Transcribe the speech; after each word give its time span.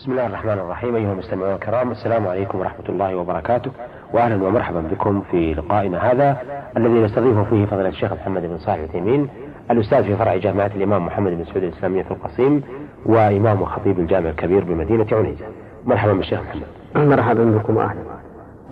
بسم 0.00 0.12
الله 0.12 0.26
الرحمن 0.26 0.52
الرحيم 0.52 0.96
أيها 0.96 1.12
المستمعون 1.12 1.54
الكرام 1.54 1.90
السلام 1.90 2.28
عليكم 2.28 2.58
ورحمة 2.58 2.88
الله 2.88 3.16
وبركاته. 3.16 3.70
وأهلا 4.12 4.44
ومرحبا 4.44 4.80
بكم 4.80 5.22
في 5.30 5.54
لقائنا 5.54 6.12
هذا 6.12 6.36
الذي 6.76 6.92
نستضيف 6.92 7.38
فيه 7.38 7.66
فضيلة 7.66 7.88
الشيخ 7.88 8.12
محمد 8.12 8.42
بن 8.42 8.58
صالح 8.58 8.78
العثيمين 8.78 9.28
الأستاذ 9.70 10.04
في 10.04 10.16
فرع 10.16 10.36
جامعة 10.36 10.70
الإمام 10.76 11.06
محمد 11.06 11.32
بن 11.32 11.44
سعود 11.44 11.62
الإسلامية 11.62 12.02
في 12.02 12.10
القصيم 12.10 12.62
وإمام 13.06 13.62
وخطيب 13.62 13.98
الجامع 13.98 14.30
الكبير 14.30 14.64
بمدينة 14.64 15.06
عنيزة. 15.12 15.44
مرحبا 15.84 16.12
بالشيخ 16.12 16.40
محمد. 16.40 17.08
مرحبا 17.08 17.44
بكم 17.44 17.76
وأهلا. 17.76 18.00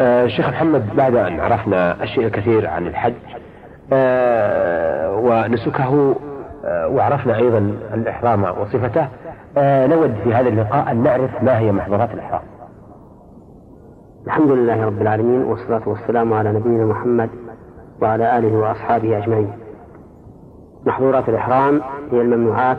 آه 0.00 0.26
شيخ 0.26 0.48
محمد 0.48 0.96
بعد 0.96 1.16
أن 1.16 1.40
عرفنا 1.40 2.04
أشياء 2.04 2.26
الكثير 2.26 2.66
عن 2.66 2.86
الحج 2.86 3.14
آه 3.92 5.14
ونسكه 5.16 6.14
آه 6.64 6.88
وعرفنا 6.88 7.36
أيضا 7.36 7.58
الإحرام 7.94 8.44
وصفته 8.44 9.00
آه 9.02 9.08
نود 9.86 10.14
في 10.24 10.34
هذا 10.34 10.48
اللقاء 10.48 10.90
أن 10.90 11.02
نعرف 11.02 11.42
ما 11.42 11.58
هي 11.58 11.72
محظورات 11.72 12.14
الإحرام. 12.14 12.42
الحمد 14.26 14.50
لله 14.50 14.86
رب 14.86 15.02
العالمين 15.02 15.42
والصلاة 15.42 15.88
والسلام 15.88 16.32
على 16.32 16.52
نبينا 16.52 16.84
محمد 16.84 17.30
وعلى 18.02 18.38
آله 18.38 18.58
وأصحابه 18.58 19.18
أجمعين. 19.18 19.52
محظورات 20.86 21.28
الإحرام 21.28 21.80
هي 22.12 22.20
الممنوعات 22.20 22.78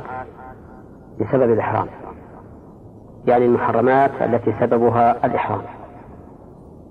بسبب 1.20 1.54
الإحرام 1.54 1.88
يعني 3.26 3.46
المحرمات 3.46 4.12
التي 4.22 4.54
سببها 4.60 5.26
الإحرام. 5.26 5.62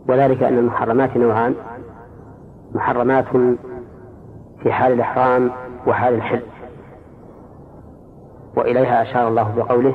وذلك 0.08 0.42
أن 0.42 0.58
المحرمات 0.58 1.16
نوعان 1.16 1.54
محرمات 2.74 3.24
في 4.62 4.72
حال 4.72 4.92
الإحرام 4.92 5.50
وحال 5.86 6.14
الحل 6.14 6.42
وإليها 8.58 9.02
أشار 9.02 9.28
الله 9.28 9.52
بقوله 9.56 9.94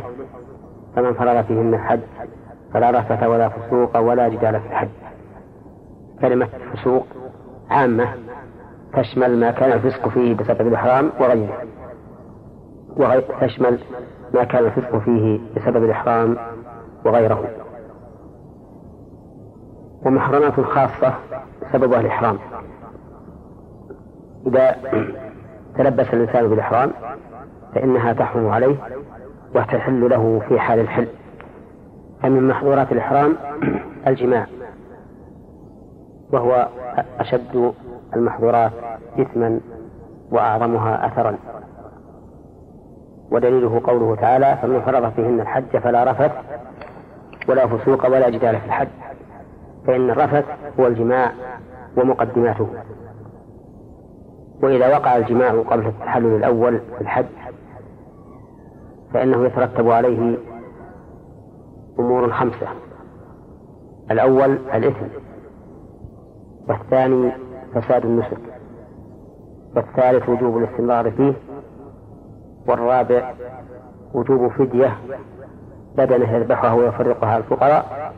فمن 0.95 1.13
فرغ 1.13 1.41
فيهن 1.41 1.73
الحج 1.73 1.99
فلا 2.73 2.91
رفث 2.91 3.23
ولا 3.23 3.49
فسوق 3.49 3.97
ولا 3.97 4.29
جدال 4.29 4.59
في 4.61 4.67
الحج. 4.67 4.89
كلمة 6.21 6.49
فسوق 6.73 7.05
عامة 7.69 8.07
تشمل 8.93 9.39
ما 9.39 9.51
كان 9.51 9.71
الفسق 9.71 10.07
فيه 10.07 10.35
بسبب 10.35 10.67
الإحرام 10.67 11.11
وغيره 11.19 11.57
وغير 12.97 13.23
تشمل 13.41 13.79
ما 14.33 14.43
كان 14.43 14.65
الفسق 14.65 14.97
فيه 14.97 15.39
بسبب 15.55 15.83
الإحرام 15.83 16.37
وغيره. 17.05 17.43
ومحرمات 20.05 20.59
خاصة 20.59 21.13
سببها 21.73 21.99
الإحرام. 21.99 22.37
إذا 24.47 24.75
تلبس 25.77 26.13
الإنسان 26.13 26.47
بالإحرام 26.47 26.91
فإنها 27.75 28.13
تحرم 28.13 28.49
عليه 28.49 28.75
وتحل 29.55 30.09
له 30.09 30.41
في 30.49 30.59
حال 30.59 30.79
الحل. 30.79 31.07
فمن 32.21 32.47
محظورات 32.47 32.91
الإحرام 32.91 33.35
الجماع 34.07 34.45
وهو 36.31 36.67
أشد 37.19 37.73
المحظورات 38.15 38.71
إثما 39.19 39.59
وأعظمها 40.31 41.07
أثرا. 41.07 41.37
ودليله 43.31 43.81
قوله 43.83 44.15
تعالى 44.15 44.57
فمن 44.61 44.81
فرض 44.81 45.11
فيهن 45.11 45.39
الحج 45.39 45.77
فلا 45.77 46.11
رفث 46.11 46.31
ولا 47.49 47.67
فسوق 47.67 48.05
ولا 48.05 48.29
جدال 48.29 48.59
في 48.59 48.65
الحج. 48.65 48.87
فإن 49.87 50.09
الرفث 50.09 50.45
هو 50.79 50.87
الجماع 50.87 51.31
ومقدماته. 51.97 52.67
وإذا 54.63 54.97
وقع 54.97 55.17
الجماع 55.17 55.61
قبل 55.61 55.87
التحلل 55.87 56.35
الأول 56.35 56.79
في 56.97 57.01
الحج 57.01 57.25
فإنه 59.13 59.45
يترتب 59.45 59.89
عليه 59.89 60.37
أمور 61.99 62.31
خمسة. 62.31 62.67
الأول 64.11 64.57
الإثم 64.73 65.05
والثاني 66.69 67.31
فساد 67.75 68.05
النسك 68.05 68.37
والثالث 69.75 70.29
وجوب 70.29 70.57
الاستمرار 70.57 71.11
فيه 71.11 71.33
والرابع 72.67 73.33
وجوب 74.13 74.51
فدية 74.51 74.97
بدنه 75.97 76.31
يذبحها 76.31 76.73
ويفرقها 76.73 77.37
الفقراء 77.37 78.13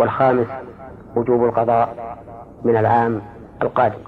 والخامس 0.00 0.46
وجوب 1.16 1.44
القضاء 1.44 2.18
من 2.64 2.76
العام 2.76 3.20
القادم. 3.62 3.98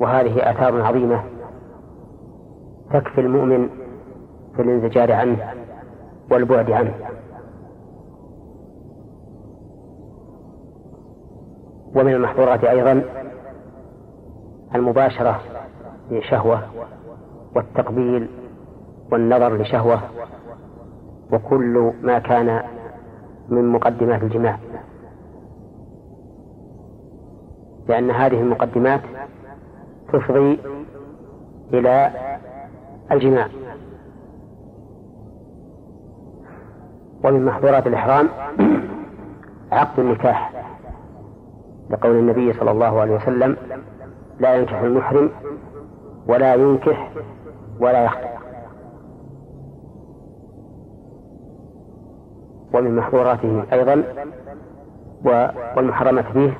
وهذه 0.00 0.50
آثار 0.50 0.82
عظيمة 0.82 1.22
تكفي 2.90 3.20
المؤمن 3.20 3.68
في 4.56 4.62
الانزجار 4.62 5.12
عنه 5.12 5.54
والبعد 6.30 6.70
عنه. 6.70 6.94
ومن 11.94 12.14
المحظورات 12.14 12.64
أيضا 12.64 13.02
المباشرة 14.74 15.40
لشهوة 16.10 16.62
والتقبيل 17.56 18.28
والنظر 19.12 19.56
لشهوة 19.56 20.00
وكل 21.32 21.92
ما 22.02 22.18
كان 22.18 22.62
من 23.48 23.68
مقدمات 23.68 24.22
الجماع. 24.22 24.58
لأن 27.88 28.10
هذه 28.10 28.40
المقدمات 28.40 29.00
تفضي 30.12 30.58
إلى 31.72 32.10
الجماع. 33.12 33.48
ومن 37.24 37.44
محظورات 37.44 37.86
الإحرام 37.86 38.28
عقد 39.72 40.00
النكاح 40.00 40.52
لقول 41.90 42.12
النبي 42.12 42.52
صلى 42.52 42.70
الله 42.70 43.00
عليه 43.00 43.16
وسلم 43.16 43.56
لا 44.40 44.54
ينكح 44.54 44.80
المحرم 44.80 45.30
ولا 46.26 46.54
ينكح 46.54 47.12
ولا 47.80 48.04
يخطب. 48.04 48.30
ومن 52.74 52.96
محظوراته 52.96 53.64
أيضا 53.72 54.04
والمحرمة 55.76 56.22
فيه 56.22 56.58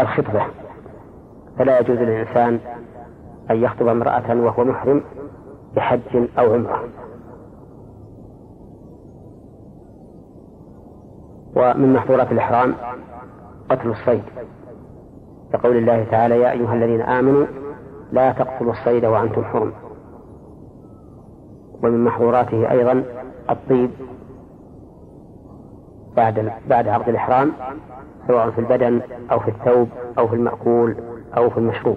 الخطبة. 0.00 0.42
فلا 1.58 1.80
يجوز 1.80 1.98
للإنسان 1.98 2.60
أن 3.50 3.56
يخطب 3.56 3.88
امرأة 3.88 4.36
وهو 4.40 4.64
محرم 4.64 5.02
بحج 5.76 6.28
أو 6.38 6.54
عمرة. 6.54 6.84
ومن 11.56 11.92
محظورات 11.92 12.32
الإحرام 12.32 12.74
قتل 13.70 13.90
الصيد. 13.90 14.22
كقول 15.52 15.76
الله 15.76 16.04
تعالى 16.10 16.40
يا 16.40 16.50
أيها 16.50 16.74
الذين 16.74 17.00
آمنوا 17.00 17.46
لا 18.12 18.32
تقتلوا 18.32 18.72
الصيد 18.72 19.04
وأنتم 19.04 19.44
حرم. 19.44 19.72
ومن 21.82 22.04
محظوراته 22.04 22.70
أيضا 22.70 23.04
الطيب 23.50 23.90
بعد 26.16 26.52
بعد 26.68 26.88
عقد 26.88 27.08
الإحرام 27.08 27.52
سواء 28.28 28.50
في 28.50 28.58
البدن 28.58 29.00
أو 29.32 29.38
في 29.38 29.50
الثوب 29.50 29.88
أو 30.18 30.28
في 30.28 30.34
المأكول 30.34 30.96
أو 31.36 31.50
في 31.50 31.58
المشروب. 31.58 31.96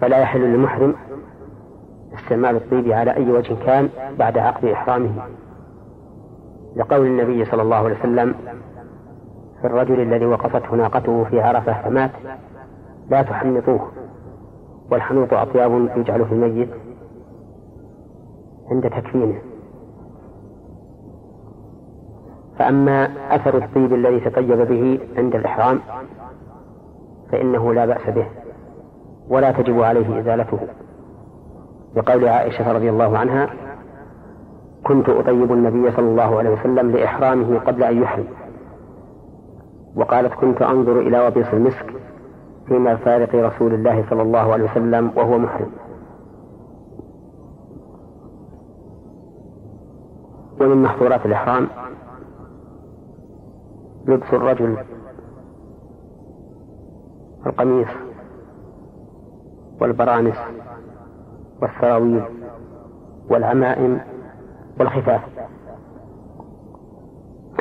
فلا 0.00 0.18
يحل 0.18 0.40
للمحرم 0.40 0.94
استعمال 2.14 2.56
الطيب 2.56 2.92
على 2.92 3.16
أي 3.16 3.30
وجه 3.30 3.54
كان 3.66 3.88
بعد 4.18 4.38
عقد 4.38 4.64
إحرامه. 4.64 5.10
لقول 6.76 7.06
النبي 7.06 7.44
صلى 7.44 7.62
الله 7.62 7.76
عليه 7.76 7.98
وسلم 7.98 8.34
في 9.60 9.66
الرجل 9.66 10.00
الذي 10.00 10.26
وقفته 10.26 10.74
ناقته 10.74 11.24
في 11.24 11.40
عرفة 11.40 11.82
فمات 11.82 12.10
لا 13.10 13.22
تحنطوه 13.22 13.88
والحنوط 14.90 15.34
أطياب 15.34 15.88
يجعل 15.96 16.24
في 16.26 16.32
الميت 16.32 16.68
عند 18.70 18.90
تكفينه. 18.90 19.38
فأما 22.58 23.04
أثر 23.34 23.56
الطيب 23.56 23.94
الذي 23.94 24.20
تطيب 24.20 24.58
به 24.68 25.00
عند 25.16 25.34
الإحرام 25.34 25.80
فإنه 27.32 27.74
لا 27.74 27.86
بأس 27.86 28.10
به. 28.10 28.26
ولا 29.28 29.52
تجب 29.52 29.80
عليه 29.80 30.20
إزالته. 30.20 30.58
بقول 31.96 32.28
عائشة 32.28 32.72
رضي 32.72 32.90
الله 32.90 33.18
عنها 33.18 33.50
كنت 34.84 35.08
أطيب 35.08 35.52
النبي 35.52 35.90
صلى 35.90 36.08
الله 36.08 36.38
عليه 36.38 36.50
وسلم 36.50 36.90
لإحرامه 36.90 37.58
قبل 37.58 37.82
أن 37.82 38.02
يحرم. 38.02 38.26
وقالت 39.96 40.34
كنت 40.34 40.62
أنظر 40.62 41.00
إلى 41.00 41.26
وبيص 41.26 41.46
المسك 41.52 41.94
في 42.66 42.74
مرفارق 42.74 43.34
رسول 43.34 43.74
الله 43.74 44.04
صلى 44.10 44.22
الله 44.22 44.52
عليه 44.52 44.64
وسلم 44.64 45.10
وهو 45.16 45.38
محرم. 45.38 45.70
ومن 50.60 50.82
محظورات 50.82 51.26
الإحرام 51.26 51.68
لبس 54.06 54.26
الرجل 54.32 54.76
القميص 57.46 57.88
والبرانس 59.80 60.36
والسراويل 61.62 62.22
والعمائم 63.30 64.00
والخفاف. 64.80 65.20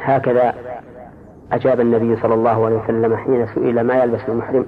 هكذا 0.01 0.53
أجاب 1.51 1.79
النبي 1.79 2.15
صلى 2.15 2.33
الله 2.33 2.65
عليه 2.65 2.83
وسلم 2.83 3.15
حين 3.15 3.47
سئل 3.47 3.81
ما 3.81 4.03
يلبس 4.03 4.21
المحرم 4.29 4.65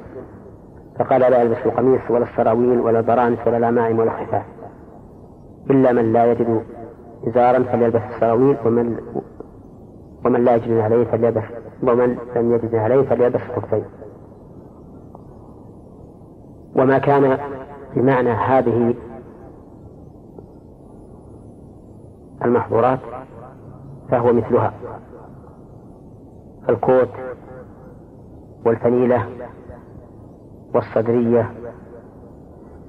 فقال 1.00 1.21
لا 1.21 1.42
يلبس 1.42 1.57
القميص 1.65 2.01
ولا 2.09 2.24
السراويل 2.24 2.80
ولا 2.80 3.00
البرانس 3.00 3.39
ولا 3.47 3.57
العمائم 3.57 4.00
ولا 4.00 4.21
الخفاف 4.21 4.44
إلا 5.69 5.92
من 5.92 6.13
لا 6.13 6.31
يجد 6.31 6.63
إزارا 7.27 7.63
فليلبس 7.63 8.01
السراويل 8.15 8.57
ومن 8.65 8.97
ومن 10.25 10.44
لا 10.44 10.56
يجد 10.56 10.71
عليه 10.77 11.06
فليلبس 11.06 11.44
ومن 11.83 12.18
لم 12.36 12.56
يجد 12.56 12.75
عليه 12.75 13.01
فليلبس 13.01 13.42
الخفين 13.57 13.86
وما 16.75 16.98
كان 16.98 17.38
بمعنى 17.95 18.30
هذه 18.30 18.94
المحظورات 22.45 23.00
فهو 24.12 24.33
مثلها. 24.33 24.74
الكوت 26.69 27.10
والفنيلة 28.66 29.25
والصدرية 30.74 31.51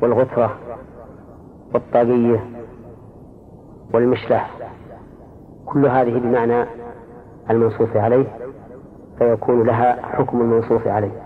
والغثرة 0.02 0.56
والطاقية 1.74 2.44
والمشلح 3.94 4.50
كل 5.66 5.86
هذه 5.86 6.18
بمعنى 6.18 6.64
المنصوص 7.50 7.96
عليه 7.96 8.26
فيكون 9.18 9.66
لها 9.66 10.02
حكم 10.06 10.40
المنصوص 10.40 10.86
عليه. 10.86 11.25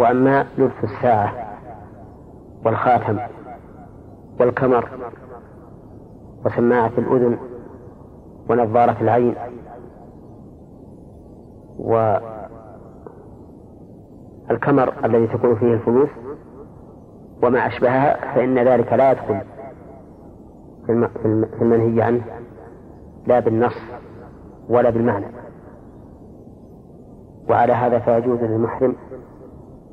وأما 0.00 0.46
لبس 0.58 0.84
الساعة 0.84 1.32
والخاتم 2.64 3.18
والكمر 4.40 4.88
وسماعة 6.46 6.92
الأذن 6.98 7.38
ونظارة 8.50 8.96
العين 9.00 9.34
والكمر 14.48 14.92
الذي 15.04 15.26
تكون 15.26 15.56
فيه 15.56 15.74
الفلوس 15.74 16.08
وما 17.42 17.66
أشبهها 17.66 18.34
فإن 18.34 18.58
ذلك 18.58 18.92
لا 18.92 19.12
يدخل 19.12 19.40
في 20.86 21.62
المنهي 21.62 22.02
عنه 22.02 22.20
لا 23.26 23.40
بالنص 23.40 23.76
ولا 24.68 24.90
بالمعنى. 24.90 25.26
وعلى 27.50 27.72
هذا 27.72 27.98
فيجوز 27.98 28.38
للمحرم 28.38 28.96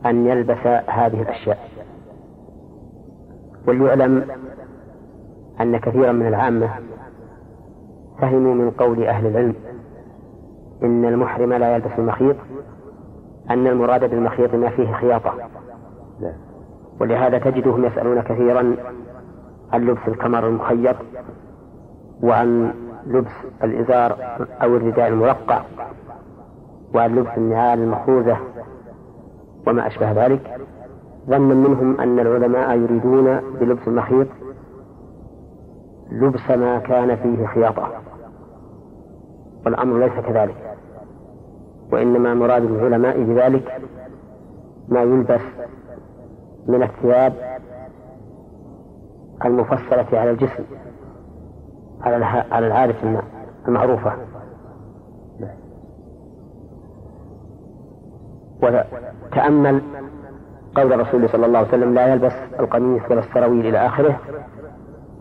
أن 0.05 0.25
يلبس 0.27 0.67
هذه 0.87 1.21
الأشياء. 1.21 1.69
وليعلم 3.67 4.25
أن 5.61 5.77
كثيرا 5.77 6.11
من 6.11 6.27
العامة 6.27 6.69
فهموا 8.21 8.53
من 8.53 8.71
قول 8.71 9.03
أهل 9.03 9.27
العلم 9.27 9.55
إن 10.83 11.05
المحرم 11.05 11.53
لا 11.53 11.75
يلبس 11.75 11.91
المخيط 11.97 12.35
أن 13.49 13.67
المراد 13.67 14.09
بالمخيط 14.09 14.55
ما 14.55 14.69
فيه 14.69 14.93
خياطة. 14.93 15.33
ولهذا 16.99 17.37
تجدهم 17.37 17.85
يسألون 17.85 18.21
كثيرا 18.21 18.75
عن 19.73 19.85
لبس 19.85 20.07
الكمر 20.07 20.47
المخيط 20.47 20.95
وعن 22.23 22.73
لبس 23.07 23.31
الإزار 23.63 24.17
أو 24.63 24.75
الرداء 24.75 25.07
المرقع 25.07 25.61
وعن 26.95 27.15
لبس 27.15 27.37
النعال 27.37 27.79
المخوذة 27.79 28.37
وما 29.67 29.87
أشبه 29.87 30.25
ذلك 30.25 30.59
ظنا 31.27 31.37
منهم 31.55 31.99
أن 32.01 32.19
العلماء 32.19 32.77
يريدون 32.77 33.39
بلبس 33.59 33.87
المخيط 33.87 34.27
لبس 36.11 36.49
ما 36.49 36.79
كان 36.79 37.15
فيه 37.15 37.45
خياطة 37.45 37.87
والأمر 39.65 39.99
ليس 39.99 40.13
كذلك 40.13 40.75
وإنما 41.91 42.33
مراد 42.33 42.63
العلماء 42.63 43.23
بذلك 43.23 43.81
ما 44.89 45.01
يلبس 45.01 45.41
من 46.67 46.83
الثياب 46.83 47.33
المفصلة 49.45 50.19
على 50.19 50.31
الجسم 50.31 50.63
على 52.51 52.67
العادة 52.67 52.95
المعروفة. 53.67 54.13
وتأمل 58.63 59.81
قول 60.75 60.93
الرسول 60.93 61.29
صلى 61.29 61.45
الله 61.45 61.59
عليه 61.59 61.67
وسلم 61.67 61.93
لا 61.93 62.07
يلبس 62.07 62.33
القميص 62.59 63.01
ولا 63.09 63.19
السراويل 63.19 63.67
إلى 63.67 63.85
آخره. 63.85 64.19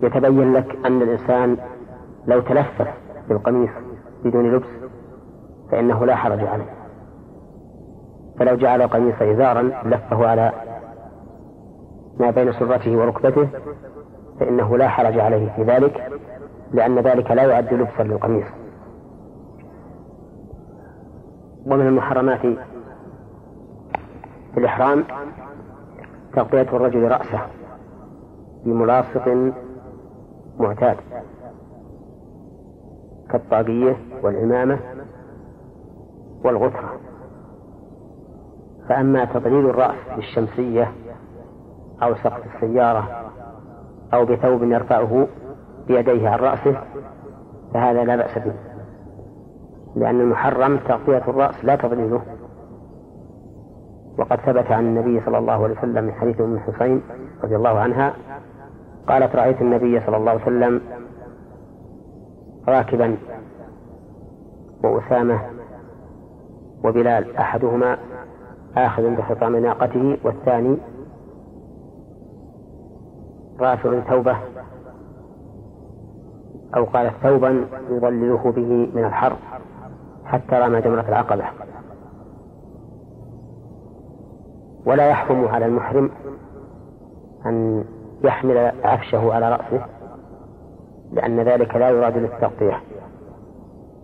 يتبين 0.03 0.53
لك 0.53 0.87
أن 0.87 1.03
الإنسان 1.03 1.57
لو 2.27 2.41
تلفف 2.41 2.89
بالقميص 3.29 3.71
بدون 4.25 4.53
لبس 4.53 4.69
فإنه 5.71 6.07
لا 6.07 6.17
حرج 6.17 6.45
عليه. 6.45 6.75
فلو 8.39 8.57
جعل 8.57 8.83
القميص 8.83 9.23
إزارا 9.23 9.63
لفه 9.63 10.27
على 10.27 10.53
ما 12.21 12.31
بين 12.31 12.53
سرته 12.53 12.97
وركبته 12.97 13.49
فإنه 14.41 14.77
لا 14.77 14.89
حرج 14.89 15.19
عليه 15.19 15.53
في 15.57 15.63
ذلك 15.63 16.11
لأن 16.73 16.99
ذلك 16.99 17.31
لا 17.31 17.43
يعد 17.43 17.75
لبسا 17.75 18.03
للقميص. 18.03 18.47
ومن 21.67 21.87
المحرمات 21.87 22.41
في 24.55 24.61
الإحرام 24.61 25.05
تغطية 26.35 26.63
الرجل 26.63 27.03
رأسه 27.09 27.41
بملاصق 28.65 29.53
معتاد 30.59 30.97
كالطاقية 33.31 33.97
والعمامة 34.23 34.79
والغترة 36.45 36.93
فأما 38.89 39.25
تضليل 39.25 39.71
الرأس 39.71 40.17
بالشمسية 40.17 40.93
أو 42.03 42.15
سقف 42.15 42.55
السيارة 42.55 43.31
أو 44.15 44.25
بثوب 44.25 44.63
يرفعه 44.63 45.27
بيديه 45.87 46.29
عن 46.29 46.39
رأسه 46.39 46.83
فهذا 47.75 48.05
لا 48.05 48.17
بأس 48.17 48.39
به 48.39 48.55
لأن 49.97 50.21
المحرم 50.21 50.77
تغطية 50.77 51.23
الرأس 51.29 51.65
لا 51.65 51.77
تضليله. 51.77 52.23
وقد 54.19 54.41
ثبت 54.41 54.71
عن 54.73 54.87
النبي 54.87 55.21
صلى 55.27 55.39
الله 55.39 55.65
عليه 55.65 55.79
وسلم 55.79 56.05
من 56.05 56.13
حديث 56.13 56.41
أم 56.41 56.59
حسين 56.59 57.03
رضي 57.45 57.57
الله 57.57 57.79
عنها 57.79 58.15
قالت 59.09 59.37
رأيت 59.37 59.63
النبي 59.63 60.01
صلى 60.01 60.17
الله 60.17 60.31
عليه 60.31 60.43
وسلم 60.43 60.81
راكبا 62.69 63.17
وأسامة 64.85 65.41
وبلال 66.85 67.37
أحدهما 67.37 67.99
آخذ 68.77 69.17
بخطام 69.17 69.57
ناقته 69.57 70.19
والثاني 70.25 70.77
رافع 73.61 74.01
ثوبه 74.01 74.37
أو 76.77 76.85
قال 76.85 77.13
ثوبا 77.23 77.67
يظلله 77.91 78.53
به 78.57 78.91
من 78.95 79.05
الحر 79.05 79.37
حتى 80.25 80.57
رمى 80.57 80.81
جمرة 80.81 81.05
العقبة. 81.09 81.45
ولا 84.87 85.09
يحرم 85.09 85.49
على 85.49 85.67
المحرم 85.67 86.11
أن 87.47 87.85
يحمل 88.25 88.73
عفشه 88.85 89.35
على 89.35 89.51
رأسه 89.51 89.87
لأن 91.13 91.41
ذلك 91.41 91.75
لا 91.75 91.91
يراد 91.91 92.17
للتغطية 92.17 92.81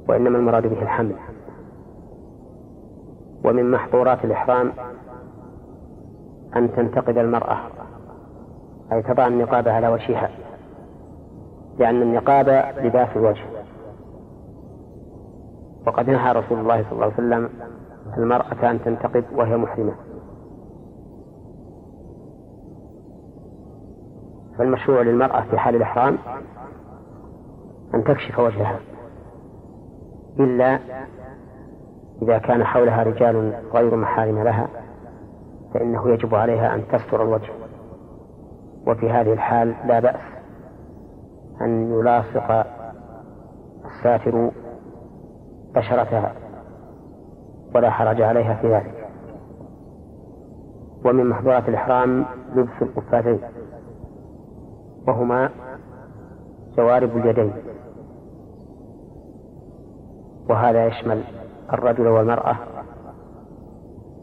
وإنما 0.08 0.38
المراد 0.38 0.66
به 0.66 0.82
الحمل. 0.82 1.14
ومن 3.44 3.70
محظورات 3.70 4.25
الإحرام 4.25 4.72
أن 6.56 6.72
تنتقد 6.72 7.18
المرأة 7.18 7.56
أي 8.92 9.02
تضع 9.02 9.26
النقاب 9.26 9.68
على 9.68 9.88
وجهها 9.88 10.30
لأن 11.78 12.02
النقاب 12.02 12.49
لباس 12.84 13.08
الوجه. 13.16 13.44
وقد 15.87 16.10
نهى 16.10 16.32
رسول 16.32 16.58
الله 16.58 16.82
صلى 16.82 16.92
الله 16.92 17.04
عليه 17.04 17.14
وسلم 17.14 17.49
المرأة 18.16 18.70
أن 18.70 18.84
تنتقب 18.84 19.25
وهي 19.34 19.56
محرمة. 19.56 19.94
فالمشروع 24.61 25.02
للمرأة 25.02 25.40
في 25.40 25.59
حال 25.59 25.76
الإحرام 25.76 26.19
أن 27.95 28.05
تكشف 28.05 28.38
وجهها 28.38 28.81
إلا 30.40 30.79
إذا 32.23 32.38
كان 32.38 32.64
حولها 32.64 33.02
رجال 33.02 33.55
غير 33.75 33.97
محارم 33.97 34.43
لها 34.43 34.69
فإنه 35.75 36.09
يجب 36.09 36.35
عليها 36.35 36.75
أن 36.75 36.83
تستر 36.93 37.23
الوجه. 37.23 37.52
وفي 38.87 39.11
هذه 39.11 39.33
الحال 39.33 39.75
لا 39.87 40.00
بأس 40.00 40.21
أن 41.61 41.93
يلاصق 41.93 42.67
الساتر 43.85 44.50
بشرتها 45.75 46.33
ولا 47.75 47.90
حرج 47.90 48.23
عليها 48.23 48.55
في 48.55 48.75
ذلك. 48.75 49.09
ومن 51.05 51.26
محظورات 51.26 51.69
الإحرام 51.69 52.25
لبس 52.55 52.83
القفازين. 52.83 53.40
وهما 55.09 55.50
جوارب 56.76 57.16
اليدين. 57.16 57.52
وهذا 60.49 60.87
يشمل 60.87 61.25
الرجل 61.73 62.09
والمرأة. 62.09 62.57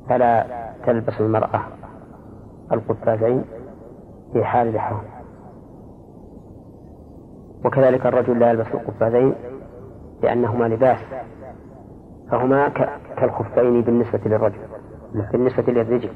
فلا 0.09 0.45
تلبس 0.85 1.21
المرأة 1.21 1.61
القفازين 2.71 3.43
في 4.33 4.43
حال 4.43 4.67
الإحرام 4.67 5.01
وكذلك 7.65 8.05
الرجل 8.05 8.39
لا 8.39 8.49
يلبس 8.49 8.67
القفازين 8.67 9.35
لأنهما 10.23 10.65
لباس. 10.65 10.99
فهما 12.31 12.69
كالخفين 13.17 13.81
بالنسبة 13.81 14.19
للرجل 14.25 14.59
بالنسبة 15.31 15.73
للرجل. 15.73 16.09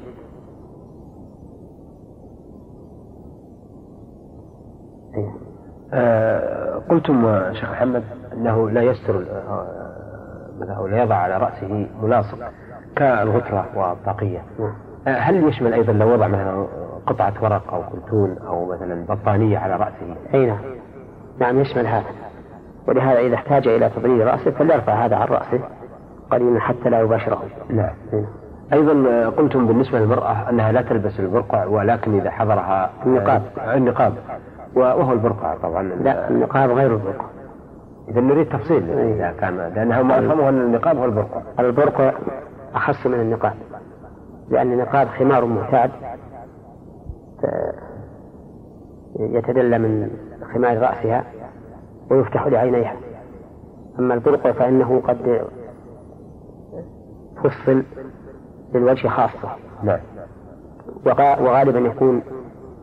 قلتم 6.88 7.40
شيخ 7.52 7.70
محمد 7.70 8.02
أنه 8.32 8.70
لا 8.70 8.82
يستر 8.82 9.24
آه 9.48 10.86
لا 10.90 11.02
يضع 11.02 11.14
على 11.14 11.36
رأسه 11.36 11.86
ملاصق 12.02 12.38
كالغتره 12.96 13.66
والطاقية. 13.74 14.42
نعم. 14.58 14.74
آه 15.06 15.18
هل 15.18 15.48
يشمل 15.48 15.74
أيضا 15.74 15.92
لو 15.92 16.12
وضع 16.12 16.26
مثلا 16.26 16.66
قطعة 17.06 17.34
ورق 17.42 17.74
أو 17.74 17.82
كرتون 17.82 18.36
أو 18.46 18.72
مثلا 18.72 19.04
بطانية 19.04 19.58
على 19.58 19.76
رأسه؟ 19.76 20.16
أي 20.34 20.46
نعم. 20.46 20.58
نعم 21.38 21.60
يشمل 21.60 21.86
هذا. 21.86 22.04
ولهذا 22.88 23.18
إذا 23.18 23.34
احتاج 23.34 23.68
إلى 23.68 23.88
تضليل 23.88 24.26
رأسه 24.26 24.50
فليرفع 24.50 24.92
هذا 24.92 25.16
عن 25.16 25.26
رأسه 25.26 25.60
قليلا 26.30 26.60
حتى 26.60 26.90
لا 26.90 27.00
يباشره. 27.00 27.42
نعم. 27.70 27.94
أيضا 28.72 29.28
قلتم 29.28 29.66
بالنسبة 29.66 29.98
للمرأة 29.98 30.50
أنها 30.50 30.72
لا 30.72 30.82
تلبس 30.82 31.20
البرقع 31.20 31.64
ولكن 31.64 32.18
إذا 32.18 32.30
حضرها 32.30 32.90
النقاب. 33.06 33.42
النقاب. 33.74 34.14
وهو 34.74 35.12
البرقع 35.12 35.56
طبعا. 35.56 35.82
لا 35.82 36.30
النقاب 36.30 36.70
غير 36.70 36.94
البرقع 36.94 37.24
إذا 38.08 38.20
نريد 38.20 38.48
تفصيل. 38.48 38.90
إذا 38.90 39.30
كان 39.40 39.56
لأنه 39.56 40.02
ما 40.02 40.18
أفهمه 40.18 40.48
أن 40.48 40.60
النقاب 40.60 40.96
هو 40.96 41.04
البرقع 41.04 41.42
البرقع 41.58 42.12
أخص 42.74 43.06
من 43.06 43.20
النقاب. 43.20 43.54
لأن 44.48 44.72
النقاب 44.72 45.08
خمار 45.08 45.44
معتاد 45.44 45.90
يتدلى 49.20 49.78
من 49.78 50.10
خمار 50.54 50.78
رأسها 50.78 51.24
ويفتح 52.10 52.46
لعينيها. 52.46 52.96
أما 53.98 54.14
البرقع 54.14 54.52
فإنه 54.52 55.00
قد 55.00 55.46
فصل 57.44 57.82
للوجه 58.74 59.08
خاصة. 59.08 59.48
نعم. 59.82 60.00
وغالبا 61.40 61.78
يكون 61.78 62.22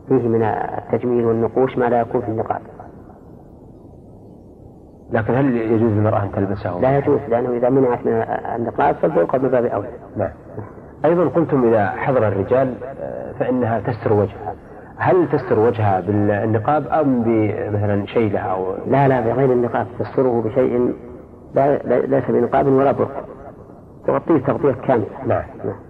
فيه 0.09 0.27
من 0.27 0.43
التجميل 0.43 1.25
والنقوش 1.25 1.77
ما 1.77 1.85
لا 1.85 1.99
يكون 1.99 2.21
في 2.21 2.27
النقاب 2.27 2.61
لكن 5.11 5.35
هل 5.35 5.57
يجوز 5.57 5.91
للمرأة 5.91 6.23
أن 6.23 6.31
تلبسه؟ 6.31 6.79
لا 6.79 6.97
يجوز 6.97 7.19
لأنه 7.29 7.49
إذا 7.49 7.69
منعت 7.69 8.05
من 8.05 8.11
النقاب 8.55 8.95
فالبرقع 8.95 9.37
من 9.37 9.49
باب 9.49 9.65
أولى 9.65 9.87
نعم. 10.17 10.31
أيضا 11.05 11.27
قلتم 11.27 11.67
إذا 11.67 11.89
حضر 11.89 12.27
الرجال 12.27 12.73
آه، 12.99 13.31
فإنها 13.39 13.79
تستر 13.79 14.13
وجهها. 14.13 14.55
هل 14.97 15.29
تستر 15.29 15.59
وجهها 15.59 15.99
بالنقاب 15.99 16.87
أم 16.87 17.23
بمثلا 17.23 18.05
شيلة 18.05 18.39
أو؟ 18.39 18.73
لا 18.87 19.07
لا 19.07 19.21
بغير 19.21 19.53
النقاب. 19.53 19.87
تستره 19.99 20.41
بشيء 20.41 20.93
لا 21.55 21.77
ليس 22.05 22.23
بنقاب 22.29 22.67
ولا 22.67 22.91
برقع 22.91 23.21
تغطيه 24.07 24.37
تغطية 24.37 24.71
كاملة. 24.71 25.05
نعم, 25.27 25.43
نعم. 25.65 25.88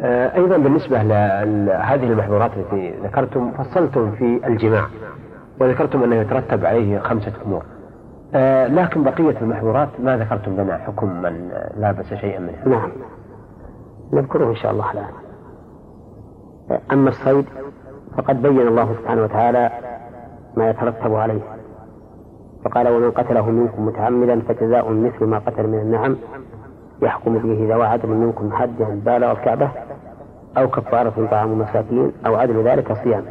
آه، 0.00 0.36
أيضا 0.36 0.56
بالنسبة 0.56 1.02
لهذه 1.02 2.04
المحظورات 2.04 2.50
التي 2.56 2.94
ذكرتم 3.04 3.52
فصلتم 3.52 4.10
في 4.10 4.46
الجماع 4.46 4.86
وذكرتم 5.60 6.02
أنه 6.02 6.16
يترتب 6.16 6.64
عليه 6.64 6.98
خمسة 6.98 7.32
أمور. 7.46 7.62
آه، 8.34 8.66
لكن 8.66 9.02
بقية 9.02 9.40
المحظورات 9.40 9.88
ما 9.98 10.16
ذكرتم 10.16 10.60
لنا 10.60 10.78
حكم 10.78 11.22
من 11.22 11.48
لابس 11.76 12.14
شيئا 12.14 12.40
منها. 12.40 12.68
نعم. 12.78 12.92
نذكره 14.12 14.50
إن 14.50 14.56
شاء 14.56 14.72
الله 14.72 14.92
الآن. 14.92 15.10
أما 16.92 17.08
الصيد 17.08 17.44
فقد 18.16 18.42
بين 18.42 18.68
الله 18.68 18.94
سبحانه 18.94 19.22
وتعالى 19.22 19.70
ما 20.56 20.70
يترتب 20.70 21.14
عليه. 21.14 21.40
فقال 22.64 22.88
ومن 22.88 23.10
قتله 23.10 23.50
منكم 23.50 23.86
متعمدا 23.86 24.40
فجزاء 24.40 24.92
مثل 24.92 25.24
ما 25.24 25.38
قتل 25.38 25.66
من 25.66 25.78
النعم 25.78 26.16
يحكم 27.02 27.38
به 27.38 27.74
ذوى 27.74 27.84
عدل 27.86 28.08
منكم 28.08 28.52
حدا 28.52 29.00
بالغ 29.04 29.32
الكعبة 29.32 29.70
أو 30.58 30.68
كفارة 30.68 31.28
طعام 31.30 31.58
مساكين 31.58 32.12
أو 32.26 32.34
عدل 32.34 32.68
ذلك 32.68 32.92
صيام 32.92 33.24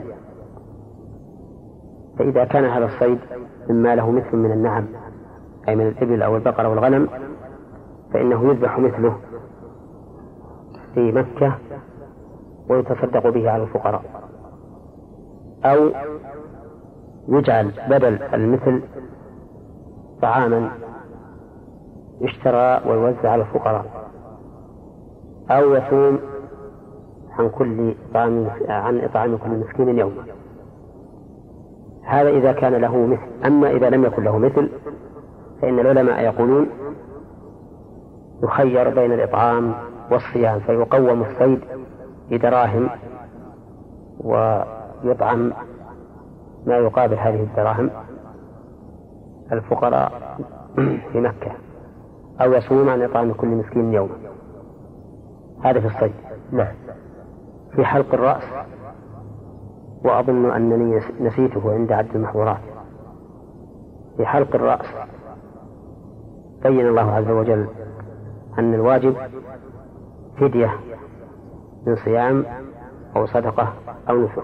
فإذا 2.19 2.45
كان 2.45 2.65
هذا 2.65 2.85
الصيد 2.85 3.19
مما 3.69 3.95
له 3.95 4.11
مثل 4.11 4.35
من 4.37 4.51
النعم 4.51 4.85
أي 5.69 5.75
من 5.75 5.87
الإبل 5.87 6.23
أو 6.23 6.35
البقر 6.35 6.65
أو 6.65 6.73
الغنم 6.73 7.07
فإنه 8.13 8.49
يذبح 8.49 8.79
مثله 8.79 9.17
في 10.93 11.11
مكة 11.11 11.55
ويتصدق 12.69 13.29
به 13.29 13.51
على 13.51 13.63
الفقراء. 13.63 14.01
أو 15.65 15.91
يجعل 17.27 17.71
بدل 17.89 18.23
المثل 18.33 18.81
طعاما 20.21 20.71
يشترى 22.21 22.81
ويوزع 22.87 23.29
على 23.31 23.41
الفقراء. 23.41 23.85
أو 25.51 25.73
يصوم 25.75 26.19
عن 27.39 27.49
كل 27.49 27.95
طعام 28.13 28.47
عن 28.69 28.99
إطعام 28.99 29.37
كل 29.37 29.49
مسكين 29.49 29.99
يوما 29.99 30.23
هذا 32.03 32.29
إذا 32.29 32.51
كان 32.51 32.73
له 32.73 32.97
مثل. 33.05 33.45
أما 33.45 33.69
إذا 33.69 33.89
لم 33.89 34.05
يكن 34.05 34.23
له 34.23 34.37
مثل 34.37 34.69
فإن 35.61 35.79
العلماء 35.79 36.23
يقولون 36.23 36.69
يخير 38.43 38.89
بين 38.89 39.13
الإطعام 39.13 39.73
والصيام 40.11 40.59
فيقوم 40.59 41.21
الصيد 41.21 41.59
بدراهم 42.31 42.89
ويطعم 44.19 45.53
ما 46.65 46.77
يقابل 46.77 47.15
هذه 47.15 47.43
الدراهم 47.43 47.89
الفقراء 49.51 50.11
في 51.11 51.19
مكة. 51.21 51.51
أو 52.41 52.53
يصوم 52.53 52.89
عن 52.89 53.01
إطعام 53.01 53.33
كل 53.33 53.47
مسكين 53.47 53.93
يوما 53.93 54.15
هذا 55.63 55.79
في 55.79 55.87
الصيد. 55.87 56.13
نعم. 56.51 56.73
في 57.75 57.85
حلق 57.85 58.13
الرأس. 58.13 58.43
وأظن 60.05 60.51
أنني 60.51 61.01
نسيته 61.21 61.71
عند 61.73 61.91
عد 61.91 62.15
المحظورات. 62.15 62.59
في 64.17 64.25
حلق 64.25 64.55
الرأس. 64.55 64.85
بين 66.63 66.87
الله 66.87 67.11
عز 67.11 67.29
وجل 67.29 67.67
أن 68.59 68.73
الواجب 68.73 69.15
فدية 70.39 70.71
من 71.87 71.95
صيام 71.95 72.45
أو 73.15 73.25
صدقة 73.25 73.73
أو 74.09 74.21
نسك. 74.21 74.43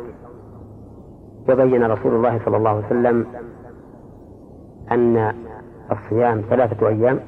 وبين 1.50 1.84
رسول 1.84 2.16
الله 2.16 2.46
صلى 2.46 2.58
الله 2.58 2.70
عليه 2.70 2.86
وسلم 2.86 3.26
أن 4.92 5.34
الصيام 5.92 6.42
ثلاثة 6.50 6.88
أيام 6.88 7.20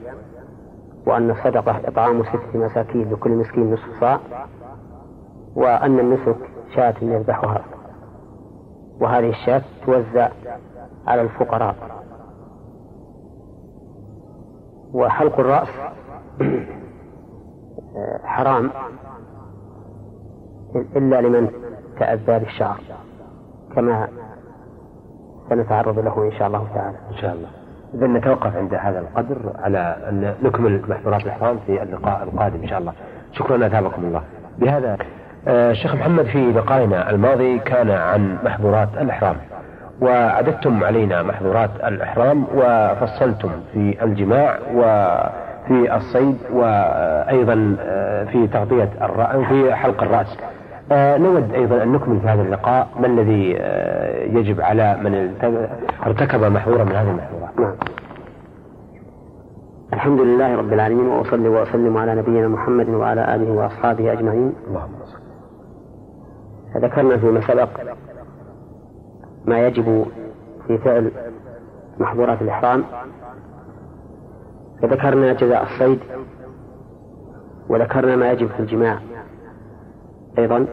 وأن 1.07 1.31
الصدقة 1.31 1.81
إطعام 1.87 2.23
ست 2.23 2.55
مساكين 2.55 3.11
لكل 3.11 3.31
مسكين 3.31 3.73
نصف 3.73 3.99
صاع 3.99 4.19
وأن 5.55 5.99
النسك 5.99 6.37
شاة 6.75 6.95
يذبحها. 7.01 7.61
وهذه 9.01 9.29
الشاة 9.29 9.61
توزع 9.85 10.29
على 11.07 11.21
الفقراء. 11.21 11.75
وحلق 14.93 15.39
الرأس 15.39 15.67
حرام 18.23 18.69
إلا 20.75 21.21
لمن 21.21 21.49
تأذى 21.99 22.39
بالشعر 22.39 22.81
كما 23.75 24.07
سنتعرض 25.49 25.99
له 25.99 26.23
إن 26.25 26.31
شاء 26.31 26.47
الله 26.47 26.67
تعالى. 26.73 26.97
إن 27.11 27.15
شاء 27.15 27.33
الله. 27.33 27.62
إذا 27.93 28.07
نتوقف 28.07 28.55
عند 28.55 28.73
هذا 28.73 28.99
القدر 28.99 29.37
على 29.63 29.95
أن 30.09 30.33
نكمل 30.43 30.81
محظورات 30.87 31.21
الإحرام 31.21 31.59
في 31.65 31.83
اللقاء 31.83 32.23
القادم 32.23 32.61
إن 32.61 32.67
شاء 32.67 32.79
الله. 32.79 32.93
شكرا 33.31 33.67
أثابكم 33.67 34.03
الله. 34.03 34.21
بهذا 34.59 34.97
آه، 35.47 35.73
شيخ 35.73 35.95
محمد 35.95 36.25
في 36.25 36.51
لقائنا 36.51 37.09
الماضي 37.09 37.59
كان 37.59 37.91
عن 37.91 38.37
محظورات 38.45 38.89
الإحرام 39.01 39.35
وعددتم 40.01 40.83
علينا 40.83 41.23
محظورات 41.23 41.69
الإحرام 41.83 42.45
وفصلتم 42.55 43.49
في 43.73 44.03
الجماع 44.03 44.57
وفي 44.75 45.95
الصيد 45.95 46.37
وأيضا 46.53 47.75
آه، 47.79 48.23
في 48.23 48.47
تغطية 48.47 48.89
الرأس 49.01 49.47
في 49.47 49.75
حلق 49.75 50.03
الرأس. 50.03 50.37
آه، 50.91 51.17
نود 51.17 51.53
أيضا 51.53 51.83
أن 51.83 51.91
نكمل 51.91 52.19
في 52.19 52.27
هذا 52.27 52.41
اللقاء 52.41 52.87
ما 52.99 53.07
الذي 53.07 53.49
يجب 54.39 54.61
على 54.61 54.97
من 55.03 55.33
ارتكب 56.05 56.43
محظورا 56.43 56.83
من 56.83 56.95
هذه 56.95 57.09
المحظورات. 57.09 57.42
نعم. 57.59 57.75
الحمد 59.93 60.19
لله 60.19 60.55
رب 60.55 60.73
العالمين 60.73 61.07
وأصلي 61.07 61.49
وأسلم 61.49 61.97
على 61.97 62.15
نبينا 62.15 62.47
محمد 62.47 62.89
وعلى 62.89 63.35
آله 63.35 63.51
وأصحابه 63.51 64.11
أجمعين. 64.11 64.53
اللهم 64.67 64.93
صل. 65.05 65.19
ذكرنا 66.81 67.17
فيما 67.17 67.41
سبق 67.41 67.69
ما 69.45 69.67
يجب 69.67 70.05
في 70.67 70.77
فعل 70.77 71.11
محظورات 71.99 72.41
الإحرام. 72.41 72.83
فذكرنا 74.81 75.33
جزاء 75.33 75.63
الصيد. 75.63 75.99
وذكرنا 77.69 78.15
ما 78.15 78.31
يجب 78.31 78.47
في 78.47 78.59
الجماع 78.59 78.99
أيضا. 80.37 80.65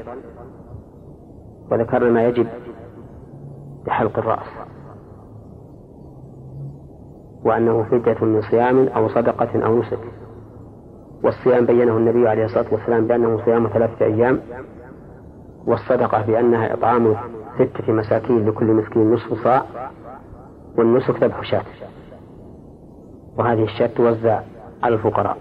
وذكرنا 1.71 2.11
ما 2.11 2.27
يجب 2.27 2.47
بحلق 3.87 4.19
الرأس. 4.19 4.70
وأنه 7.45 7.83
فدية 7.83 8.25
من 8.25 8.43
صيام 8.43 8.89
أو 8.89 9.09
صدقة 9.09 9.67
أو 9.67 9.79
نسك. 9.79 9.99
والصيام 11.25 11.67
بينه 11.67 11.97
النبي 11.97 12.29
عليه 12.29 12.45
الصلاة 12.45 12.67
والسلام 12.73 13.07
بأنه 13.07 13.45
صيام 13.45 13.69
ثلاثة 13.69 14.05
أيام 14.05 14.41
والصدقة 15.67 16.23
بأنها 16.23 16.75
إطعام 16.75 17.17
ستة 17.55 17.93
مساكين 17.93 18.49
لكل 18.49 18.65
مسكين 18.65 19.13
نصف 19.13 19.45
صاع 19.45 19.63
والنسك 20.79 21.23
ذبح 21.23 21.43
شاة. 21.43 21.65
وهذه 23.39 23.65
الشاة 23.65 23.87
توزع 23.87 24.41
على 24.83 24.95
الفقراء. 24.95 25.37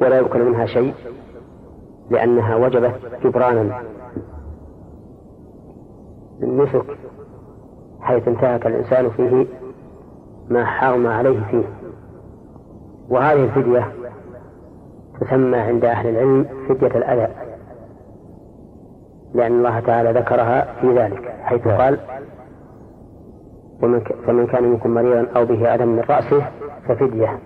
ولا 0.00 0.18
يؤكل 0.18 0.44
منها 0.44 0.66
شيء 0.66 0.94
لأنها 2.10 2.56
وجبت 2.56 3.00
جبرانا. 3.24 3.82
للنسك 6.40 6.98
حيث 8.00 8.28
انتهك 8.28 8.66
الإنسان 8.66 9.10
فيه 9.10 9.46
ما 10.50 10.64
حرم 10.64 11.06
عليه 11.06 11.40
فيه 11.50 11.64
وهذه 13.08 13.44
الفدية 13.44 13.92
تسمى 15.20 15.58
عند 15.58 15.84
أهل 15.84 16.08
العلم 16.08 16.46
فدية 16.68 16.86
الأذى 16.86 17.28
لأن 19.34 19.52
الله 19.52 19.80
تعالى 19.80 20.20
ذكرها 20.20 20.80
في 20.80 20.98
ذلك 20.98 21.34
حيث 21.42 21.66
نعم. 21.66 21.80
قال 21.80 21.98
ومن 23.82 24.00
فمن 24.26 24.46
كان 24.46 24.64
منكم 24.64 24.90
مريضا 24.90 25.26
أو 25.36 25.44
به 25.44 25.74
أذى 25.74 25.84
من 25.84 26.00
رأسه 26.00 26.42
ففدية 26.88 27.38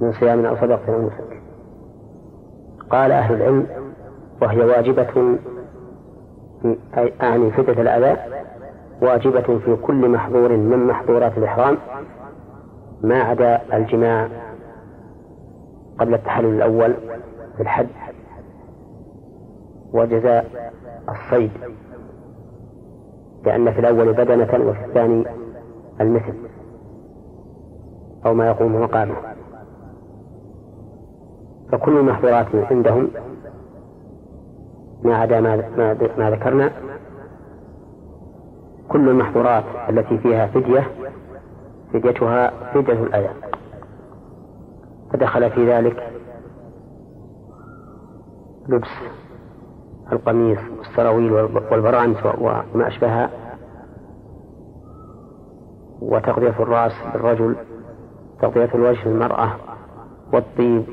من 0.00 0.12
صيام 0.12 0.46
أو 0.46 0.56
صدقة 0.56 0.94
أو 0.94 1.06
نسك 1.06 1.38
قال 2.90 3.12
أهل 3.12 3.34
العلم 3.34 3.66
وهي 4.42 4.64
واجبة 4.64 5.38
أعني 7.22 7.50
فدية 7.50 7.82
الأذى 7.82 8.37
واجبة 9.02 9.58
في 9.58 9.76
كل 9.82 10.08
محظور 10.08 10.56
من 10.56 10.86
محظورات 10.86 11.38
الإحرام 11.38 11.76
ما 13.02 13.22
عدا 13.22 13.60
الجماع 13.76 14.28
قبل 15.98 16.14
التحلل 16.14 16.54
الأول 16.54 16.94
في 17.56 17.62
الحج 17.62 17.86
وجزاء 19.92 20.72
الصيد 21.08 21.50
لأن 23.44 23.72
في 23.72 23.80
الأول 23.80 24.12
بدنة 24.12 24.68
وفي 24.68 24.84
الثاني 24.84 25.24
المثل 26.00 26.34
أو 28.26 28.34
ما 28.34 28.46
يقوم 28.46 28.82
مقامه. 28.82 29.14
فكل 31.72 31.96
المحظورات 31.96 32.46
عندهم 32.54 33.08
ما 35.02 35.16
عدا 35.16 35.40
ما, 35.40 36.30
ذكرنا 36.30 36.70
كل 38.88 39.08
المحظورات 39.08 39.64
التي 39.88 40.18
فيها 40.18 40.46
فدية 40.46 40.90
فديتها 41.92 42.50
فدية 42.74 42.92
الأذى. 43.02 43.30
فدخل 45.12 45.50
في 45.50 45.72
ذلك 45.72 46.12
لبس 48.68 48.88
القميص 50.12 50.58
والسراويل 50.78 51.32
والبرانس 51.72 52.16
وما 52.38 52.88
أشبهها 52.88 53.30
وتغطية 56.02 56.62
الرأس 56.62 56.92
بالرجل 57.12 57.56
تغطية 58.42 58.70
الوجه 58.74 59.08
للمرأة 59.08 59.50
والطيب 60.32 60.84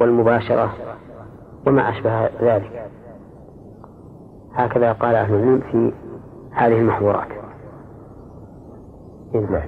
والمباشرة 0.00 0.72
وما 1.66 1.88
أشبه 1.90 2.26
ذلك. 2.26 2.90
هكذا 4.54 4.92
قال 4.92 5.14
أهل 5.14 5.34
العلم 5.34 5.60
في 5.60 5.92
هذه 6.54 6.78
المحظورات. 6.78 7.28
نعم. 9.34 9.62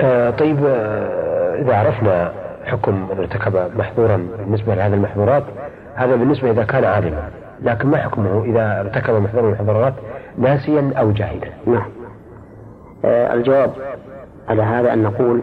آه 0.00 0.30
طيب 0.30 0.66
آه 0.66 1.54
إذا 1.54 1.76
عرفنا 1.76 2.32
حكم 2.64 2.94
من 2.94 3.18
ارتكب 3.18 3.78
محظورا 3.78 4.26
بالنسبة 4.38 4.74
لهذه 4.74 4.94
المحظورات 4.94 5.42
هذا 5.94 6.16
بالنسبة 6.16 6.50
إذا 6.50 6.64
كان 6.64 6.84
عالما 6.84 7.30
لكن 7.62 7.88
ما 7.88 7.96
حكمه 7.96 8.44
إذا 8.44 8.80
ارتكب 8.80 9.14
محظورا 9.14 9.42
من 9.42 9.48
المحظورات 9.48 9.94
ناسيا 10.38 10.92
أو 10.98 11.10
جاهلا؟ 11.10 11.48
نعم. 11.66 11.90
آه 13.04 13.34
الجواب 13.34 13.70
على 14.48 14.62
هذا 14.62 14.92
أن 14.92 15.02
نقول 15.02 15.42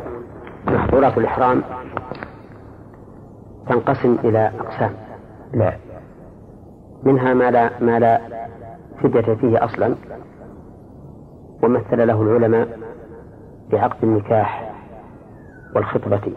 محظورات 0.67 1.17
الإحرام 1.17 1.61
تنقسم 3.69 4.17
إلى 4.23 4.51
أقسام. 4.59 4.91
نعم. 5.53 5.73
منها 7.03 7.33
ما 7.33 7.51
لا 7.51 7.69
ما 7.81 7.99
لا 7.99 8.21
فدية 9.03 9.35
فيه 9.35 9.65
أصلا 9.65 9.95
ومثل 11.63 12.07
له 12.07 12.21
العلماء 12.21 12.79
بعقد 13.71 14.03
النكاح 14.03 14.73
والخطبة. 15.75 16.33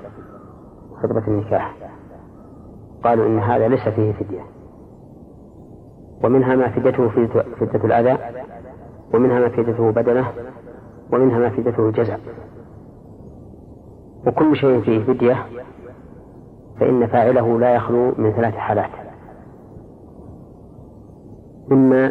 خطبة 1.03 1.27
النكاح. 1.29 1.75
قالوا 3.05 3.27
إن 3.27 3.39
هذا 3.39 3.69
ليس 3.69 3.89
فيه 3.89 4.13
فدية. 4.13 4.41
ومنها 6.25 6.57
ما 6.57 6.69
فديته 6.69 7.09
فدية 7.09 7.85
الأذى 7.85 8.19
ومنها 9.15 9.41
ما 9.41 9.49
فديته 9.49 9.91
بدنه 9.91 10.27
ومنها 11.13 11.39
ما 11.39 11.51
فديته 11.51 11.91
جزع 11.91 12.17
وكل 14.27 14.57
شيء 14.57 14.81
فيه 14.81 15.05
فدية 15.05 15.47
فإن 16.81 17.07
فاعله 17.07 17.59
لا 17.61 17.75
يخلو 17.75 18.13
من 18.19 18.33
ثلاث 18.33 18.55
حالات. 18.55 18.91
إما 21.73 22.07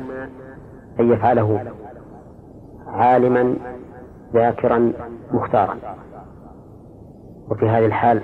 أن 0.99 1.12
يفعله 1.12 1.73
عالما 2.93 3.56
ذاكرا 4.34 4.93
مختارا. 5.32 5.77
وفي 7.51 7.69
هذه 7.69 7.86
الحال 7.86 8.21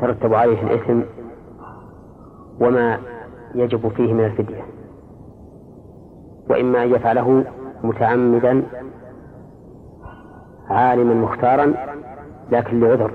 ترتب 0.00 0.34
عليه 0.34 0.62
الإثم 0.62 1.00
وما 2.60 2.98
يجب 3.54 3.88
فيه 3.88 4.12
من 4.12 4.24
الفدية. 4.24 4.62
وإما 6.50 6.82
أن 6.82 6.94
يفعله 6.94 7.44
متعمدا 7.82 8.62
عالما 10.70 11.14
مختارا 11.14 11.74
لكن 12.50 12.80
لعذر. 12.80 13.12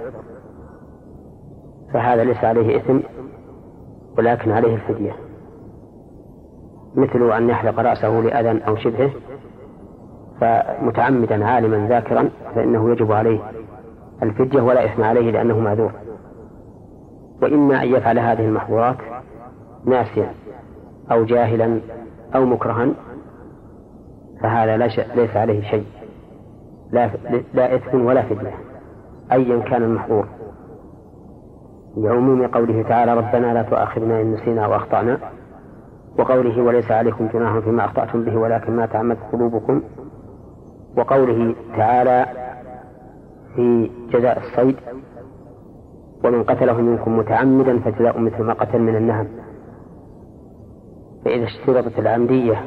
فهذا 1.94 2.24
ليس 2.24 2.44
عليه 2.44 2.78
إثم 2.78 3.00
ولكن 4.18 4.52
عليه 4.52 4.76
الفدية. 4.76 5.16
مثل 6.96 7.32
أن 7.32 7.50
يحلق 7.50 7.80
رأسه 7.80 8.10
لأذى 8.10 8.64
أو 8.68 8.76
شبهه 8.76 9.12
فمتعمدا 10.42 11.46
عالما 11.46 11.88
ذاكرا 11.88 12.30
فإنه 12.56 12.92
يجب 12.92 13.12
عليه 13.12 13.40
الفدية 14.24 14.62
ولا 14.62 14.86
إثم 14.86 15.04
عليه 15.04 15.32
لأنه 15.32 15.60
معذور. 15.60 15.92
وإما 17.42 17.84
أن 17.84 17.88
يفعل 17.88 18.20
هذه 18.20 18.46
المحظورات 18.46 18.98
ناسيا 19.86 20.32
أو 21.12 21.24
جاهلا 21.24 21.80
أو 22.36 22.46
مكرها 22.46 22.88
فهذا 24.42 24.78
ليس 25.16 25.38
عليه 25.38 25.62
شيء. 25.62 25.86
لا, 26.92 27.10
لا 27.54 27.76
إثم 27.76 28.06
ولا 28.06 28.22
فدية 28.22 28.54
أيا 29.32 29.60
كان 29.60 29.84
المحظور. 29.84 30.28
لعموم 31.98 32.48
قوله 32.48 32.84
تعالى 32.84 33.14
ربنا 33.14 33.54
لا 33.54 33.62
تؤاخذنا 33.62 34.22
إن 34.22 34.34
نسينا 34.34 34.68
وأخطأنا 34.68 35.18
وقوله 36.20 36.62
وليس 36.62 36.92
عليكم 36.92 37.28
جناح 37.34 37.60
فيما 37.60 37.86
أخطأتم 37.86 38.24
به 38.24 38.38
ولكن 38.38 38.76
ما 38.76 38.86
تعمد 38.86 39.18
قلوبكم 39.32 39.82
وقوله 40.98 41.56
تعالى 41.78 42.26
في 43.56 43.92
جزاء 44.14 44.38
الصيد 44.38 44.76
ومن 46.24 46.44
قتله 46.44 46.82
منكم 46.82 47.18
متعمدا 47.18 47.80
فجزاء 47.80 48.20
مثل 48.20 48.44
ما 48.44 48.54
قتل 48.54 48.80
من 48.80 48.96
النهم. 48.96 49.28
فإذا 51.26 51.46
اشترطت 51.46 52.00
العمدية 52.00 52.64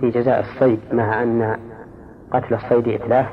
في 0.00 0.10
جزاء 0.10 0.40
الصيد 0.40 0.80
مع 0.92 1.22
أن 1.22 1.56
قتل 2.30 2.54
الصيد 2.54 2.88
إتلاف 2.88 3.26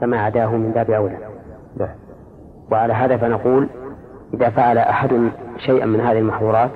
فما 0.00 0.20
عداه 0.20 0.56
من 0.56 0.72
باب 0.72 0.90
أولى. 0.90 1.18
وعلى 2.72 2.92
هذا 2.92 3.16
فنقول 3.16 3.68
إذا 4.34 4.50
فعل 4.50 4.78
أحد 4.78 5.30
شيئا 5.56 5.86
من 5.86 6.00
هذه 6.00 6.18
المحظورات 6.18 6.70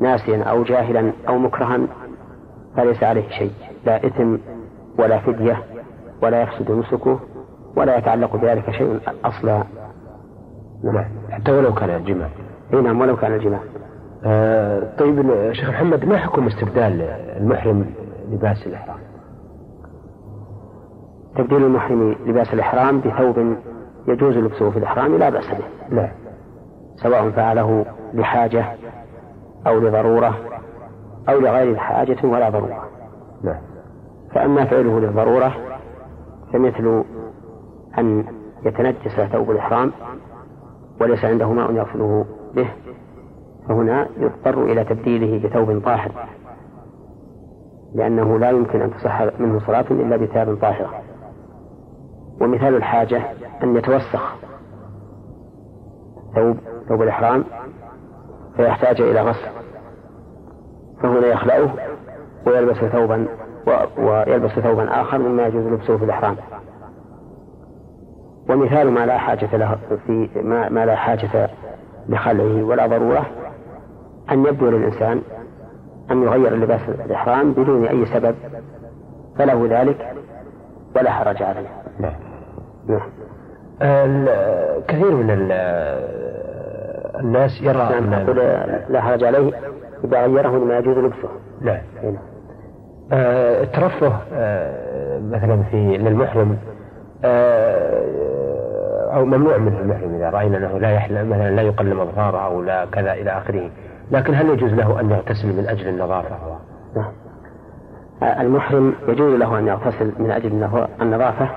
ناسيا 0.00 0.42
أو 0.42 0.62
جاهلا 0.62 1.12
أو 1.28 1.38
مكرها 1.38 1.80
فليس 2.76 3.02
عليه 3.02 3.28
شيء. 3.28 3.52
لا 3.86 4.06
إثم 4.06 4.36
ولا 4.98 5.18
فدية 5.18 5.62
ولا 6.22 6.42
يفسد 6.42 6.70
نسكه 6.70 7.20
ولا 7.76 7.96
يتعلق 7.96 8.36
بذلك 8.36 8.70
شيء 8.70 9.00
أصلا. 9.24 9.64
نعم. 10.84 11.04
حتى 11.30 11.52
ولو 11.52 11.74
كان 11.74 11.90
الجماع. 11.90 12.28
إي 12.74 12.80
نعم 12.80 13.00
ولو 13.00 13.16
كان 13.16 13.34
الجماع. 13.34 13.60
آه 14.24 14.96
طيب 14.98 15.52
شيخ 15.52 15.68
محمد 15.68 16.04
ما 16.04 16.18
حكم 16.18 16.46
استبدال 16.46 17.02
المحرم 17.36 17.86
لباس 18.30 18.66
الإحرام؟ 18.66 18.98
تبديل 21.36 21.64
المحرم 21.64 22.16
لباس 22.26 22.54
الإحرام 22.54 23.00
بثوب 23.00 23.56
يجوز 24.08 24.36
لبسه 24.36 24.70
في 24.70 24.78
الإحرام 24.78 25.16
لا 25.16 25.30
بأس 25.30 25.50
به. 25.50 25.96
نعم 25.96 26.10
سواء 26.96 27.30
فعله 27.30 27.86
لحاجة 28.14 28.64
أو 29.66 29.78
لضرورة 29.78 30.34
أو 31.28 31.40
لغير 31.40 31.76
حاجة 31.76 32.26
ولا 32.26 32.50
ضرورة. 32.50 32.88
نعم. 33.42 33.73
فأما 34.34 34.64
فعله 34.64 35.00
للضرورة 35.00 35.54
فمثل 36.52 37.04
أن 37.98 38.24
يتنجس 38.64 39.20
ثوب 39.32 39.50
الإحرام 39.50 39.92
وليس 41.00 41.24
عنده 41.24 41.52
ماء 41.52 41.72
يغسله 41.72 42.26
به 42.54 42.68
فهنا 43.68 44.08
يضطر 44.16 44.64
إلى 44.64 44.84
تبديله 44.84 45.48
بثوب 45.48 45.82
طاهر 45.84 46.10
لأنه 47.94 48.38
لا 48.38 48.50
يمكن 48.50 48.80
أن 48.80 48.90
تصح 48.90 49.22
منه 49.40 49.60
صلاة 49.66 49.84
إلا 49.90 50.16
بثياب 50.16 50.58
طاهرة. 50.60 50.90
ومثال 52.40 52.76
الحاجة 52.76 53.22
أن 53.62 53.76
يتوسخ 53.76 54.34
ثوب 56.34 56.56
ثوب 56.88 57.02
الإحرام 57.02 57.44
فيحتاج 58.56 59.00
إلى 59.00 59.20
غسل 59.20 59.48
فهنا 61.02 61.26
يخلعه 61.26 61.74
ويلبس 62.46 62.76
ثوبا 62.76 63.26
ويلبس 63.98 64.50
ثوبا 64.50 65.00
آخر 65.00 65.18
مما 65.18 65.46
يجوز 65.46 65.66
لبسه 65.66 65.96
في 65.96 66.04
الإحرام. 66.04 66.36
ومثال 68.48 68.90
ما 68.90 69.06
لا 69.06 69.18
حاجة 69.18 69.56
له 69.56 69.78
في 70.06 70.28
ما, 70.36 70.68
ما 70.68 70.86
لا 70.86 70.94
حاجة 70.96 71.50
لخلعه 72.08 72.62
ولا 72.62 72.86
ضرورة 72.86 73.26
أن 74.30 74.46
يبدو 74.46 74.70
للإنسان 74.70 75.22
أن 76.10 76.22
يغير 76.22 76.54
لباس 76.56 76.80
الإحرام 76.88 77.52
بدون 77.52 77.86
أي 77.86 78.06
سبب 78.06 78.34
فله 79.38 79.66
ذلك 79.70 80.14
ولا 80.96 81.10
حرج 81.10 81.42
عليه. 81.42 81.68
نعم. 81.98 82.14
نعم. 82.88 83.08
كثير 84.88 85.14
من 85.14 85.30
الناس 87.20 87.62
يرى 87.62 87.78
نعم 87.78 88.12
أن 88.12 88.84
لا 88.88 89.00
حرج 89.00 89.24
عليه 89.24 89.52
إذا 90.04 90.26
غيره 90.26 90.58
لما 90.58 90.78
يجوز 90.78 90.98
لبسه. 90.98 91.28
نعم. 91.60 91.80
آه 92.04 92.33
الترفه 93.12 94.12
آه 94.32 95.18
مثلا 95.18 95.62
في 95.62 95.98
للمحرم 95.98 96.58
آه 97.24 98.34
أو 99.14 99.24
ممنوع 99.24 99.58
منه 99.58 99.80
المحرم 99.80 100.14
إذا 100.14 100.30
رأينا 100.30 100.58
أنه 100.58 100.78
لا 100.78 100.90
يحلم 100.90 101.30
مثلا 101.30 101.50
لا 101.50 101.62
يقلم 101.62 102.00
أظفاره 102.00 102.38
أو 102.38 102.62
لا 102.62 102.84
كذا 102.84 103.12
إلى 103.12 103.30
آخره. 103.30 103.70
لكن 104.10 104.34
هل 104.34 104.48
يجوز 104.48 104.72
له 104.72 105.00
أن 105.00 105.10
يغتسل 105.10 105.48
من 105.56 105.66
أجل 105.68 105.88
النظافة؟ 105.88 106.36
نعم. 106.96 107.12
المحرم 108.40 108.94
يجوز 109.08 109.34
له 109.34 109.58
أن 109.58 109.66
يغتسل 109.66 110.12
من 110.18 110.30
أجل 110.30 110.66
النظافة 111.02 111.48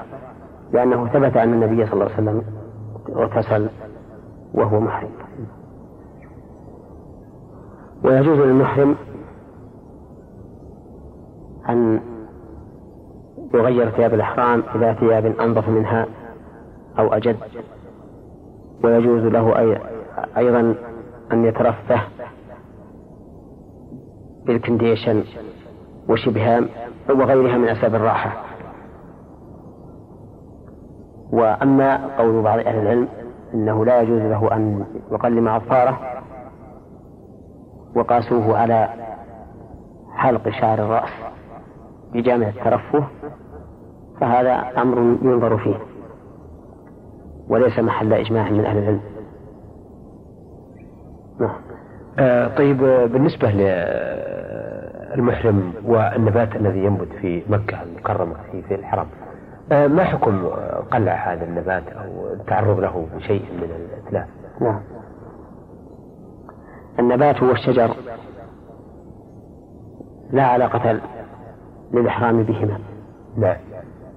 لأنه 0.74 1.08
ثبت 1.08 1.38
أن 1.38 1.54
النبي 1.54 1.86
صلى 1.86 1.94
الله 1.94 2.06
عليه 2.06 2.14
وسلم 2.14 2.44
اغتسل 3.16 3.68
وهو 4.54 4.80
محرم. 4.80 5.10
ويجوز 8.04 8.40
للمحرم 8.40 8.96
أن 11.70 12.00
يغير 13.54 13.90
ثياب 13.90 14.14
الإحرام 14.14 14.64
إلى 14.76 14.96
ثياب 15.00 15.26
أنظف 15.26 15.70
منها 15.70 16.06
أو 17.00 17.14
أجد. 17.14 17.38
ويجوز 18.84 19.22
له 19.22 19.60
أيضا 20.38 20.76
أن 21.32 21.46
يترفه 21.46 22.02
بالكنديشن 24.46 25.24
وشبهها 26.10 26.62
وغيرها 27.10 27.58
من 27.58 27.68
أسباب 27.70 27.96
الراحة. 27.96 28.44
وأما 31.32 32.18
قول 32.18 32.42
بعض 32.42 32.60
أهل 32.60 32.80
العلم 32.80 33.08
أنه 33.54 33.86
لا 33.86 34.02
يجوز 34.02 34.22
له 34.22 34.56
أن 34.56 34.86
يقلم 35.12 35.48
أظفاره 35.48 36.00
وقاسوه 37.96 38.58
على 38.58 38.90
حلق 40.16 40.50
شعر 40.50 40.80
الرأس. 40.80 41.10
بجامع 42.18 42.48
الترفه 42.48 43.04
فهذا 44.22 44.72
أمر 44.78 44.98
ينظر 45.22 45.58
فيه 45.58 45.76
وليس 47.50 47.80
محل 47.80 48.14
إجماع 48.14 48.50
من 48.50 48.66
أهل 48.66 48.78
العلم. 48.78 49.02
نعم. 51.40 51.56
آه 52.20 52.48
طيب 52.48 52.78
بالنسبة 52.84 53.52
للمحرم 55.16 55.74
والنبات 55.86 56.56
الذي 56.56 56.80
ينبت 56.80 57.08
في 57.22 57.44
مكة 57.50 57.84
المكرمة 57.84 58.36
في, 58.52 58.62
في 58.62 58.76
الحرم 58.76 59.08
آه 59.72 59.88
ما 59.88 60.04
حكم 60.04 60.48
قلع 60.92 61.34
هذا 61.34 61.44
النبات 61.44 61.84
أو 61.88 62.34
التعرض 62.34 62.80
له 62.80 63.08
بشيء 63.16 63.46
من 63.54 63.64
الإتلاف؟ 63.64 64.28
نعم. 64.62 64.82
النبات 67.00 67.44
هو 67.44 67.52
الشجر 67.52 67.96
لا 70.32 70.44
علاقة 70.44 71.00
للإحرام 71.94 72.44
بهما. 72.44 72.80
نعم 73.38 73.58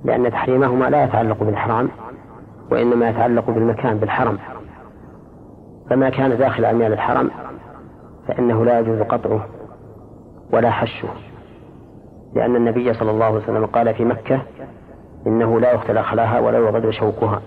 لأن 0.05 0.31
تحريمهما 0.31 0.91
لا 0.91 1.05
يتعلق 1.05 1.43
بالإحرام 1.43 1.89
وإنما 2.71 3.09
يتعلق 3.09 3.51
بالمكان 3.51 3.99
بالحرم. 3.99 4.39
فما 5.91 6.11
كان 6.11 6.39
داخل 6.39 6.65
أميال 6.65 6.93
الحرم 6.93 7.31
فإنه 8.29 8.65
لا 8.65 8.81
يجوز 8.81 9.01
قطعه 9.01 9.47
ولا 10.53 10.71
حشه. 10.71 11.09
لأن 12.35 12.57
النبي 12.57 12.95
صلى 12.95 13.11
الله 13.11 13.25
عليه 13.25 13.37
وسلم 13.37 13.67
قال 13.67 13.95
في 13.95 14.05
مكة 14.05 14.43
إنه 15.27 15.61
لا 15.61 15.73
يقتل 15.73 16.03
خلاها 16.03 16.41
ولا 16.41 16.59
يغدر 16.59 16.91
شوكها. 16.91 17.43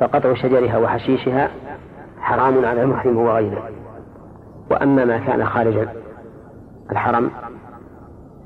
فقطع 0.00 0.34
شجرها 0.34 0.78
وحشيشها 0.78 1.50
حرام 2.20 2.64
على 2.64 2.82
المحرم 2.82 3.16
وغيره. 3.16 3.62
وأما 4.70 5.04
ما 5.04 5.18
كان 5.18 5.44
خارج 5.44 5.88
الحرم 6.92 7.30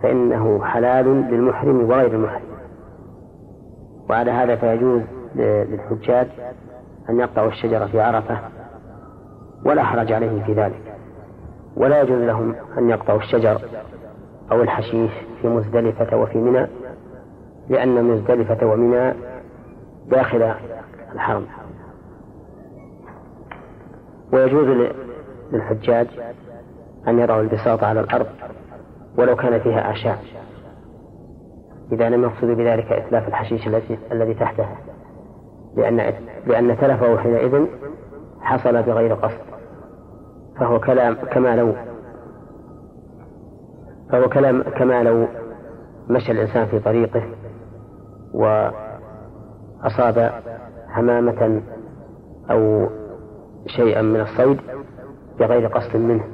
فإنه 0.03 0.65
حلال 0.65 1.07
للمحرم 1.07 1.91
وغير 1.91 2.15
المحرم. 2.15 2.55
وعلى 4.11 4.31
هذا 4.31 4.57
فيجوز 4.57 5.03
للحجاج 5.35 6.29
أن 7.11 7.21
يقطعوا 7.21 7.49
الشجرة 7.49 7.87
في 7.87 8.01
عرفة 8.01 8.39
ولا 9.65 9.83
حرج 9.83 10.13
عليهم 10.13 10.45
في 10.45 10.53
ذلك. 10.53 10.97
ولا 11.77 12.03
يجوز 12.03 12.19
لهم 12.19 12.55
أن 12.79 12.91
يقطعوا 12.91 13.19
الشجر 13.19 13.61
أو 14.53 14.63
الحشيش 14.63 15.11
في 15.43 15.49
مزدلفة 15.49 16.17
وفي 16.17 16.39
منى 16.39 16.67
لأن 17.69 18.05
مزدلفة 18.05 18.67
ومنى 18.67 19.15
داخل 20.07 20.55
الحرم. 21.13 21.47
ويجوز 24.33 24.89
للحجاج 25.53 26.07
أن 27.09 27.19
يضعوا 27.19 27.43
البساط 27.43 27.85
على 27.85 28.01
الأرض 28.01 28.27
ولو 29.19 29.37
كان 29.37 29.61
فيها 29.61 29.81
أعشاب 29.81 30.19
إذا 31.93 32.09
لم 32.09 32.23
يقصدوا 32.23 32.55
بذلك 32.55 32.93
إتلاف 32.93 33.29
الحشيش 33.29 33.69
الذي 34.13 34.35
تحتها 34.35 34.77
لأن 35.77 36.15
لأن 36.47 36.77
تلفه 36.79 37.19
حينئذ 37.19 37.67
حصل 38.41 38.83
بغير 38.83 39.15
قصد. 39.15 39.39
فهو 40.57 40.81
كلام 40.81 41.15
كما 41.15 41.57
لو 41.57 41.75
فهو 44.11 44.29
كلام 44.29 44.63
كما 44.63 45.03
لو 45.03 45.27
مشى 46.09 46.33
الإنسان 46.33 46.67
في 46.67 46.79
طريقه 46.79 47.23
وأصاب 48.35 50.33
حمامة 50.89 51.63
أو 52.51 52.89
شيئا 53.67 54.03
من 54.03 54.21
الصيد 54.21 54.61
بغير 55.41 55.67
قصد 55.67 55.97
منه. 55.97 56.25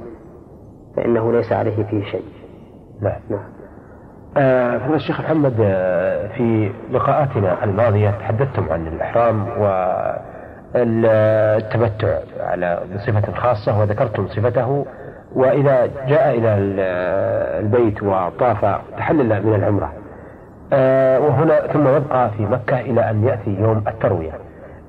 فإنه 0.97 1.31
ليس 1.31 1.51
عليه 1.51 1.83
فيه 1.83 2.03
شيء. 2.03 2.23
نعم. 3.01 3.19
نعم. 3.29 3.43
آه 4.37 4.95
الشيخ 4.95 5.21
محمد 5.21 5.53
آه 5.61 6.27
في 6.27 6.71
لقاءاتنا 6.91 7.63
الماضية 7.63 8.09
تحدثتم 8.09 8.69
عن 8.69 8.87
الإحرام 8.87 9.47
والتمتع 10.75 12.17
على 12.39 12.79
بصفة 12.95 13.31
خاصة 13.33 13.79
وذكرتم 13.79 14.27
صفته 14.27 14.85
وإذا 15.35 15.85
جاء 16.07 16.37
إلى 16.37 16.55
البيت 17.59 18.03
وطاف 18.03 18.81
تحلل 18.97 19.45
من 19.47 19.53
العمرة. 19.53 19.93
آه 20.73 21.19
وهنا 21.19 21.67
ثم 21.67 21.87
يبقى 21.87 22.29
في 22.31 22.45
مكة 22.45 22.79
إلى 22.79 23.09
أن 23.09 23.23
يأتي 23.23 23.55
يوم 23.59 23.83
التروية. 23.87 24.31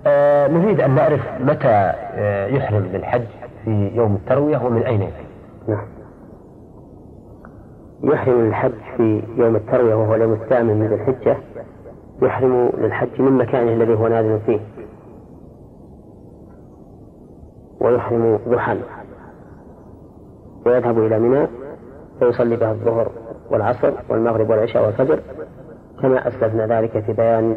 آه 0.07 0.49
نريد 0.49 0.81
أن 0.81 0.95
نعرف 0.95 1.21
متى 1.41 1.93
يحرم 2.57 2.89
بالحج 2.93 3.25
في 3.65 3.91
يوم 3.95 4.15
التروية 4.15 4.59
ومن 4.59 4.83
أين 4.83 5.03
يأتي؟ 5.03 5.22
نعم. 5.69 5.87
يحرم 8.03 8.41
للحج 8.41 8.73
في 8.97 9.23
يوم 9.37 9.57
التروية 9.57 9.95
وهو 9.95 10.15
اليوم 10.15 10.33
الثامن 10.33 10.81
من 10.81 10.93
الحجة 10.93 11.37
يحرم 12.23 12.71
للحج 12.79 13.21
من 13.21 13.33
مكانه 13.33 13.73
الذي 13.73 13.95
هو 13.95 14.09
نازل 14.09 14.41
فيه. 14.41 14.61
ويحرم 17.81 18.39
ضحى. 18.49 18.79
ويذهب 20.67 20.99
إلى 20.99 21.19
منى 21.19 21.47
فيصلي 22.19 22.57
بها 22.57 22.73
الظهر 22.73 23.11
والعصر 23.51 23.93
والمغرب 24.09 24.51
والعشاء 24.51 24.87
والفجر 24.87 25.21
كما 26.03 26.29
أسلفنا 26.29 26.67
ذلك 26.67 26.99
في 27.01 27.13
بيان 27.13 27.57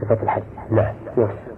صفة 0.00 0.22
الحج. 0.22 0.42
نعم. 0.70 0.94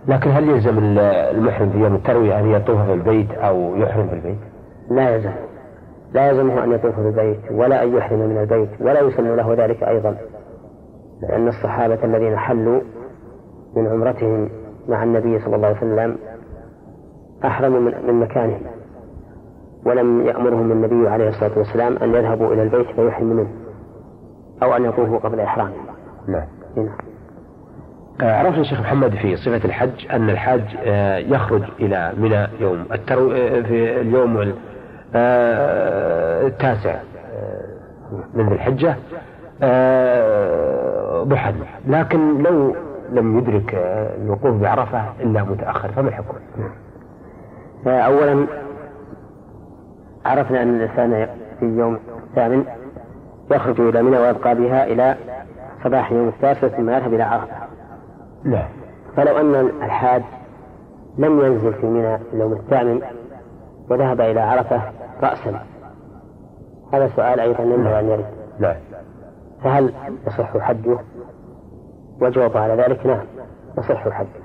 لكن 0.08 0.30
هل 0.30 0.48
يلزم 0.48 0.78
المحرم 0.78 1.70
في 1.70 1.78
يوم 1.78 1.94
التروية 1.94 2.40
أن 2.40 2.50
يطوف 2.50 2.80
في 2.80 2.92
البيت 2.92 3.30
أو 3.30 3.76
يحرم 3.76 4.08
في 4.08 4.14
البيت؟ 4.14 4.38
لا 4.90 5.10
يلزم. 5.10 5.32
لا 6.14 6.28
يلزمه 6.28 6.64
أن 6.64 6.72
يطوف 6.72 6.94
في 6.94 7.00
البيت 7.00 7.40
ولا 7.50 7.82
أن 7.82 7.96
يحرم 7.96 8.18
من 8.18 8.38
البيت 8.38 8.68
ولا 8.80 9.00
يسن 9.00 9.36
له 9.36 9.54
ذلك 9.54 9.82
أيضا. 9.82 10.16
لأن 11.22 11.48
الصحابة 11.48 12.04
الذين 12.04 12.36
حلوا 12.36 12.80
من 13.76 13.86
عمرتهم 13.86 14.50
مع 14.88 15.02
النبي 15.02 15.38
صلى 15.38 15.56
الله 15.56 15.66
عليه 15.66 15.76
وسلم 15.76 16.16
أحرموا 17.44 17.80
من 17.80 18.20
مكانهم 18.20 18.60
ولم 19.86 20.26
يأمرهم 20.26 20.72
النبي 20.72 21.08
عليه 21.08 21.28
الصلاة 21.28 21.58
والسلام 21.58 21.96
أن 21.96 22.14
يذهبوا 22.14 22.54
إلى 22.54 22.62
البيت 22.62 22.86
فيحرموا 22.86 23.34
منه 23.34 23.48
أو 24.62 24.76
أن 24.76 24.84
يطوفوا 24.84 25.18
قبل 25.18 25.40
إحرامهم 25.40 25.86
نعم. 26.28 26.46
نعم. 26.76 26.96
آه، 28.20 28.38
عرفنا 28.38 28.60
الشيخ 28.60 28.80
محمد 28.80 29.14
في 29.14 29.36
صفة 29.36 29.64
الحج 29.64 30.06
أن 30.12 30.30
الحاج 30.30 30.62
آه، 30.84 31.18
يخرج 31.18 31.62
إلى 31.80 32.12
منى 32.18 32.46
يوم 32.60 32.84
الترو 32.92 33.32
آه، 33.32 33.60
في 33.60 34.00
اليوم 34.00 34.54
التاسع 35.14 36.94
من 38.34 38.48
ذي 38.48 38.54
الحجة 38.54 38.96
ضحى 41.24 41.54
لكن 41.86 42.42
لو 42.42 42.76
لم 43.10 43.38
يدرك 43.38 43.74
الوقوف 44.22 44.54
بعرفة 44.62 45.02
إلا 45.20 45.42
متأخر 45.42 45.88
فما 45.92 46.08
الحكم؟ 46.08 46.34
أولا 47.86 48.46
عرفنا 50.24 50.62
أن 50.62 50.74
الإنسان 50.76 51.28
في 51.60 51.66
يوم 51.66 51.98
الثامن 52.30 52.64
يخرج 53.50 53.80
إلى 53.80 54.02
منى 54.02 54.18
ويبقى 54.18 54.54
بها 54.54 54.84
إلى 54.84 55.16
صباح 55.84 56.12
يوم 56.12 56.28
التاسع 56.28 56.68
ثم 56.68 56.90
يذهب 56.90 57.14
إلى 57.14 57.22
عرفة. 57.22 57.56
لا 58.44 58.62
فلو 59.16 59.36
أن 59.40 59.54
الحاج 59.82 60.22
لم 61.18 61.40
ينزل 61.40 61.74
في 61.74 61.86
منى 61.86 62.18
اليوم 62.32 62.52
الثامن 62.52 63.00
وذهب 63.90 64.20
إلى 64.20 64.40
عرفة 64.40 64.80
رأسا 65.22 65.60
هذا 66.92 67.08
سؤال 67.16 67.40
أيضا 67.40 67.62
ينبغي 67.62 68.00
أن 68.00 68.08
يرد. 68.08 68.26
لا 68.58 68.76
فهل 69.62 69.92
يصح 70.26 70.58
حجه؟ 70.58 70.98
وجواب 72.20 72.56
على 72.56 72.82
ذلك 72.82 73.06
نعم 73.06 73.26
يصح 73.78 74.08
حجه 74.08 74.44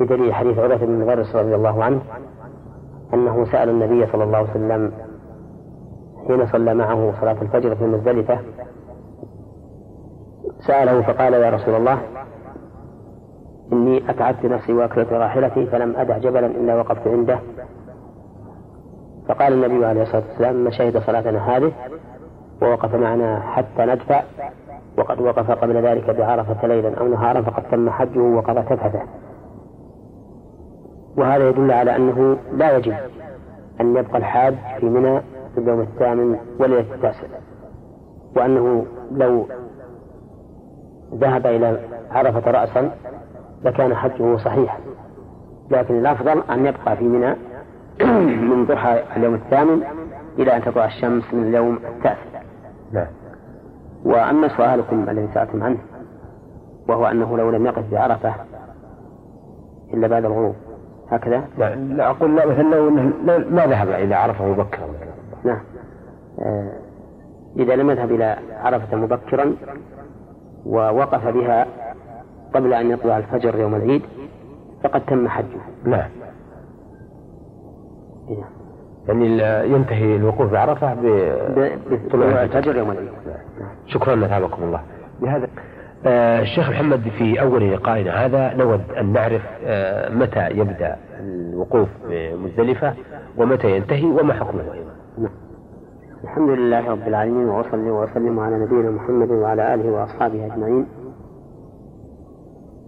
بدليل 0.00 0.34
حديث 0.34 0.58
عبادة 0.58 0.86
بن 0.86 1.00
مغرس 1.00 1.36
رضي 1.36 1.54
الله 1.54 1.84
عنه 1.84 2.00
أنه 3.14 3.44
سأل 3.44 3.68
النبي 3.68 4.06
صلى 4.06 4.24
الله 4.24 4.38
عليه 4.38 4.50
وسلم 4.50 4.92
حين 6.28 6.46
صلى 6.46 6.74
معه 6.74 7.12
صلاة 7.20 7.36
الفجر 7.42 7.76
في 7.76 7.84
مزدلفة 7.84 8.38
سأله 10.66 11.02
فقال 11.02 11.32
يا 11.32 11.50
رسول 11.50 11.74
الله 11.74 11.98
إني 13.72 14.10
أتعبت 14.10 14.44
نفسي 14.44 14.72
وأكلت 14.72 15.12
راحلتي 15.12 15.66
فلم 15.66 15.96
أدع 15.96 16.18
جبلا 16.18 16.46
إلا 16.46 16.74
وقفت 16.74 17.06
عنده 17.06 17.38
فقال 19.28 19.52
النبي 19.52 19.86
عليه 19.86 20.02
الصلاة 20.02 20.22
والسلام 20.28 20.64
ما 20.64 20.70
شهد 20.70 20.98
صلاتنا 20.98 21.56
هذه 21.56 21.72
ووقف 22.62 22.94
معنا 22.94 23.40
حتى 23.40 23.86
ندفع 23.86 24.22
وقد 24.98 25.20
وقف 25.20 25.50
قبل 25.50 25.76
ذلك 25.86 26.10
بعرفة 26.10 26.66
ليلا 26.66 26.98
أو 27.00 27.08
نهارا 27.08 27.42
فقد 27.42 27.62
تم 27.70 27.90
حجه 27.90 28.18
وقضى 28.20 28.62
تفته 28.62 29.02
وهذا 31.16 31.48
يدل 31.48 31.72
على 31.72 31.96
أنه 31.96 32.36
لا 32.52 32.76
يجب 32.76 32.94
أن 33.80 33.96
يبقى 33.96 34.18
الحاج 34.18 34.54
في 34.80 34.86
منى 34.86 35.20
في 35.54 35.60
اليوم 35.60 35.80
الثامن 35.80 36.36
وليلة 36.60 36.94
التاسع 36.94 37.26
وأنه 38.36 38.86
لو 39.12 39.46
ذهب 41.14 41.46
إلى 41.46 41.80
عرفة 42.10 42.50
رأسا 42.50 42.90
لكان 43.64 43.94
حجه 43.94 44.36
صحيحا 44.36 44.78
لكن 45.70 45.98
الأفضل 45.98 46.42
أن 46.50 46.66
يبقى 46.66 46.96
في 46.96 47.04
منى 47.04 47.34
من 48.50 48.66
ضحى 48.66 49.02
اليوم 49.16 49.34
الثامن 49.34 49.82
إلى 50.38 50.56
أن 50.56 50.62
تطلع 50.62 50.84
الشمس 50.84 51.34
من 51.34 51.48
اليوم 51.48 51.76
التاسع. 51.76 52.42
نعم. 52.92 53.06
وأما 54.04 54.48
سؤالكم 54.48 55.08
الذي 55.08 55.28
سألتم 55.34 55.62
عنه 55.62 55.78
وهو 56.88 57.06
أنه 57.06 57.36
لو 57.36 57.50
لم 57.50 57.66
يقف 57.66 57.90
بعرفة 57.90 58.34
إلا 59.94 60.08
بعد 60.08 60.24
الغروب 60.24 60.54
هكذا؟ 61.10 61.44
لا, 61.58 61.74
لا 61.74 62.10
أقول 62.10 62.36
لا 62.36 62.46
مثلا 62.46 62.62
لو 62.62 62.88
أنه 62.88 63.12
ما 63.50 63.66
ذهب 63.66 63.88
إلى 63.88 64.14
عرفة 64.14 64.46
مبكرا. 64.46 64.88
نعم. 65.44 65.60
آه 66.40 66.72
إذا 67.56 67.76
لم 67.76 67.90
يذهب 67.90 68.12
إلى 68.12 68.38
عرفة 68.62 68.96
مبكرا 68.96 69.54
ووقف 70.66 71.28
بها 71.28 71.66
قبل 72.54 72.74
أن 72.74 72.90
يطلع 72.90 73.18
الفجر 73.18 73.58
يوم 73.58 73.74
العيد 73.74 74.02
فقد 74.84 75.00
تم 75.06 75.28
حجه. 75.28 75.60
نعم. 75.84 76.08
يعني 79.08 79.26
ينتهي 79.72 80.16
الوقوف 80.16 80.52
بعرفة 80.52 80.94
بطلوع 81.90 82.42
الفجر 82.42 82.76
يوم 82.76 82.90
العيد. 82.90 83.08
نعم. 83.60 83.68
شكرا 83.86 84.16
لكم 84.16 84.62
الله. 84.62 84.80
بهذا. 85.22 85.48
آه 86.06 86.40
الشيخ 86.40 86.70
محمد 86.70 87.00
في 87.18 87.40
أول 87.40 87.72
لقائنا 87.72 88.26
هذا 88.26 88.54
نود 88.54 88.80
أن 89.00 89.12
نعرف 89.12 89.42
آه 89.64 90.10
متى 90.10 90.50
يبدأ 90.50 90.96
الوقوف 91.20 91.88
بمزدلفة 92.08 92.94
ومتى 93.38 93.76
ينتهي 93.76 94.06
وما 94.06 94.34
حكمه 94.34 94.60
أيضا. 94.60 94.92
نعم. 95.18 95.30
الحمد 96.24 96.50
لله 96.50 96.90
رب 96.90 97.08
العالمين 97.08 97.48
وأصلي 97.48 97.90
وأسلم 97.90 98.40
على 98.40 98.58
نبينا 98.58 98.90
محمد 98.90 99.30
وعلى 99.30 99.74
آله 99.74 99.90
وأصحابه 99.90 100.46
أجمعين. 100.46 100.86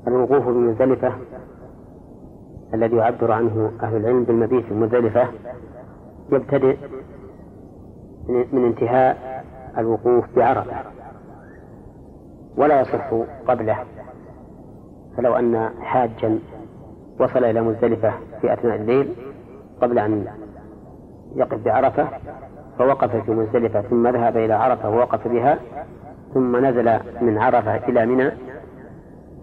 الوقوف 0.08 0.46
بمزدلفة 0.48 1.12
الذي 2.74 2.96
يعبر 2.96 3.32
عنه 3.32 3.72
أهل 3.82 3.96
العلم 3.96 4.24
بالمبيت 4.24 4.64
بمزدلفة 4.70 5.26
يبتدئ 6.32 6.76
من 8.28 8.64
انتهاء 8.64 9.44
الوقوف 9.78 10.24
بعرفة 10.36 10.76
ولا 12.56 12.80
يصح 12.80 13.10
قبله 13.48 13.78
فلو 15.16 15.36
أن 15.36 15.70
حاجا 15.80 16.38
وصل 17.20 17.44
إلى 17.44 17.60
مزدلفة 17.60 18.12
في 18.40 18.52
أثناء 18.52 18.76
الليل 18.76 19.14
قبل 19.82 19.98
أن 19.98 20.26
يقف 21.34 21.64
بعرفة 21.64 22.08
فوقف 22.78 23.16
في 23.16 23.30
مزدلفة 23.30 23.80
ثم 23.80 24.08
ذهب 24.08 24.36
إلى 24.36 24.52
عرفة 24.54 24.90
ووقف 24.90 25.28
بها 25.28 25.58
ثم 26.34 26.66
نزل 26.66 26.98
من 27.20 27.38
عرفة 27.38 27.76
إلى 27.76 28.06
منى 28.06 28.30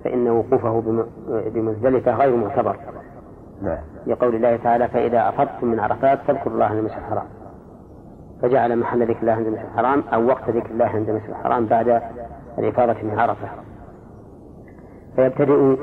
فإن 0.03 0.27
وقوفه 0.27 1.03
بمزدلفة 1.27 2.15
غير 2.15 2.35
معتبر. 2.35 2.77
نعم. 3.61 3.77
لقول 4.07 4.35
الله 4.35 4.57
تعالى 4.57 4.87
فإذا 4.87 5.29
أفضتم 5.29 5.67
من 5.67 5.79
عرفات 5.79 6.19
فاذكروا 6.19 6.53
الله 6.53 6.65
عند 6.65 6.77
المسجد 6.77 6.97
الحرام. 6.97 7.25
فجعل 8.41 8.79
محل 8.79 9.07
ذكر 9.07 9.21
الله 9.21 9.33
عند 9.33 9.47
المسجد 9.47 9.65
الحرام 9.65 10.03
أو 10.13 10.27
وقت 10.27 10.49
ذكر 10.49 10.71
الله 10.71 10.85
عند 10.85 11.09
المسجد 11.09 11.29
الحرام 11.29 11.65
بعد 11.65 12.01
الإفاضة 12.57 13.01
من 13.03 13.19
عرفة. 13.19 13.47
فيبتدئ 15.15 15.77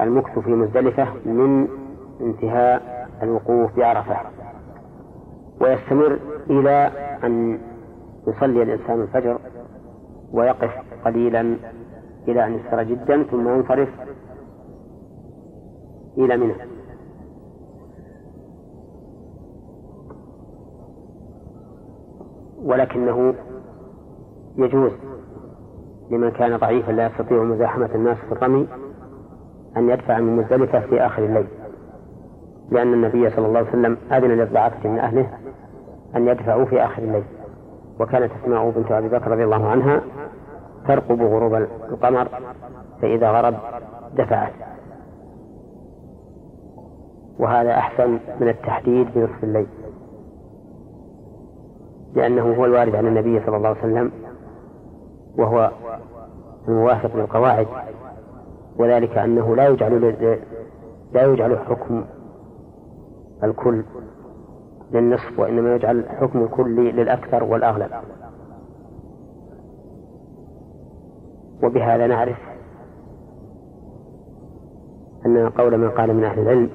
المكث 0.00 0.38
في 0.38 0.50
مزدلفة 0.50 1.06
من 1.24 1.68
انتهاء 2.20 3.08
الوقوف 3.22 3.76
بعرفة. 3.76 4.16
ويستمر 5.60 6.18
إلى 6.50 6.90
أن 7.24 7.58
يصلي 8.28 8.62
الإنسان 8.62 9.00
الفجر 9.00 9.38
ويقف 10.32 10.70
قليلا 11.04 11.56
إلى 12.28 12.46
أن 12.46 12.54
يسر 12.54 12.82
جدا 12.82 13.22
ثم 13.22 13.48
ينصرف 13.48 13.88
إلى 16.18 16.36
منى. 16.36 16.54
ولكنه 22.64 23.34
يجوز 24.56 24.92
لمن 26.10 26.30
كان 26.30 26.56
ضعيفا 26.56 26.92
لا 26.92 27.06
يستطيع 27.06 27.42
مزاحمة 27.42 27.90
الناس 27.94 28.16
في 28.16 28.32
الرمي 28.32 28.68
أن 29.76 29.90
يدفع 29.90 30.18
من 30.20 30.36
مزدلفة 30.36 30.80
في 30.80 31.06
آخر 31.06 31.24
الليل. 31.24 31.46
لأن 32.70 32.92
النبي 32.92 33.30
صلى 33.30 33.46
الله 33.46 33.58
عليه 33.58 33.68
وسلم 33.68 33.96
أذن 34.12 34.30
للضعافة 34.30 34.88
من 34.88 34.98
أهله 34.98 35.38
أن 36.16 36.28
يدفعوا 36.28 36.64
في 36.64 36.84
آخر 36.84 37.02
الليل. 37.02 37.24
وكانت 38.00 38.32
أسماء 38.42 38.70
بنت 38.70 38.92
أبي 38.92 39.08
بكر 39.08 39.30
رضي 39.30 39.44
الله 39.44 39.68
عنها 39.68 40.00
ترقب 40.88 41.22
غروب 41.22 41.54
القمر 41.90 42.28
فإذا 43.02 43.30
غرب 43.30 43.54
دفعت. 44.16 44.52
وهذا 47.40 47.70
أحسن 47.70 48.18
من 48.40 48.48
التحديد 48.48 49.06
بنصف 49.14 49.44
الليل. 49.44 49.66
لأنه 52.14 52.54
هو 52.54 52.64
الوارد 52.64 52.94
عن 52.94 53.06
النبي 53.06 53.40
صلى 53.46 53.56
الله 53.56 53.68
عليه 53.68 53.78
وسلم 53.78 54.12
وهو 55.38 55.70
الموافق 56.68 57.16
للقواعد 57.16 57.66
وذلك 58.76 59.18
أنه 59.18 59.56
لا 59.56 59.68
يجعل 59.68 60.14
لا 61.12 61.24
يجعل 61.24 61.58
حكم 61.58 62.04
الكل 63.44 63.84
للنصف 64.92 65.38
وإنما 65.38 65.74
يجعل 65.74 66.04
حكم 66.08 66.42
الكل 66.42 66.76
للأكثر 66.76 67.44
والأغلب. 67.44 67.90
وبهذا 71.62 72.06
نعرف 72.06 72.38
أن 75.26 75.48
قول 75.48 75.78
من 75.78 75.90
قال 75.90 76.14
من 76.14 76.24
أهل 76.24 76.38
العلم 76.38 76.70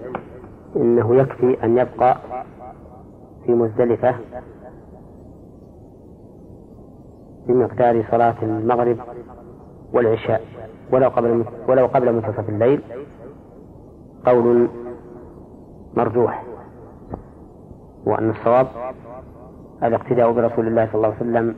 إنه 0.75 1.15
يكفي 1.15 1.63
أن 1.63 1.77
يبقى 1.77 2.17
في 3.45 3.51
مزدلفة 3.51 4.15
بمقدار 7.47 8.05
صلاة 8.11 8.35
المغرب 8.41 8.97
والعشاء 9.93 10.41
ولو 10.93 11.09
قبل 11.09 11.45
ولو 11.67 11.85
قبل 11.85 12.13
منتصف 12.15 12.49
الليل 12.49 12.81
قول 14.25 14.69
مرجوح. 15.97 16.43
وأن 18.05 18.29
الصواب 18.29 18.67
الاقتداء 19.83 20.31
برسول 20.31 20.67
الله 20.67 20.85
صلى 20.85 20.95
الله 20.95 21.07
عليه 21.07 21.17
وسلم 21.17 21.55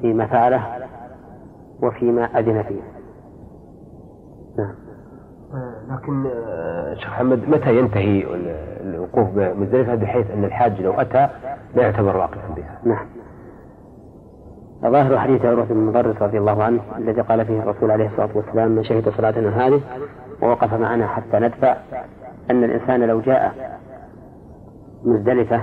فيما 0.00 0.26
فعله 0.26 0.88
وفيما 1.82 2.24
أذن 2.24 2.62
فيه. 2.62 2.80
نعم. 4.58 4.74
لكن 5.92 6.26
آه، 6.26 6.94
شيخ 6.94 7.08
محمد 7.08 7.48
متى 7.48 7.78
ينتهي 7.78 8.24
الوقوف 8.80 9.28
بمزدلفة 9.28 9.94
بحيث 9.94 10.30
أن 10.30 10.44
الحاج 10.44 10.80
لو 10.80 10.92
أتى 10.92 11.28
لا 11.74 11.82
يعتبر 11.82 12.16
واقفا 12.16 12.54
بها؟ 12.56 12.78
نعم. 12.84 13.06
ظاهر 14.82 15.18
حديث 15.18 15.44
عروة 15.44 15.64
بن 15.64 15.76
مضرس 15.76 16.22
رضي 16.22 16.38
الله 16.38 16.64
عنه 16.64 16.80
الذي 16.98 17.20
قال 17.20 17.46
فيه 17.46 17.62
الرسول 17.62 17.90
عليه 17.90 18.06
الصلاة 18.06 18.28
والسلام 18.34 18.70
من 18.70 18.84
شهد 18.84 19.08
صلاتنا 19.08 19.66
هذه 19.66 19.80
ووقف 20.42 20.74
معنا 20.74 21.06
حتى 21.06 21.38
ندفع 21.38 21.76
أن 22.50 22.64
الإنسان 22.64 23.00
لو 23.00 23.20
جاء 23.20 23.54
مزدلفة 25.04 25.62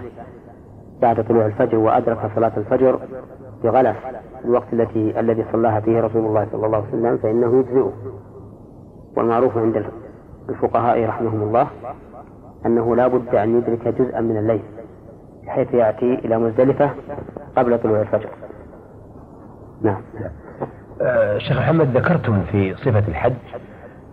بعد 1.02 1.24
طلوع 1.28 1.46
الفجر 1.46 1.78
وأدرك 1.78 2.32
صلاة 2.36 2.52
الفجر 2.58 3.00
بغلس 3.64 3.98
الوقت 4.46 4.74
التي 4.74 5.20
الذي 5.20 5.46
صلاها 5.52 5.80
فيه 5.80 6.02
رسول 6.02 6.26
الله 6.26 6.48
صلى 6.52 6.66
الله 6.66 6.78
عليه 6.78 6.88
وسلم 6.88 7.18
فإنه 7.18 7.60
يجزئه. 7.60 7.94
والمعروف 9.18 9.58
عند 9.58 9.78
الفقهاء 10.50 11.06
رحمهم 11.06 11.42
الله 11.44 11.68
أنه 12.66 12.96
لا 12.96 13.08
بد 13.08 13.36
أن 13.36 13.58
يدرك 13.58 13.88
جزءا 13.88 14.22
من 14.22 14.38
الليل 14.38 14.62
بحيث 15.46 15.74
يأتي 15.74 16.14
إلى 16.26 16.38
مزدلفة 16.38 16.90
قبل 17.58 17.80
طلوع 17.80 18.02
الفجر. 18.02 18.30
نعم. 19.82 20.02
آه 21.02 21.38
شيخ 21.38 21.58
محمد 21.58 21.98
ذكرتم 21.98 22.42
في 22.52 22.76
صفة 22.76 23.04
الحج 23.08 23.34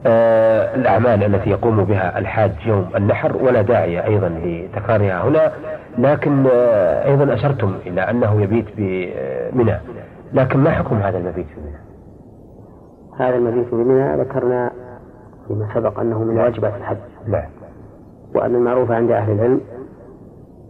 آه 0.07 0.75
الأعمال 0.75 1.35
التي 1.35 1.51
يقوم 1.51 1.85
بها 1.85 2.18
الحاج 2.18 2.53
يوم 2.66 2.88
النحر 2.96 3.37
ولا 3.37 3.62
داعي 3.62 4.05
أيضا 4.07 4.29
لتكرارها 4.29 5.22
هنا 5.29 5.53
لكن 5.99 6.46
آه 6.53 7.05
أيضا 7.09 7.35
أشرتم 7.35 7.75
إلى 7.87 8.01
أنه 8.01 8.40
يبيت 8.42 8.66
بمنى 8.77 9.77
لكن 10.33 10.59
ما 10.59 10.70
حكم 10.70 10.96
هذا 10.96 11.18
المبيت 11.18 11.46
في 11.46 11.61
منى؟ 11.61 11.77
هذا 13.18 13.37
المبيت 13.37 13.75
بمنى 13.75 14.16
ذكرنا 14.22 14.70
فيما 15.48 15.68
سبق 15.74 16.00
أنه 16.00 16.24
من 16.24 16.38
واجبات 16.38 16.74
الحج 16.76 16.96
نعم 17.26 17.50
وأن 18.35 18.54
المعروف 18.54 18.90
عند 18.90 19.11
أهل 19.11 19.32
العلم 19.32 19.61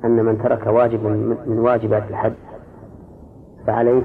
أن 0.04 0.24
من 0.24 0.42
ترك 0.42 0.66
واجب 0.66 1.04
من 1.46 1.58
واجبات 1.58 2.02
الحج 2.10 2.32
فعليه 3.66 4.02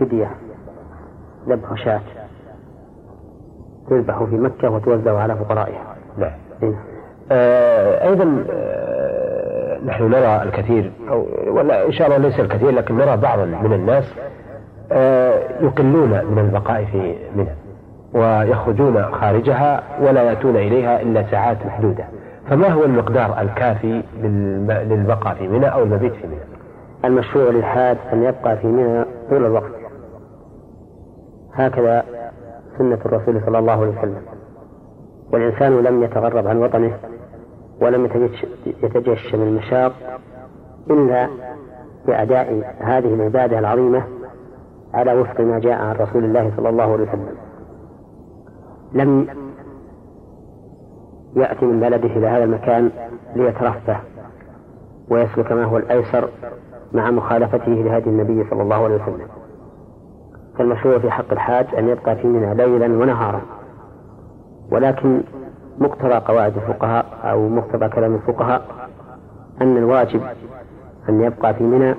فدية 0.00 0.30
ذبح 1.48 1.74
شاة 1.84 2.00
تذبح 3.90 4.22
في 4.24 4.34
مكة 4.36 4.70
وتوزع 4.70 5.18
على 5.18 5.36
فقرائها. 5.36 5.96
نعم 6.18 6.32
آه 7.32 8.08
أيضا 8.08 8.44
آه 8.50 9.78
نحن 9.84 10.10
نرى 10.10 10.42
الكثير 10.42 10.92
أو 11.08 11.26
ولا 11.48 11.86
إن 11.86 11.92
شاء 11.92 12.06
الله 12.06 12.18
ليس 12.18 12.40
الكثير 12.40 12.70
لكن 12.70 12.96
نرى 12.96 13.16
بعضا 13.16 13.44
من 13.44 13.72
الناس 13.72 14.14
آه 14.92 15.38
يقلون 15.60 16.08
من 16.24 16.38
البقاء 16.38 16.84
في 16.84 17.14
منى. 17.36 17.50
ويخرجون 18.16 19.02
خارجها 19.02 19.82
ولا 20.00 20.22
يأتون 20.22 20.56
إليها 20.56 21.02
إلا 21.02 21.30
ساعات 21.30 21.66
محدودة. 21.66 22.04
فما 22.48 22.68
هو 22.68 22.84
المقدار 22.84 23.40
الكافي 23.40 24.02
للبقاء 24.62 25.34
في 25.34 25.48
منى 25.48 25.66
أو 25.66 25.82
المبيت 25.82 26.12
في 26.12 26.26
منى؟ 26.26 26.40
المشروع 27.04 27.50
للحاج 27.50 27.96
أن 28.12 28.22
يبقى 28.22 28.56
في 28.56 28.66
منى 28.66 29.04
طول 29.30 29.46
الوقت. 29.46 29.72
هكذا 31.54 32.04
سنة 32.78 32.98
الرسول 33.06 33.42
صلى 33.46 33.58
الله 33.58 33.72
عليه 33.72 33.98
وسلم. 33.98 34.22
والإنسان 35.32 35.82
لم 35.82 36.02
يتغرب 36.02 36.46
عن 36.46 36.62
وطنه 36.62 36.96
ولم 37.80 38.08
يتجشم 38.82 39.42
المشاق 39.42 39.92
إلا 40.90 41.28
بأداء 42.06 42.74
هذه 42.80 43.14
العبادة 43.14 43.58
العظيمة 43.58 44.02
على 44.94 45.12
وفق 45.14 45.40
ما 45.40 45.58
جاء 45.58 45.82
عن 45.82 45.96
رسول 45.96 46.24
الله 46.24 46.52
صلى 46.56 46.68
الله 46.68 46.92
عليه 46.92 47.02
وسلم. 47.02 47.45
لم 48.92 49.26
يأتي 51.36 51.64
من 51.66 51.80
بلده 51.80 52.08
إلى 52.16 52.26
هذا 52.26 52.44
المكان 52.44 52.90
ليترفه 53.36 53.96
ويسلك 55.10 55.52
ما 55.52 55.64
هو 55.64 55.76
الأيسر 55.76 56.28
مع 56.92 57.10
مخالفته 57.10 57.72
لهدي 57.72 58.10
النبي 58.10 58.50
صلى 58.50 58.62
الله 58.62 58.84
عليه 58.84 58.94
وسلم. 58.94 59.26
فالمشروع 60.58 60.98
في 60.98 61.10
حق 61.10 61.32
الحاج 61.32 61.66
أن 61.78 61.88
يبقى 61.88 62.16
في 62.16 62.26
منى 62.26 62.54
ليلا 62.54 62.86
ونهارا 62.86 63.40
ولكن 64.72 65.22
مقتضى 65.78 66.14
قواعد 66.14 66.56
الفقهاء 66.56 67.06
أو 67.24 67.48
مقتضى 67.48 67.88
كلام 67.88 68.14
الفقهاء 68.14 68.66
أن 69.62 69.76
الواجب 69.76 70.20
أن 71.08 71.20
يبقى 71.20 71.54
في 71.54 71.64
منى 71.64 71.94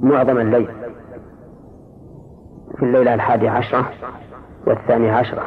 معظم 0.00 0.38
الليل 0.38 0.68
في 2.76 2.82
الليلة 2.82 3.14
الحادية 3.14 3.50
عشرة 3.50 3.84
والثانية 4.66 5.12
عشرة. 5.12 5.42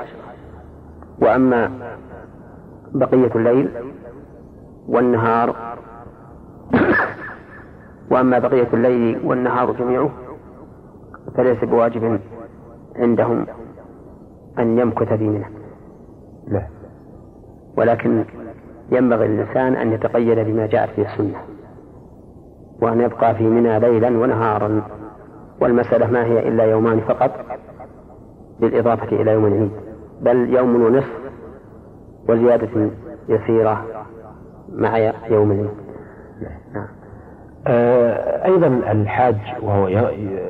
وأما 1.22 1.72
بقية 2.92 3.32
الليل 3.36 3.70
والنهار 4.88 5.56
وأما 8.12 8.40
بقية 8.40 8.68
الليل 8.74 9.22
والنهار 9.26 9.72
جميعه 9.72 10.10
فليس 11.36 11.64
بواجب 11.64 12.20
عندهم 12.96 13.46
أن 14.60 14.80
يمكث 14.80 15.14
في 15.14 15.24
منى. 15.24 15.46
لا. 16.48 16.68
ولكن 17.78 18.26
ينبغي 18.92 19.28
للإنسان 19.28 19.76
أن 19.76 19.92
يتقيد 19.94 20.40
بما 20.40 20.68
جاءت 20.68 20.90
في 20.90 21.02
السنة 21.02 21.42
وأن 22.82 23.02
يبقى 23.02 23.36
في 23.36 23.44
منى 23.44 23.80
ليلا 23.80 24.08
ونهارا 24.08 24.82
والمسألة 25.62 26.12
ما 26.12 26.26
هي 26.26 26.48
إلا 26.48 26.64
يومان 26.64 27.00
فقط. 27.00 27.32
بالإضافة 28.62 29.22
إلى 29.22 29.32
يوم 29.32 29.46
العيد 29.46 29.72
بل 30.22 30.54
يوم 30.54 30.84
ونصف 30.84 31.22
وزيادة 32.30 32.90
يسيرة 33.30 33.86
مع 34.70 34.98
يوم 35.30 35.52
العيد. 35.52 35.70
نعم. 36.74 36.88
آه، 37.68 38.46
أيضا 38.46 38.68
الحاج 38.68 39.36
وهو 39.62 39.88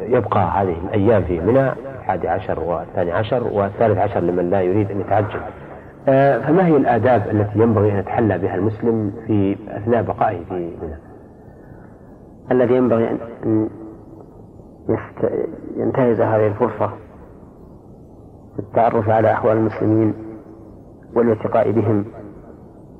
يبقى 0.08 0.40
هذه 0.40 0.76
الأيام 0.84 1.24
في 1.24 1.40
منى 1.40 1.72
الحادي 2.00 2.28
عشر 2.28 2.60
والثاني 2.60 3.12
عشر 3.12 3.44
والثالث 3.52 3.98
عشر 3.98 4.20
لمن 4.20 4.50
لا 4.50 4.62
يريد 4.62 4.92
أن 4.92 5.00
يتعجل. 5.00 5.40
آه، 6.08 6.40
فما 6.40 6.66
هي 6.66 6.78
الآداب 6.78 7.28
التي 7.32 7.60
ينبغي 7.60 7.92
أن 7.92 7.98
يتحلى 7.98 8.38
بها 8.38 8.56
المسلم 8.56 9.14
في 9.28 9.58
أثناء 9.70 10.02
بقائه 10.04 10.44
في 10.50 10.54
منى؟ 10.54 10.96
الذي 12.52 12.76
ينبغي 12.76 13.10
أن 13.44 13.70
ينتهز 15.78 16.22
هذه 16.22 16.48
الفرصة 16.48 16.92
التعرف 18.60 19.10
على 19.10 19.32
أحوال 19.32 19.58
المسلمين 19.58 20.14
والالتقاء 21.16 21.72
بهم 21.72 22.06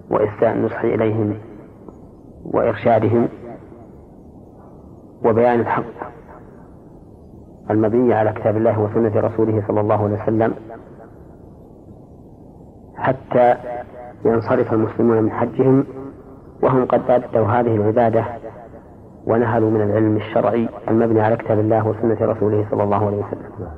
وإساء 0.10 0.54
النصح 0.54 0.84
إليهم 0.84 1.34
وإرشادهم 2.46 3.28
وبيان 5.26 5.60
الحق 5.60 5.84
المبني 7.70 8.14
على 8.14 8.34
كتاب 8.34 8.58
الله 8.58 8.80
وسنة 8.80 9.22
رسوله 9.22 9.64
صلى 9.68 9.82
الله 9.82 10.04
عليه 10.04 10.24
وسلم 10.24 10.54
حتى 12.96 13.56
ينصرف 14.26 14.74
المسلمون 14.74 15.24
من 15.24 15.32
حجهم 15.32 15.86
وهم 16.64 16.86
قد 16.86 17.02
أدوا 17.10 17.48
هذه 17.48 17.76
العبادة 17.76 18.26
ونهلوا 19.28 19.70
من 19.70 19.82
العلم 19.82 20.16
الشرعي 20.18 20.70
المبني 20.88 21.22
على 21.22 21.38
كتاب 21.38 21.60
الله 21.60 21.88
وسنة 21.88 22.18
رسوله 22.22 22.68
صلى 22.72 22.84
الله 22.84 23.06
عليه 23.06 23.18
وسلم. 23.18 23.72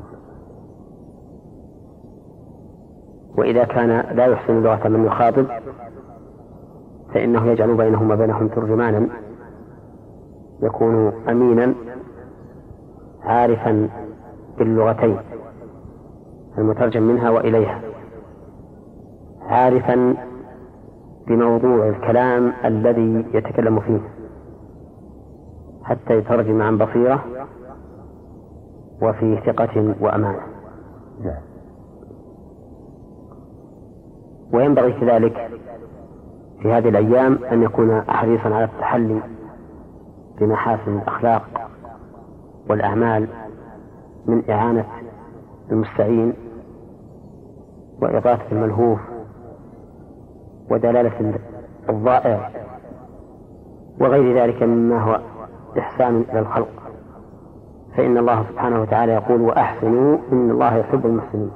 وإذا 3.37 3.63
كان 3.63 4.15
لا 4.15 4.25
يحسن 4.25 4.63
لغة 4.63 4.87
من 4.87 5.05
يخاطب 5.05 5.45
فإنه 7.13 7.47
يجعل 7.47 7.75
بينهم 7.75 8.11
وبينهم 8.11 8.47
ترجمانا 8.47 9.07
يكون 10.63 11.13
أمينا 11.29 11.73
عارفا 13.23 13.89
باللغتين 14.57 15.17
المترجم 16.57 17.03
منها 17.03 17.29
وإليها 17.29 17.81
عارفا 19.41 20.15
بموضوع 21.27 21.89
الكلام 21.89 22.53
الذي 22.65 23.25
يتكلم 23.33 23.79
فيه 23.79 23.99
حتى 25.83 26.17
يترجم 26.17 26.61
عن 26.61 26.77
بصيرة 26.77 27.23
وفي 29.01 29.41
ثقة 29.45 29.95
وأمانة 30.01 30.39
نعم. 31.23 31.52
وينبغي 34.53 34.91
كذلك 34.93 35.49
في 36.61 36.71
هذه 36.73 36.89
الأيام 36.89 37.39
أن 37.51 37.63
يكون 37.63 38.01
حريصا 38.01 38.55
على 38.55 38.63
التحلي 38.63 39.19
بمحاسن 40.39 40.97
الأخلاق 40.97 41.69
والأعمال 42.69 43.27
من 44.25 44.43
إعانة 44.49 44.85
المستعين 45.71 46.33
وإغاثة 48.01 48.51
الملهوف 48.51 48.99
ودلالة 50.71 51.33
الضائع 51.89 52.49
وغير 53.99 54.37
ذلك 54.43 54.63
مما 54.63 55.01
هو 55.03 55.19
إحسان 55.79 56.25
إلى 56.31 56.39
الخلق. 56.39 56.69
فإن 57.97 58.17
الله 58.17 58.43
سبحانه 58.49 58.81
وتعالى 58.81 59.11
يقول 59.13 59.41
وأحسنوا 59.41 60.17
إن 60.31 60.51
الله 60.51 60.75
يحب 60.75 61.05
المحسنين. 61.05 61.51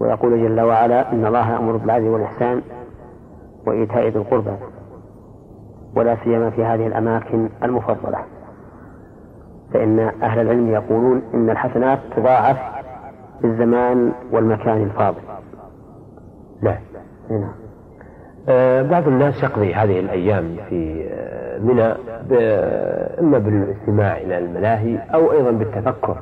ويقول 0.00 0.42
جل 0.48 0.60
وعلا 0.60 1.12
إن 1.12 1.26
الله 1.26 1.52
يأمر 1.52 1.76
بالعدل 1.76 2.08
والإحسان 2.08 2.62
وإيتاء 3.66 4.08
ذي 4.08 4.18
القربى 4.18 4.56
ولا 5.96 6.16
سيما 6.24 6.50
في 6.50 6.64
هذه 6.64 6.86
الأماكن 6.86 7.48
المفضلة. 7.62 8.18
فإن 9.74 9.98
أهل 10.22 10.40
العلم 10.40 10.68
يقولون 10.68 11.22
إن 11.34 11.50
الحسنات 11.50 11.98
تضاعف 12.16 12.56
في 13.40 13.46
الزمان 13.46 14.12
والمكان 14.32 14.82
الفاضل. 14.82 15.20
نعم 16.62 16.78
نعم. 17.30 17.52
آه 18.48 18.82
بعض 18.82 19.08
الناس 19.08 19.42
يقضي 19.42 19.74
هذه 19.74 20.00
الأيام 20.00 20.56
في 20.68 21.08
آه، 21.10 21.58
منى 21.58 21.82
إما 23.20 23.38
بالاستماع 23.38 24.16
إلى 24.16 24.38
الملاهي 24.38 24.98
أو 24.98 25.32
أيضا 25.32 25.50
بالتفكر 25.50 26.16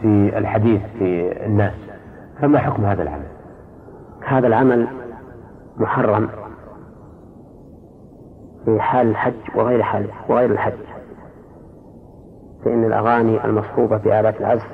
في 0.00 0.38
الحديث 0.38 0.80
في 0.98 1.32
الناس. 1.46 1.89
فما 2.40 2.58
حكم 2.58 2.84
هذا 2.84 3.02
العمل؟ 3.02 3.26
هذا 4.26 4.46
العمل 4.46 4.88
محرم 5.76 6.28
في 8.64 8.80
حال 8.80 9.06
الحج 9.06 9.34
وغير 9.56 9.82
حال 9.82 10.10
وغير 10.28 10.50
الحج 10.50 10.78
فإن 12.64 12.84
الأغاني 12.84 13.44
المصحوبة 13.44 13.96
بآلات 13.96 14.40
العزف 14.40 14.66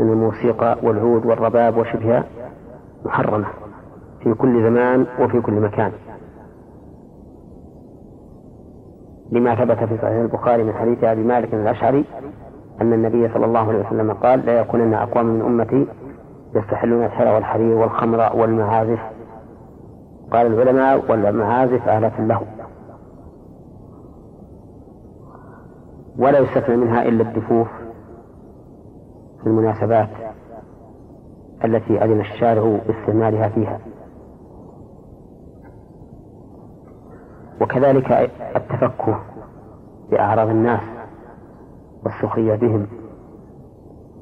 من 0.00 0.12
الموسيقى 0.12 0.78
والعود 0.82 1.26
والرباب 1.26 1.76
وشبهها 1.76 2.24
محرمة 3.04 3.46
في 4.22 4.34
كل 4.34 4.62
زمان 4.62 5.06
وفي 5.20 5.40
كل 5.40 5.52
مكان 5.52 5.92
لما 9.32 9.54
ثبت 9.54 9.78
في 9.78 9.96
صحيح 9.96 10.16
البخاري 10.16 10.64
من 10.64 10.72
حديث 10.72 11.04
أبي 11.04 11.22
مالك 11.22 11.54
الأشعري 11.54 12.04
أن 12.80 12.92
النبي 12.92 13.28
صلى 13.34 13.44
الله 13.46 13.68
عليه 13.68 13.86
وسلم 13.86 14.12
قال 14.12 14.46
لا 14.46 14.60
يكونن 14.60 14.94
أقوام 14.94 15.26
من 15.26 15.42
أمتي 15.42 15.86
يستحلون 16.54 17.04
الحر 17.04 17.34
والحرير 17.34 17.76
والخمر 17.76 18.36
والمعازف 18.36 19.00
قال 20.32 20.46
العلماء 20.46 21.10
والمعازف 21.10 21.88
آلة 21.88 22.26
له 22.26 22.42
ولا 26.18 26.38
يستثنى 26.38 26.76
منها 26.76 27.02
إلا 27.02 27.22
الدفوف 27.22 27.68
في 29.40 29.46
المناسبات 29.46 30.08
التي 31.64 32.04
أذن 32.04 32.20
الشارع 32.20 32.78
باستعمالها 32.86 33.48
فيها. 33.48 33.78
وكذلك 37.60 38.30
التفكه 38.56 39.18
بأعراض 40.10 40.48
الناس 40.48 40.80
والسخرية 42.04 42.54
بهم 42.54 42.86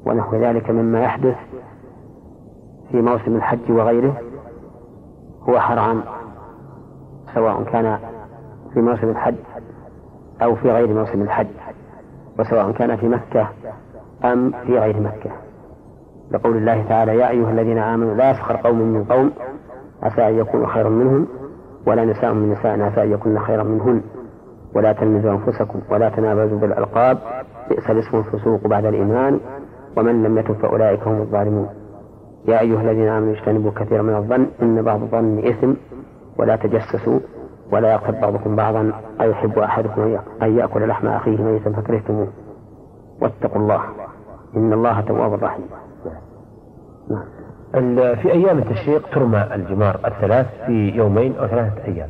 ونحو 0.05 0.35
ذلك 0.35 0.69
مما 0.69 1.03
يحدث 1.03 1.35
في 2.91 3.01
موسم 3.01 3.35
الحج 3.35 3.71
وغيره 3.71 4.17
هو 5.49 5.59
حرام 5.59 6.01
سواء 7.33 7.63
كان 7.63 7.99
في 8.73 8.81
موسم 8.81 9.09
الحج 9.09 9.35
أو 10.41 10.55
في 10.55 10.71
غير 10.71 10.93
موسم 10.93 11.21
الحج 11.21 11.47
وسواء 12.39 12.71
كان 12.71 12.95
في 12.95 13.07
مكة 13.07 13.47
أم 14.25 14.51
في 14.51 14.79
غير 14.79 14.99
مكة. 14.99 15.31
لقول 16.31 16.57
الله 16.57 16.85
تعالى 16.89 17.17
يا 17.17 17.29
أيها 17.29 17.51
الذين 17.51 17.77
آمنوا 17.77 18.15
لا 18.15 18.31
يسخر 18.31 18.55
قوم 18.55 18.79
من 18.79 19.03
قوم 19.03 19.31
عسى 20.03 20.27
أن 20.29 20.37
يكونوا 20.39 20.67
خيرا 20.67 20.89
منهم 20.89 21.27
ولا 21.87 22.05
نساء 22.05 22.33
من 22.33 22.51
نساء 22.51 22.81
عسى 22.81 23.03
أن 23.03 23.11
يكون 23.11 23.39
خيرا 23.39 23.63
منهن 23.63 24.01
ولا 24.75 24.93
تلمزوا 24.93 25.31
أنفسكم 25.31 25.79
ولا 25.89 26.09
تنابزوا 26.09 26.59
بالألقاب 26.59 27.17
بئس 27.69 27.89
الاسم 27.89 28.17
الفسوق 28.17 28.67
بعد 28.67 28.85
الإيمان 28.85 29.39
ومن 29.97 30.23
لم 30.23 30.37
يتب 30.37 30.53
فأولئك 30.53 31.07
هم 31.07 31.21
الظالمون. 31.21 31.69
يا 32.47 32.59
أيها 32.59 32.81
الذين 32.81 33.07
آمنوا 33.07 33.33
اجتنبوا 33.33 33.71
كثيرا 33.71 34.01
من 34.01 34.15
الظن 34.15 34.47
إن 34.61 34.81
بعض 34.81 35.01
الظن 35.01 35.39
إثم 35.39 35.73
ولا 36.37 36.55
تجسسوا 36.55 37.19
ولا 37.71 37.93
يغتب 37.93 38.21
بعضكم 38.21 38.55
بعضا 38.55 38.91
أيحب 39.21 39.59
أحدكم 39.59 40.17
أن 40.41 40.57
يأكل 40.57 40.87
لحم 40.87 41.07
أخيه 41.07 41.43
ميتا 41.43 41.71
فكرهتموه 41.71 42.27
واتقوا 43.21 43.61
الله 43.61 43.81
إن 44.55 44.73
الله 44.73 45.01
تواب 45.01 45.43
رحيم 45.43 45.65
نعم. 47.09 48.15
في 48.15 48.31
أيام 48.31 48.57
التشريق 48.57 49.09
ترمى 49.13 49.47
الجمار 49.55 49.99
الثلاث 50.05 50.47
في 50.65 50.89
يومين 50.89 51.35
أو 51.35 51.47
ثلاثة 51.47 51.85
أيام 51.85 52.09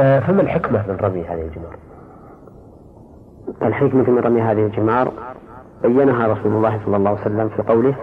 آه، 0.00 0.20
فما 0.20 0.42
الحكمة 0.42 0.84
من 0.88 0.96
رمي 0.96 1.22
هذه 1.24 1.42
الجمار؟ 1.42 1.76
الحكمة 3.62 4.10
من 4.10 4.18
رمي 4.18 4.42
هذه 4.42 4.66
الجمار 4.66 5.12
بينها 5.82 6.26
رسول 6.26 6.52
الله 6.52 6.80
صلى 6.86 6.96
الله 6.96 7.10
عليه 7.10 7.20
وسلم 7.20 7.48
في 7.48 7.62
قوله 7.62 7.96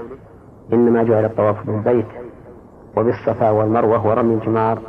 إنما 0.73 1.03
جعل 1.03 1.25
الطواف 1.25 1.65
بالبيت 1.65 2.05
وبالصفا 2.97 3.49
والمروة 3.49 4.07
ورمي 4.07 4.33
الجمار 4.33 4.79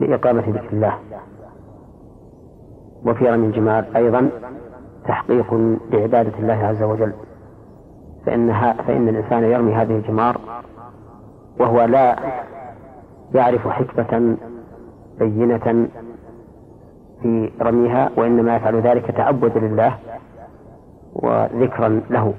لإقامة 0.00 0.44
ذكر 0.48 0.72
الله. 0.72 0.94
وفي 3.06 3.28
رمي 3.28 3.46
الجمار 3.46 3.84
أيضا 3.96 4.30
تحقيق 5.08 5.54
لعبادة 5.90 6.38
الله 6.38 6.54
عز 6.54 6.82
وجل. 6.82 7.12
فإنها 8.26 8.72
فإن 8.72 9.08
الإنسان 9.08 9.44
يرمي 9.44 9.74
هذه 9.74 9.96
الجمار 9.96 10.40
وهو 11.60 11.82
لا 11.82 12.16
يعرف 13.34 13.68
حكمة 13.68 14.36
بينة 15.18 15.88
في 17.22 17.50
رميها 17.62 18.10
وإنما 18.16 18.56
يفعل 18.56 18.80
ذلك 18.80 19.10
تعبدا 19.10 19.60
لله 19.60 19.98
وذكرا 21.14 22.00
له. 22.10 22.34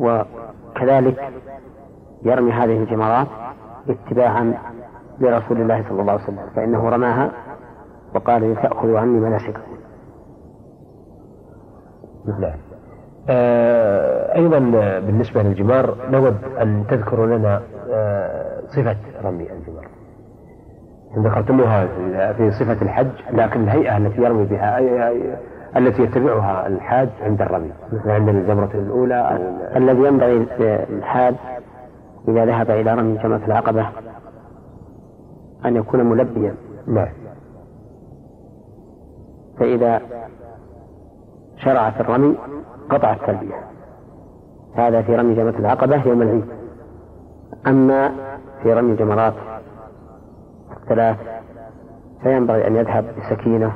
وكذلك 0.00 1.32
يرمي 2.22 2.52
هذه 2.52 2.76
الجمرات 2.82 3.26
اتباعا 3.88 4.54
لرسول 5.20 5.60
الله 5.60 5.84
صلى 5.88 6.00
الله 6.00 6.12
عليه 6.12 6.22
وسلم 6.22 6.46
فإنه 6.56 6.88
رماها 6.88 7.30
وقال 8.14 8.52
لتأخذوا 8.52 8.98
عني 9.00 9.20
مناسككم 9.20 9.60
نعم. 12.40 12.52
آه 13.28 14.36
أيضا 14.36 14.58
بالنسبة 15.00 15.42
للجمار 15.42 15.96
نود 16.10 16.36
أن 16.60 16.84
تذكروا 16.88 17.26
لنا 17.26 17.62
آه 17.90 18.60
صفة 18.68 18.96
رمي 19.24 19.52
الجمار. 19.52 19.88
ذكرتموها 21.18 21.86
في 22.32 22.50
صفة 22.50 22.82
الحج 22.82 23.10
لكن 23.32 23.62
الهيئة 23.62 23.96
التي 23.96 24.22
يرمي 24.22 24.44
بها 24.44 24.78
التي 25.76 26.02
يتبعها 26.02 26.66
الحاج 26.66 27.08
عند 27.22 27.42
الرمي 27.42 27.72
مثل 27.92 28.10
عند 28.10 28.28
الجمرة 28.28 28.70
الأولى 28.74 29.14
أو 29.14 29.76
الذي 29.76 30.02
ينبغي 30.02 30.46
للحاج 30.58 31.34
إذا 32.28 32.44
ذهب 32.44 32.70
إلى 32.70 32.94
رمي 32.94 33.18
جمرة 33.18 33.40
العقبة 33.46 33.86
أن 35.64 35.76
يكون 35.76 36.04
ملبيا. 36.04 36.54
نعم. 36.86 37.08
فإذا 39.58 40.00
شرع 41.56 41.90
في 41.90 42.00
الرمي 42.00 42.36
قطع 42.90 43.12
التلبية 43.12 43.54
هذا 44.76 45.02
في 45.02 45.16
رمي 45.16 45.34
جمرة 45.34 45.58
العقبة 45.58 46.06
يوم 46.06 46.22
العيد. 46.22 46.44
أما 47.66 48.12
في 48.62 48.72
رمي 48.72 48.92
الجمرات 48.92 49.34
الثلاث 50.82 51.16
فينبغي 52.22 52.66
أن 52.66 52.76
يذهب 52.76 53.04
بسكينة 53.18 53.72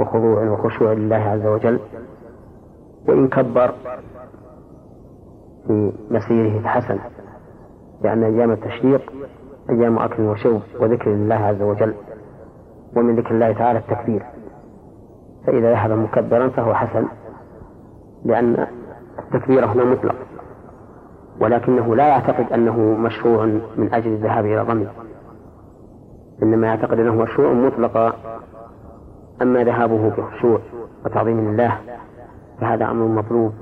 وخضوع 0.00 0.50
وخشوع 0.50 0.92
لله 0.92 1.16
عز 1.16 1.46
وجل 1.46 1.80
وإن 3.08 3.28
كبر 3.28 3.74
في 5.66 5.92
مسيره 6.10 6.62
فحسن 6.62 6.98
لأن 8.02 8.22
أيام 8.24 8.50
التشريق 8.50 9.12
أيام 9.70 9.98
أكل 9.98 10.22
وشرب 10.22 10.60
وذكر 10.80 11.10
لله 11.10 11.34
عز 11.34 11.62
وجل 11.62 11.94
ومن 12.96 13.16
ذكر 13.16 13.30
الله 13.30 13.52
تعالى 13.52 13.78
التكبير. 13.78 14.22
فإذا 15.46 15.72
ذهب 15.72 15.90
مكبرا 15.90 16.48
فهو 16.48 16.74
حسن 16.74 17.04
لأن 18.24 18.66
التكبير 19.18 19.64
هنا 19.64 19.84
مطلق 19.84 20.14
ولكنه 21.40 21.96
لا 21.96 22.08
يعتقد 22.08 22.52
أنه 22.52 22.78
مشروع 22.80 23.44
من 23.76 23.94
أجل 23.94 24.12
الذهاب 24.12 24.44
إلى 24.44 24.60
الرمي 24.60 24.88
إنما 26.42 26.66
يعتقد 26.66 26.98
أنه 26.98 27.14
مشروع 27.14 27.52
مطلقا 27.52 28.12
أما 29.42 29.64
ذهابه 29.64 30.10
بخشوع 30.10 30.58
وتعظيم 31.04 31.40
لله 31.40 31.78
فهذا 32.60 32.84
أمر 32.84 33.06
مطلوب. 33.06 33.52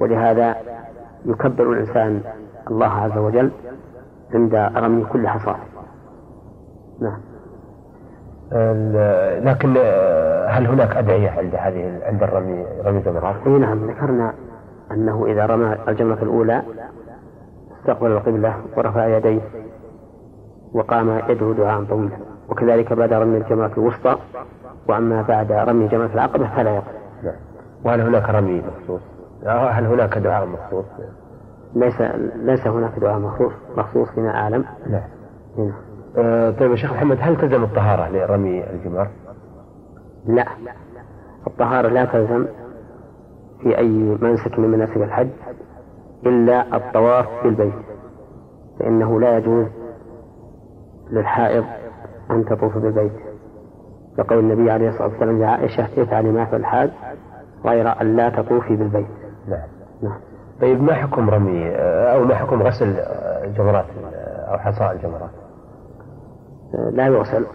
ولهذا 0.00 0.56
يكبر 1.26 1.72
الإنسان 1.72 2.20
الله 2.70 2.86
عز 2.86 3.18
وجل 3.18 3.50
عند 4.34 4.54
رمي 4.76 5.04
كل 5.04 5.28
حصاة 5.28 5.56
نعم. 7.00 7.20
لكن 9.44 9.76
هل 10.48 10.66
هناك 10.66 10.96
أدعية 10.96 11.30
عند 11.30 11.54
هذه 11.54 12.00
عند 12.02 12.22
الرمي 12.22 12.66
رمي 12.84 12.98
الجمرات؟ 12.98 13.34
اي 13.46 13.52
نعم. 13.52 13.90
ذكرنا 13.90 14.34
أنه 14.90 15.26
إذا 15.26 15.46
رمى 15.46 15.76
الجمرة 15.88 16.22
الأولى 16.22 16.62
استقبل 17.80 18.10
القبلة 18.10 18.54
ورفع 18.76 19.16
يديه 19.16 19.40
وقام 20.72 21.20
يدعو 21.28 21.52
دعاء 21.52 21.84
طويلا. 21.84 22.16
وكذلك 22.48 22.92
بعد 22.92 23.12
رمي 23.12 23.36
الجمرة 23.36 23.72
الوسطى 23.78 24.16
وأما 24.88 25.22
بعد 25.22 25.52
رمي 25.52 25.88
جمرة 25.88 26.10
العقبة 26.14 26.48
فلا 26.56 26.74
يقف 26.74 26.92
نعم 27.24 27.34
وهل 27.84 28.00
هناك 28.00 28.30
رمي 28.30 28.62
مخصوص؟ 28.62 29.00
هل 29.46 29.86
هناك 29.86 30.18
دعاء 30.18 30.46
مخصوص؟ 30.46 30.84
ليس 31.74 32.00
ليس 32.36 32.66
هناك 32.66 32.98
دعاء 32.98 33.18
مخصوص 33.18 33.52
مخصوص 33.76 34.08
فيما 34.10 34.30
أعلم 34.30 34.64
نعم 34.90 35.02
هنا. 35.58 35.72
آه 36.18 36.50
طيب 36.50 36.70
يا 36.70 36.76
شيخ 36.76 36.92
محمد 36.92 37.18
هل 37.20 37.36
تلزم 37.36 37.62
الطهارة 37.64 38.08
لرمي 38.08 38.70
الجمار؟ 38.70 39.10
لا 40.26 40.46
الطهارة 41.46 41.88
لا 41.88 42.04
تلزم 42.04 42.46
في 43.62 43.78
أي 43.78 43.88
منسك 44.20 44.58
من 44.58 44.68
مناسك 44.70 44.96
الحج 44.96 45.28
إلا 46.26 46.76
الطواف 46.76 47.26
بالبيت 47.44 47.74
فإنه 48.80 49.20
لا 49.20 49.36
يجوز 49.38 49.66
للحائض 51.10 51.64
أن 52.30 52.44
تطوف 52.44 52.78
بالبيت 52.78 53.12
لقول 54.18 54.38
النبي 54.38 54.70
عليه 54.70 54.88
الصلاة 54.88 55.08
والسلام 55.08 55.40
لعائشة 55.40 56.02
افعلي 56.02 56.32
ما 56.32 56.44
في 56.44 56.56
الحاج 56.56 56.90
غير 57.64 58.00
أن 58.00 58.16
لا 58.16 58.30
تطوفي 58.30 58.76
بالبيت. 58.76 59.06
نعم. 59.48 59.68
نعم. 60.02 60.20
طيب 60.60 60.82
ما 60.82 60.94
حكم 60.94 61.30
رمي؟ 61.30 61.76
أو 62.14 62.24
ما 62.24 62.34
حكم 62.34 62.62
غسل 62.62 62.94
جمرات 63.56 63.84
أو 64.48 64.58
حصاء 64.58 64.92
الجمرات؟ 64.92 65.30
لا 66.92 67.06
يغسل. 67.06 67.46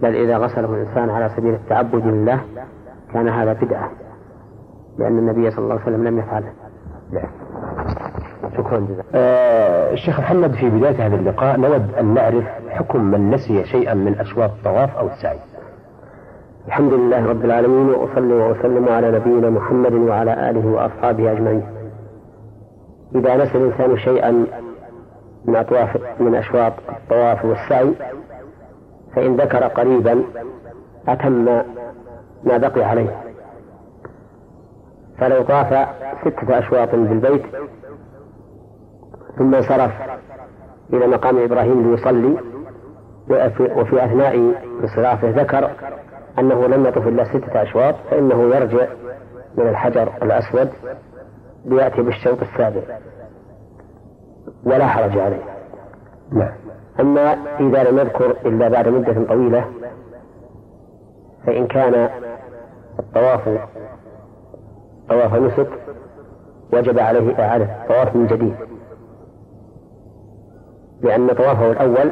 بل 0.00 0.16
إذا 0.16 0.38
غسله 0.38 0.74
الإنسان 0.74 1.10
على 1.10 1.28
سبيل 1.36 1.54
التعبد 1.54 2.06
لله 2.06 2.40
كان 3.12 3.28
هذا 3.28 3.52
بدعة 3.52 3.90
لأن 4.98 5.18
النبي 5.18 5.50
صلى 5.50 5.64
الله 5.64 5.74
عليه 5.74 5.82
وسلم 5.82 6.04
لم 6.04 6.18
يفعله. 6.18 6.52
نعم. 7.12 7.30
شكرا 8.56 8.80
جزيلا. 8.80 9.04
آه 9.14 9.92
الشيخ 9.92 10.20
محمد 10.20 10.52
في 10.52 10.70
بداية 10.70 11.06
هذا 11.06 11.16
اللقاء 11.16 11.56
نود 11.56 11.94
أن 12.00 12.14
نعرف 12.14 12.44
حكم 12.70 13.04
من 13.04 13.30
نسي 13.30 13.64
شيئا 13.64 13.94
من 13.94 14.18
أشواط 14.20 14.50
الطواف 14.50 14.96
أو 14.96 15.06
السعي. 15.06 15.38
الحمد 16.66 16.92
لله 16.92 17.26
رب 17.26 17.44
العالمين 17.44 17.88
وأصلي 17.88 18.34
وأسلم 18.34 18.88
على 18.88 19.10
نبينا 19.10 19.50
محمد 19.50 19.92
وعلى 19.92 20.50
آله 20.50 20.66
وأصحابه 20.66 21.32
أجمعين. 21.32 21.62
إذا 23.14 23.36
نسي 23.36 23.58
الإنسان 23.58 23.98
شيئا 23.98 24.46
من 25.44 25.56
أطواف 25.56 25.96
من 26.20 26.34
أشواط 26.34 26.72
الطواف 26.88 27.44
والسعي 27.44 27.92
فإن 29.16 29.36
ذكر 29.36 29.64
قريبا 29.64 30.24
أتم 31.08 31.44
ما 32.44 32.56
بقي 32.56 32.82
عليه. 32.82 33.16
فلو 35.18 35.42
طاف 35.42 35.88
ستة 36.20 36.58
أشواط 36.58 36.90
بالبيت 36.94 37.42
ثم 39.38 39.54
انصرف 39.54 39.92
إلى 40.92 41.06
مقام 41.06 41.38
إبراهيم 41.38 41.90
ليصلي 41.90 42.36
وفي 43.76 44.04
أثناء 44.04 44.54
انصرافه 44.82 45.30
ذكر 45.30 45.70
أنه 46.38 46.66
لم 46.66 46.86
يطف 46.86 47.08
إلا 47.08 47.24
ستة 47.24 47.62
أشواط 47.62 47.94
فإنه 48.10 48.42
يرجع 48.42 48.86
من 49.58 49.68
الحجر 49.68 50.12
الأسود 50.22 50.70
ليأتي 51.64 52.02
بالشوط 52.02 52.38
السابع. 52.42 52.82
ولا 54.64 54.86
حرج 54.86 55.18
عليه. 55.18 55.42
نعم. 56.32 56.52
أما 57.00 57.32
إذا 57.60 57.90
لم 57.90 57.98
يذكر 57.98 58.30
إلا 58.46 58.68
بعد 58.68 58.88
مدة 58.88 59.24
طويلة 59.28 59.64
فإن 61.46 61.66
كان 61.66 62.08
الطواف 62.98 63.48
طواف 65.08 65.34
نسك 65.34 65.68
وجب 66.72 66.98
عليه 66.98 67.38
إعادة 67.38 67.64
الطواف 67.64 68.16
من 68.16 68.26
جديد. 68.26 68.54
لأن 71.04 71.28
طوافه 71.28 71.70
الأول 71.70 72.10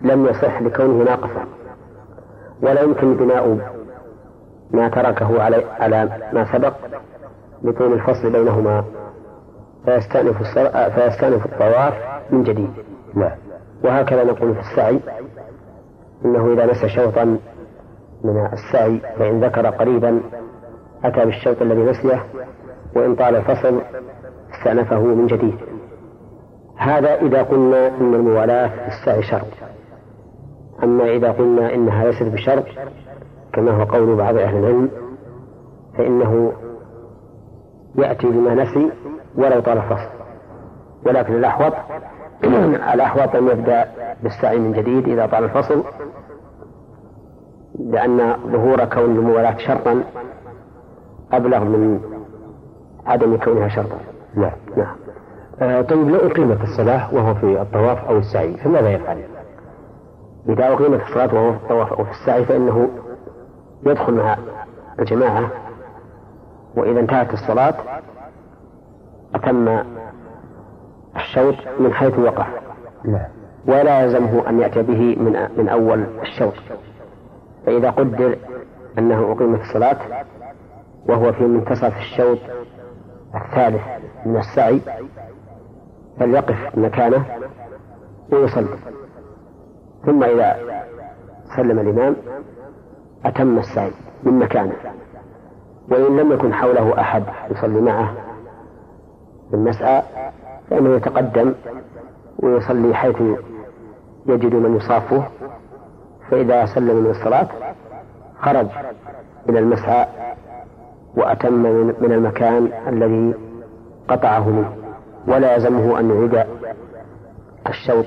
لم 0.00 0.26
يصح 0.26 0.62
لكونه 0.62 1.04
ناقصا 1.04 1.46
ولا 2.62 2.80
يمكن 2.80 3.16
بناء 3.16 3.58
ما 4.70 4.88
تركه 4.88 5.42
على 5.42 5.64
على 5.80 6.08
ما 6.32 6.52
سبق 6.52 6.74
لطول 7.62 7.92
الفصل 7.92 8.32
بينهما. 8.32 8.84
فيستأنف 9.84 10.42
فيستأنف 10.94 11.46
الطواف 11.46 11.94
من 12.30 12.42
جديد. 12.42 12.70
نعم. 13.14 13.36
وهكذا 13.84 14.24
نقول 14.24 14.54
في 14.54 14.60
السعي 14.60 15.00
إنه 16.24 16.52
إذا 16.52 16.66
نسى 16.66 16.88
شوطا 16.88 17.24
من 18.24 18.48
السعي 18.52 19.00
فإن 19.18 19.44
ذكر 19.44 19.66
قريبا 19.66 20.20
أتى 21.04 21.24
بالشوط 21.24 21.62
الذي 21.62 21.82
نسيه 21.82 22.24
وإن 22.96 23.14
طال 23.14 23.36
الفصل 23.36 23.80
استأنفه 24.54 25.00
من 25.00 25.26
جديد. 25.26 25.71
هذا 26.76 27.14
إذا 27.14 27.42
قلنا 27.42 27.88
إن 27.88 28.14
الموالاة 28.14 28.68
في 28.68 28.88
السعي 28.88 29.22
شرط. 29.22 29.46
أما 30.82 31.04
إذا 31.04 31.32
قلنا 31.32 31.74
إنها 31.74 32.04
ليست 32.04 32.22
بشرط 32.22 32.64
كما 33.52 33.70
هو 33.70 33.84
قول 33.84 34.16
بعض 34.16 34.36
أهل 34.36 34.56
العلم 34.56 34.90
فإنه 35.98 36.52
يأتي 37.98 38.26
بما 38.26 38.54
نسي 38.54 38.90
ولو 39.34 39.60
طال 39.60 39.78
الفصل. 39.78 40.08
ولكن 41.06 41.34
الأحوط 41.34 41.72
الأحوط 42.94 43.36
أن 43.36 43.48
يبدأ 43.48 43.88
بالسعي 44.22 44.58
من 44.58 44.72
جديد 44.72 45.08
إذا 45.08 45.26
طال 45.26 45.44
الفصل 45.44 45.84
لأن 47.78 48.36
ظهور 48.46 48.84
كون 48.84 49.04
الموالاة 49.04 49.56
شرطا 49.56 50.04
أبلغ 51.32 51.64
من 51.64 52.00
عدم 53.06 53.36
كونها 53.36 53.68
شرطا. 53.68 53.98
نعم. 54.34 54.52
نعم. 54.76 55.01
طيب 55.60 56.08
لو 56.08 56.16
أقيمت 56.16 56.60
الصلاة 56.60 57.14
وهو 57.14 57.34
في 57.34 57.60
الطواف 57.60 58.04
أو 58.04 58.18
السعي 58.18 58.56
فماذا 58.56 58.90
يفعل؟ 58.90 59.18
إذا 60.48 60.72
أقيمت 60.72 61.00
الصلاة 61.02 61.34
وهو 61.34 61.52
في 61.52 61.58
الطواف 61.58 61.92
أو 61.92 62.04
في 62.04 62.10
السعي 62.10 62.44
فإنه 62.44 62.88
يدخل 63.86 64.14
مع 64.14 64.36
الجماعة 64.98 65.50
وإذا 66.76 67.00
انتهت 67.00 67.32
الصلاة 67.32 67.74
أتم 69.34 69.82
الشوط 71.16 71.54
من 71.80 71.92
حيث 71.92 72.18
وقف 72.18 72.46
نعم. 73.04 73.26
ولا 73.66 74.00
يلزمه 74.00 74.48
أن 74.48 74.60
يأتي 74.60 74.82
به 74.82 75.16
من 75.20 75.48
من 75.56 75.68
أول 75.68 76.06
الشوط. 76.22 76.54
فإذا 77.66 77.90
قدر 77.90 78.36
أنه 78.98 79.32
أقيمت 79.32 79.60
الصلاة 79.60 79.96
وهو 81.08 81.32
في 81.32 81.44
منتصف 81.44 81.96
الشوط 81.96 82.38
الثالث 83.34 83.82
من 84.26 84.36
السعي 84.36 84.80
فليقف 86.18 86.78
مكانه 86.78 87.24
ويصلي. 88.32 88.76
ثم 90.06 90.24
إذا 90.24 90.56
سلم 91.56 91.78
الإمام 91.78 92.16
أتم 93.24 93.58
السعي 93.58 93.90
من 94.22 94.38
مكانه. 94.38 94.72
وإن 95.90 96.16
لم 96.16 96.32
يكن 96.32 96.54
حوله 96.54 97.00
أحد 97.00 97.24
يصلي 97.50 97.80
معه 97.80 98.14
المسعى 99.54 100.02
فإنه 100.70 100.96
يتقدم 100.96 101.54
ويصلي 102.38 102.94
حيث 102.94 103.22
يجد 104.26 104.54
من 104.54 104.76
يصافه. 104.76 105.24
فإذا 106.30 106.66
سلم 106.66 106.96
من 106.96 107.10
الصلاة 107.10 107.48
خرج 108.40 108.66
إلى 109.48 109.58
المسعى 109.58 110.06
وأتم 111.16 111.52
من 112.00 112.12
المكان 112.12 112.72
الذي 112.88 113.34
قطعه 114.08 114.48
منه. 114.48 114.81
ولا 115.28 115.54
يلزمه 115.54 116.00
أن 116.00 116.10
يعيد 116.10 116.46
الشوط 117.68 118.06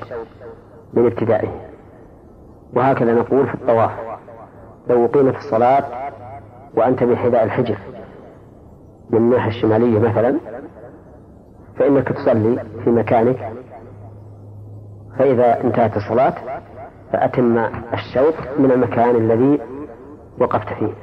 من 0.94 1.06
ابتدائه 1.06 1.50
وهكذا 2.74 3.14
نقول 3.14 3.48
في 3.48 3.54
الطواف. 3.54 3.92
لو 4.90 5.06
أقيمت 5.06 5.36
الصلاة 5.36 5.84
وأنت 6.78 7.04
بحذاء 7.04 7.44
الحجر 7.44 7.78
من 9.10 9.18
الناحية 9.18 9.50
الشمالية 9.50 10.00
مثلا 10.00 10.40
فإنك 11.80 12.08
تصلي 12.08 12.64
في 12.84 12.90
مكانك. 12.90 13.52
فإذا 15.18 15.64
انتهت 15.64 15.98
الصلاة 15.98 16.34
فأتم 17.14 17.58
الشوط 17.94 18.34
من 18.60 18.72
المكان 18.72 19.16
الذي 19.16 19.60
وقفت 20.40 20.74
فيه. 20.74 20.94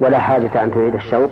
ولا 0.00 0.18
حاجة 0.18 0.64
أن 0.64 0.70
تعيد 0.70 0.94
الشوط 0.94 1.30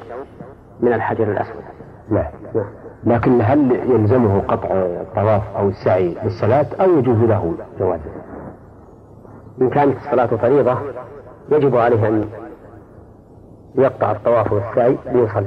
من 0.81 0.93
الحجر 0.93 1.33
الأسود. 1.33 1.63
نعم 2.11 2.31
نعم. 2.55 2.84
لكن 3.07 3.41
هل 3.43 3.73
يلزمه 3.91 4.41
قطع 4.41 4.69
الطواف 4.73 5.43
أو 5.57 5.69
السعي 5.69 6.17
بالصلاة 6.25 6.67
أو 6.81 6.99
يجوز 6.99 7.19
له 7.19 7.55
جوازه؟ 7.79 8.11
إن 9.61 9.71
كانت 9.71 9.97
الصلاة 9.97 10.27
فريضة 10.27 10.79
يجب 11.51 11.77
عليه 11.77 12.09
أن 12.09 12.29
يقطع 13.75 14.13
الطواف 14.13 14.53
والسعي 14.53 14.97
ليصلي 15.13 15.47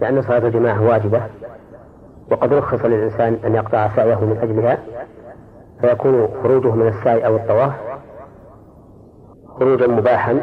لأن 0.00 0.22
صلاة 0.22 0.38
الجماعة 0.38 0.82
واجبة 0.86 1.22
وقد 2.30 2.52
رخص 2.52 2.84
للإنسان 2.84 3.38
أن 3.44 3.54
يقطع 3.54 3.88
سعيه 3.96 4.14
من 4.24 4.38
أجلها 4.42 4.78
فيكون 5.80 6.28
خروجه 6.42 6.74
من 6.74 6.88
السعي 6.88 7.26
أو 7.26 7.36
الطواف 7.36 7.72
خروجا 9.58 9.86
مباحا 9.86 10.40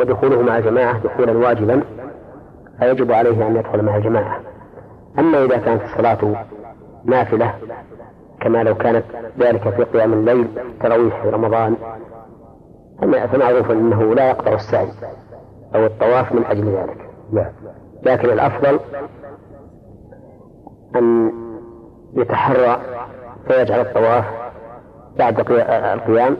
ودخوله 0.00 0.42
مع 0.42 0.58
الجماعة 0.58 0.98
دخولا 0.98 1.32
واجبا 1.32 1.82
فيجب 2.78 3.12
عليه 3.12 3.46
أن 3.46 3.56
يدخل 3.56 3.82
مع 3.82 3.96
الجماعة. 3.96 4.40
أما 5.18 5.44
إذا 5.44 5.56
كانت 5.56 5.82
الصلاة 5.82 6.44
نافلة 7.04 7.54
كما 8.40 8.62
لو 8.62 8.74
كانت 8.74 9.04
ذلك 9.38 9.68
في 9.68 9.84
قيام 9.84 10.12
الليل 10.12 10.48
تراويح 10.80 11.22
في 11.22 11.28
رمضان 11.28 11.76
فمعروف 13.00 13.70
أنه 13.70 14.14
لا 14.14 14.28
يقطع 14.28 14.52
السعي 14.52 14.88
أو 15.74 15.86
الطواف 15.86 16.32
من 16.32 16.44
أجل 16.44 16.64
ذلك. 16.64 17.10
نعم. 17.32 17.52
لكن 18.02 18.30
الأفضل 18.30 18.80
أن 20.96 21.32
يتحرى 22.14 22.80
فيجعل 23.48 23.80
الطواف 23.80 24.24
بعد 25.18 25.40
القيام 25.40 26.36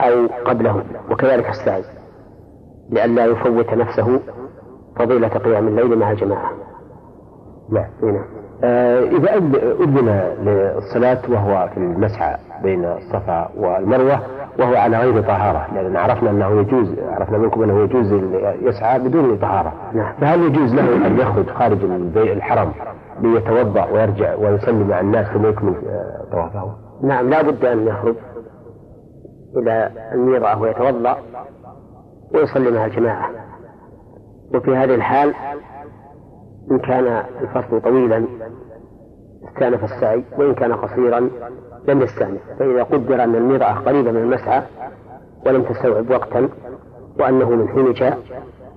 أو 0.00 0.26
قبله 0.44 0.84
وكذلك 1.10 1.48
السعي 1.48 1.84
لئلا 2.90 3.24
يفوت 3.24 3.74
نفسه 3.74 4.20
فضيلة 4.96 5.28
قيام 5.28 5.68
الليل 5.68 5.98
مع 5.98 6.10
الجماعة. 6.10 6.50
نعم 7.72 7.90
نعم 8.02 8.24
آه 8.64 9.00
إذا 9.00 9.34
أذن 9.34 10.08
للصلاة 10.42 11.18
وهو 11.28 11.68
في 11.74 11.76
المسعى 11.76 12.36
بين 12.62 12.84
الصفا 12.84 13.50
والمروة 13.56 14.20
وهو 14.58 14.74
على 14.76 14.98
غير 14.98 15.22
طهارة 15.22 15.74
لأن 15.74 15.96
عرفنا 15.96 16.30
أنه 16.30 16.60
يجوز 16.60 16.98
عرفنا 16.98 17.38
منكم 17.38 17.62
أنه 17.62 17.80
يجوز 17.80 18.12
يسعى 18.62 18.98
بدون 18.98 19.38
طهارة. 19.38 19.72
نعم. 19.94 20.12
فهل 20.20 20.42
يجوز 20.42 20.74
له 20.74 21.06
أن 21.06 21.18
يخرج 21.18 21.50
خارج 21.50 21.84
الحرم 22.16 22.72
ليتوضأ 23.20 23.84
ويرجع 23.84 24.34
ويصلي 24.34 24.84
مع 24.84 25.00
الناس 25.00 25.26
ثم 25.26 25.46
يكمل 25.46 25.74
آه، 25.88 26.32
طوافه؟ 26.32 26.76
نعم 27.02 27.30
لا 27.30 27.42
بد 27.42 27.64
أن 27.64 27.86
يخرج 27.86 28.14
إلى 29.56 29.90
الميضة 30.12 30.60
ويتوضأ 30.60 31.16
ويصلي 32.34 32.70
مع 32.70 32.84
الجماعة. 32.84 33.30
وفي 34.54 34.76
هذه 34.76 34.94
الحال 34.94 35.34
إن 36.70 36.78
كان 36.78 37.24
الفصل 37.40 37.80
طويلا 37.80 38.24
استأنف 39.48 39.84
السعي 39.84 40.24
وإن 40.38 40.54
كان 40.54 40.72
قصيرا 40.72 41.30
لم 41.88 42.02
يستأنف 42.02 42.40
فإذا 42.58 42.82
قدر 42.82 43.24
أن 43.24 43.34
الميضة 43.34 43.64
قريبة 43.66 44.10
من 44.10 44.22
المسعى 44.22 44.62
ولم 45.46 45.62
تستوعب 45.62 46.10
وقتا 46.10 46.48
وأنه 47.20 47.50
من 47.50 47.68
حين 47.68 47.92
جاء 47.92 48.18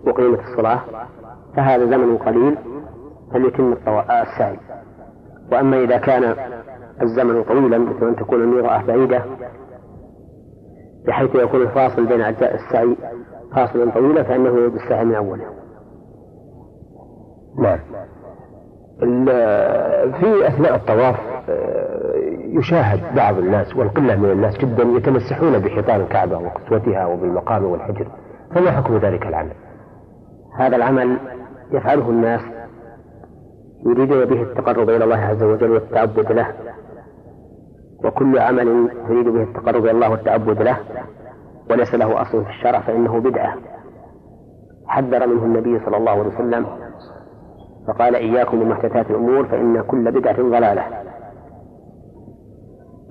وقيمة 0.08 0.40
الصلاة 0.52 0.80
فهذا 1.56 1.86
زمن 1.86 2.18
قليل 2.18 2.58
فليتم 3.34 3.76
السعي. 4.10 4.60
وأما 5.52 5.84
إذا 5.84 5.98
كان 5.98 6.36
الزمن 7.02 7.44
طويلا 7.44 7.78
مثل 7.78 8.08
أن 8.08 8.16
تكون 8.16 8.42
الميضة 8.42 8.82
بعيدة 8.82 9.24
بحيث 11.08 11.36
يكون 11.36 11.62
الفاصل 11.62 12.06
بين 12.06 12.22
أجزاء 12.22 12.56
السعي 12.56 12.96
فاصلا 13.56 13.92
طويلا 13.92 14.24
فإنه 14.24 14.60
يجب 14.60 14.76
السعي 14.76 15.06
من 15.06 15.16
أوله. 15.16 15.46
نعم 17.58 17.80
في 20.12 20.48
أثناء 20.48 20.76
الطواف 20.76 21.16
آه، 21.50 22.14
يشاهد 22.60 23.16
بعض 23.16 23.38
الناس 23.38 23.76
والقلة 23.76 24.16
من 24.16 24.32
الناس 24.32 24.58
جدا 24.58 24.84
يتمسحون 24.84 25.60
بحيطان 25.60 26.02
الكعبة 26.02 26.38
وكسوتها 26.38 27.06
وبالمقام 27.06 27.64
والحجر 27.64 28.08
فما 28.56 28.72
حكم 28.72 28.98
ذلك 28.98 29.28
العمل؟ 29.28 29.54
هذا 30.58 30.76
العمل 30.76 31.18
يفعله 31.72 32.10
الناس 32.10 32.42
يريدون 33.86 34.26
به 34.26 34.42
التقرب 34.42 34.90
إلى 34.90 35.04
الله 35.04 35.18
عز 35.18 35.44
وجل 35.44 35.72
والتعبد 35.72 36.32
له 36.32 36.48
وكل 38.04 38.40
عمل 38.40 38.90
يريد 39.10 39.28
به 39.28 39.44
التقرب 39.44 39.84
إلى 39.84 39.92
الله 39.92 40.10
والتعبد 40.10 40.62
له 40.62 40.78
وليس 41.70 41.96
له 41.96 42.22
أصل 42.22 42.44
في 42.44 42.50
الشرع 42.50 42.80
فإنه 42.80 43.20
بدعة 43.20 43.56
حذر 44.88 45.28
منه 45.28 45.44
النبي 45.44 45.80
صلى 45.86 45.98
الله 45.98 46.12
عليه 46.12 46.36
وسلم 46.36 46.66
فقال 47.88 48.16
إياكم 48.16 48.60
بمحدثات 48.60 49.10
الأمور 49.10 49.48
فإن 49.48 49.82
كل 49.82 50.12
بدعة 50.12 50.36
ضلالة. 50.36 50.84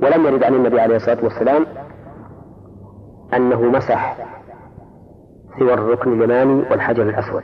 ولم 0.03 0.27
يرد 0.27 0.43
عن 0.45 0.55
النبي 0.55 0.81
عليه 0.81 0.97
الصلاة 0.97 1.25
والسلام 1.25 1.67
أنه 3.35 3.63
مسح 3.63 4.17
سوى 5.59 5.75
الركن 5.75 6.13
اليماني 6.13 6.65
والحجر 6.71 7.03
الأسود. 7.03 7.43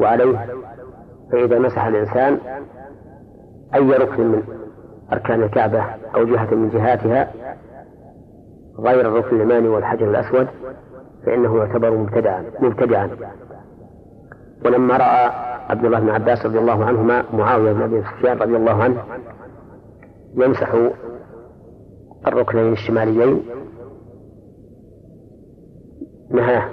وعليه 0.00 0.46
فإذا 1.32 1.58
مسح 1.58 1.84
الإنسان 1.84 2.38
أي 3.74 3.90
ركن 3.90 4.26
من 4.26 4.42
أركان 5.12 5.42
الكعبة 5.42 5.84
أو 6.14 6.24
جهة 6.24 6.54
من 6.54 6.68
جهاتها 6.68 7.30
غير 8.78 9.00
الركن 9.00 9.36
اليماني 9.36 9.68
والحجر 9.68 10.10
الأسود 10.10 10.46
فإنه 11.26 11.56
يعتبر 11.56 11.90
مبتدعا 11.90 12.44
مبتدعا. 12.60 13.10
ولما 14.64 14.96
رأى 14.96 15.30
عبد 15.70 15.84
الله 15.84 16.00
بن 16.00 16.10
عباس 16.10 16.46
رضي 16.46 16.58
الله 16.58 16.84
عنهما 16.84 17.24
معاوية 17.32 17.72
بن 17.72 17.82
أبي 17.82 18.02
سفيان 18.02 18.38
رضي 18.38 18.56
الله 18.56 18.82
عنه 18.82 19.02
يمسح 20.34 20.74
الركنين 22.26 22.72
الشماليين 22.72 23.42
نهاه. 26.30 26.68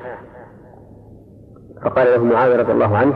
فقال 1.83 2.07
له 2.07 2.23
معاوية 2.23 2.55
رضي 2.57 2.71
الله 2.71 2.97
عنه 2.97 3.13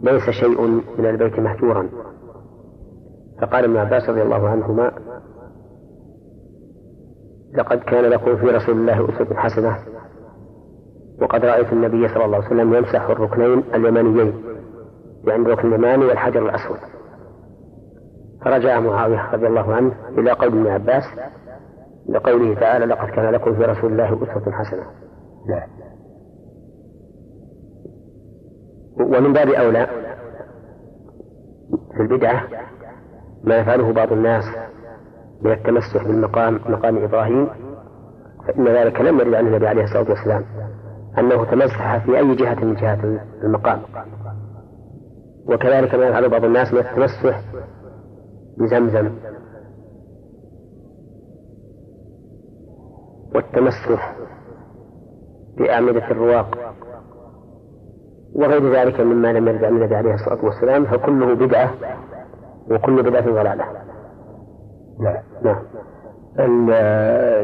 ليس 0.00 0.30
شيء 0.30 0.60
من 0.98 1.06
البيت 1.06 1.38
مهجورا. 1.38 1.88
فقال 3.40 3.64
ابن 3.64 3.76
عباس 3.76 4.08
رضي 4.08 4.22
الله 4.22 4.48
عنهما 4.48 4.92
لقد 7.54 7.78
كان 7.78 8.04
لكم 8.04 8.36
في 8.36 8.46
رسول 8.46 8.74
الله 8.74 9.08
أسوة 9.08 9.36
حسنة. 9.36 9.78
وقد 11.20 11.44
رأيت 11.44 11.72
النبي 11.72 12.08
صلى 12.08 12.24
الله 12.24 12.36
عليه 12.36 12.46
وسلم 12.46 12.74
يمسح 12.74 13.02
الركنين 13.02 13.62
اليمانيين 13.74 14.44
يعني 15.24 15.42
الركن 15.42 15.68
اليماني 15.68 16.04
والحجر 16.04 16.42
الأسود. 16.46 16.78
فرجع 18.44 18.80
معاوية 18.80 19.30
رضي 19.32 19.46
الله 19.46 19.74
عنه 19.74 19.92
إلى 20.18 20.30
قول 20.32 20.48
ابن 20.48 20.66
عباس 20.66 21.04
لقوله 22.08 22.54
تعالى 22.54 22.84
لقد 22.84 23.08
كان 23.08 23.32
لكم 23.32 23.54
في 23.54 23.62
رسول 23.62 23.92
الله 23.92 24.06
أسوة 24.06 24.52
حسنة. 24.52 24.86
ومن 29.00 29.32
باب 29.32 29.48
أولى 29.48 29.86
في 31.96 32.02
البدعة 32.02 32.44
ما 33.44 33.58
يفعله 33.58 33.92
بعض 33.92 34.12
الناس 34.12 34.44
من 35.42 35.52
التمسح 35.52 36.04
بالمقام 36.06 36.60
مقام 36.66 37.04
إبراهيم 37.04 37.48
فإن 38.46 38.68
ذلك 38.68 39.00
لم 39.00 39.20
يرد 39.20 39.34
عن 39.34 39.46
النبي 39.46 39.66
عليه 39.66 39.84
الصلاة 39.84 40.10
والسلام. 40.10 40.44
أنه 41.18 41.44
تمسح 41.44 42.04
في 42.04 42.18
أي 42.18 42.34
جهة 42.34 42.64
من 42.64 42.74
جهات 42.74 42.98
المقام. 43.44 43.82
وكذلك 45.46 45.94
ما 45.94 46.06
يفعل 46.06 46.28
بعض 46.28 46.44
الناس 46.44 46.72
من 46.72 46.78
التمسح 46.78 47.40
بزمزم. 48.58 49.10
والتمسح 53.34 54.16
بأعمدة 55.58 56.10
الرواق. 56.10 56.74
وغير 58.34 58.74
ذلك 58.74 59.00
مما 59.00 59.32
لم 59.32 59.48
يرد 59.48 59.64
عن 59.64 59.76
النبي 59.76 59.94
عليه 59.94 60.14
الصلاة 60.14 60.44
والسلام 60.44 60.84
فكله 60.84 61.34
بدعة 61.34 61.74
وكل 62.70 63.02
بدعة 63.02 63.24
ضلالة. 63.24 63.64
نعم. 65.00 65.22
نعم. 65.42 65.62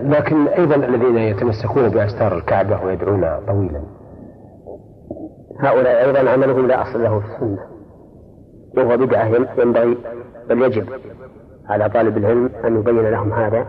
لكن 0.03 0.49
أيضا 0.49 0.75
الذين 0.75 1.19
يتمسكون 1.19 1.89
بأستار 1.89 2.37
الكعبة 2.37 2.85
ويدعون 2.85 3.47
طويلا 3.47 3.83
هؤلاء 5.61 6.07
أيضا 6.07 6.31
عملهم 6.31 6.67
لا 6.67 6.83
أصل 6.83 7.03
له 7.03 7.21
في 7.21 7.27
السنة 7.27 7.59
وهو 8.77 8.97
بدعة 8.97 9.31
ينبغي 9.59 9.99
بل 10.49 10.63
يجب 10.63 10.89
على 11.69 11.89
طالب 11.89 12.17
العلم 12.17 12.51
أن 12.65 12.79
يبين 12.79 13.11
لهم 13.11 13.33
هذا 13.33 13.67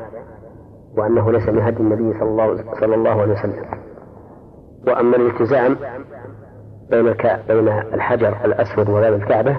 وأنه 0.97 1.31
ليس 1.31 1.49
من 1.49 1.61
هدي 1.61 1.79
النبي 1.79 2.19
صلى 2.19 2.29
الله, 2.29 2.63
صلى 2.79 2.95
الله 2.95 3.21
عليه 3.21 3.33
وسلم 3.33 3.65
وأما 4.87 5.15
الالتزام 5.15 5.75
بين. 6.89 7.13
بين 7.47 7.67
الحجر 7.93 8.37
الأسود 8.45 8.89
وباب 8.89 9.13
الكعبة 9.13 9.57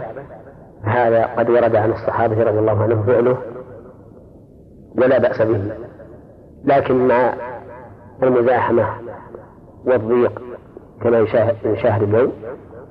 هذا 0.82 1.24
قد 1.24 1.50
ورد 1.50 1.76
عن 1.76 1.92
الصحابة 1.92 2.42
رضي 2.42 2.58
الله 2.58 2.82
عنهم 2.82 3.02
فعله 3.02 3.36
ولا 4.98 5.18
بأس 5.18 5.42
به. 5.42 5.60
لكن 6.64 7.08
مع 7.08 7.32
المزاحمة 8.22 8.86
والضيق 9.84 10.42
كما 11.02 11.18
يشاهد 11.64 12.02
اليوم 12.02 12.32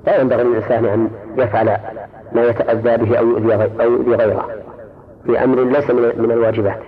لا 0.06 0.20
ينبغي 0.20 0.42
للإنسان 0.44 0.84
أن 0.84 1.10
يفعل 1.36 1.76
ما 2.32 2.42
يتأذى 2.42 2.96
به 2.96 3.18
أو 3.18 3.26
يؤذي 3.26 4.14
غيره 4.14 4.48
في 5.26 5.44
أمر 5.44 5.64
ليس 5.64 5.90
من 5.90 6.30
الواجبات. 6.30 6.78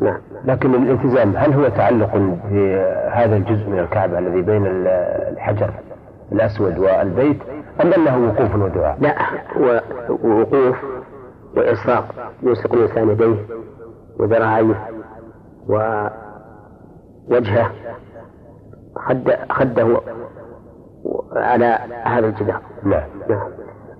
نعم. 0.00 0.18
لكن 0.44 0.74
الالتزام 0.74 1.36
هل 1.36 1.52
هو 1.52 1.68
تعلق 1.68 2.16
بهذا 2.50 3.36
الجزء 3.36 3.68
من 3.68 3.78
الكعبة 3.78 4.18
الذي 4.18 4.42
بين 4.42 4.66
الحجر 4.66 5.70
الأسود 6.32 6.78
والبيت 6.78 7.38
أم 7.82 7.92
أنه 7.92 8.28
وقوف 8.28 8.54
ودعاء؟ 8.54 8.98
لا 9.00 9.14
هو 9.56 9.82
وقوف 10.24 10.76
وإصراق 11.56 12.04
يلصق 12.42 12.74
الإنسان 12.74 13.10
يديه. 13.10 13.36
وذراعيه 14.18 14.88
ووجهه 17.28 17.70
خد 18.96 19.30
خده 19.50 20.00
على 21.32 21.78
هذا 22.04 22.26
الجدار 22.26 22.60
نعم 22.84 23.08
نعم 23.30 23.50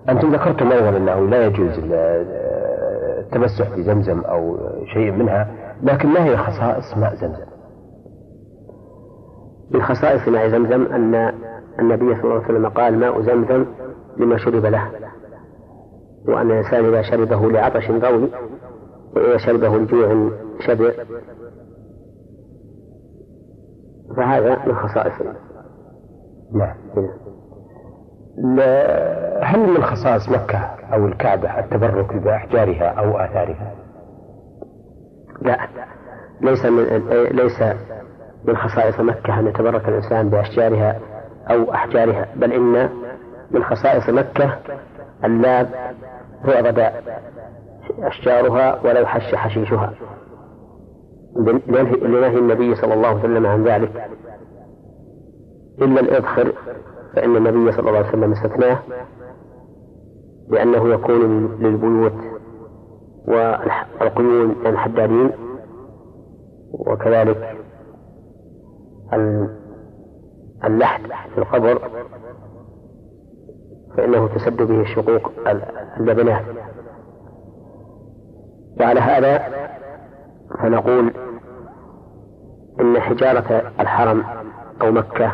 أنتم 0.08 0.32
ذكرتم 0.32 0.72
أيضا 0.72 0.96
أنه 0.96 1.20
لا 1.20 1.46
يجوز 1.46 1.78
التمسح 3.18 3.76
بزمزم 3.76 4.20
أو 4.20 4.58
شيء 4.94 5.12
منها 5.12 5.48
لكن 5.82 6.08
ما 6.08 6.24
هي 6.24 6.36
خصائص 6.36 6.96
ماء 6.96 7.14
زمزم؟ 7.14 7.48
من 9.70 9.82
خصائص 9.82 10.28
ماء 10.28 10.48
زمزم 10.48 10.86
أن 10.86 11.32
النبي 11.80 12.14
صلى 12.14 12.24
الله 12.24 12.34
عليه 12.34 12.44
وسلم 12.44 12.68
قال 12.68 12.98
ماء 12.98 13.20
زمزم 13.20 13.66
لما 14.16 14.36
شرب 14.36 14.66
له 14.66 14.90
وأن 16.28 16.50
الإنسان 16.50 16.84
إذا 16.84 17.02
شربه 17.02 17.50
لعطش 17.50 17.90
قوي 17.90 18.28
وإذا 19.16 19.36
شربه 19.36 19.78
لجوع 19.78 20.30
شبع. 20.66 20.90
فهذا 24.16 24.66
من 24.66 24.74
خصائصه 24.74 25.34
نعم. 26.52 26.74
هل 29.42 29.60
من 29.60 29.82
خصائص 29.82 30.28
مكة 30.28 30.58
أو 30.92 31.06
الكعبة 31.06 31.58
التبرك 31.58 32.16
بأحجارها 32.16 32.88
أو 32.88 33.18
آثارها؟ 33.18 33.74
لا. 35.42 35.58
ليس 36.40 36.66
من 36.66 36.82
ليس 37.32 37.62
من 38.44 38.56
خصائص 38.56 39.00
مكة 39.00 39.38
أن 39.38 39.46
يتبرك 39.46 39.88
الإنسان 39.88 40.30
بأشجارها 40.30 41.00
أو 41.50 41.72
أحجارها 41.72 42.26
بل 42.36 42.52
إن 42.52 42.90
من 43.50 43.64
خصائص 43.64 44.08
مكة 44.08 44.58
أن 45.24 45.42
لا 45.42 45.66
تعبد 46.46 46.92
أشجارها 48.02 48.80
ولو 48.84 49.06
حش 49.06 49.34
حشيشها. 49.34 49.92
لنهي 52.02 52.38
النبي 52.38 52.74
صلى 52.74 52.94
الله 52.94 53.08
عليه 53.08 53.18
وسلم 53.18 53.46
عن 53.46 53.64
ذلك. 53.64 54.08
إلا 55.82 56.00
الإذخر 56.00 56.52
فإن 57.14 57.36
النبي 57.36 57.72
صلى 57.72 57.88
الله 57.88 57.98
عليه 57.98 58.08
وسلم 58.08 58.32
استثناه 58.32 58.78
لأنه 60.48 60.88
يكون 60.88 61.46
للبيوت 61.60 62.12
والقيون 63.28 64.66
الحدادين 64.66 65.30
وكذلك 66.72 67.56
اللحد 70.64 71.02
في 71.34 71.38
القبر 71.38 71.90
فإنه 73.96 74.28
تسد 74.28 74.62
به 74.62 74.80
الشقوق 74.80 75.30
اللبنات 76.00 76.44
وعلى 78.80 79.00
هذا 79.00 79.42
فنقول 80.62 81.12
إن 82.80 83.00
حجارة 83.00 83.72
الحرم 83.80 84.24
أو 84.82 84.90
مكة 84.90 85.32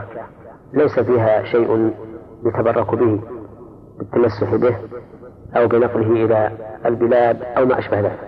ليس 0.73 1.01
فيها 1.01 1.45
شيء 1.45 1.95
يتبرك 2.47 2.95
به 2.95 3.21
بالتمسح 3.99 4.55
به 4.55 4.77
أو 5.57 5.69
بنقله 5.69 6.25
إلى 6.25 6.51
البلاد 6.87 7.43
أو 7.43 7.67
ما 7.67 7.79
أشبه 7.79 8.01
ذلك. 8.01 8.19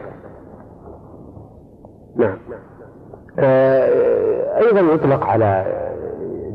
نعم. 2.16 2.38
آه 3.38 4.58
أيضا 4.58 4.80
يطلق 4.80 5.26
على 5.26 5.66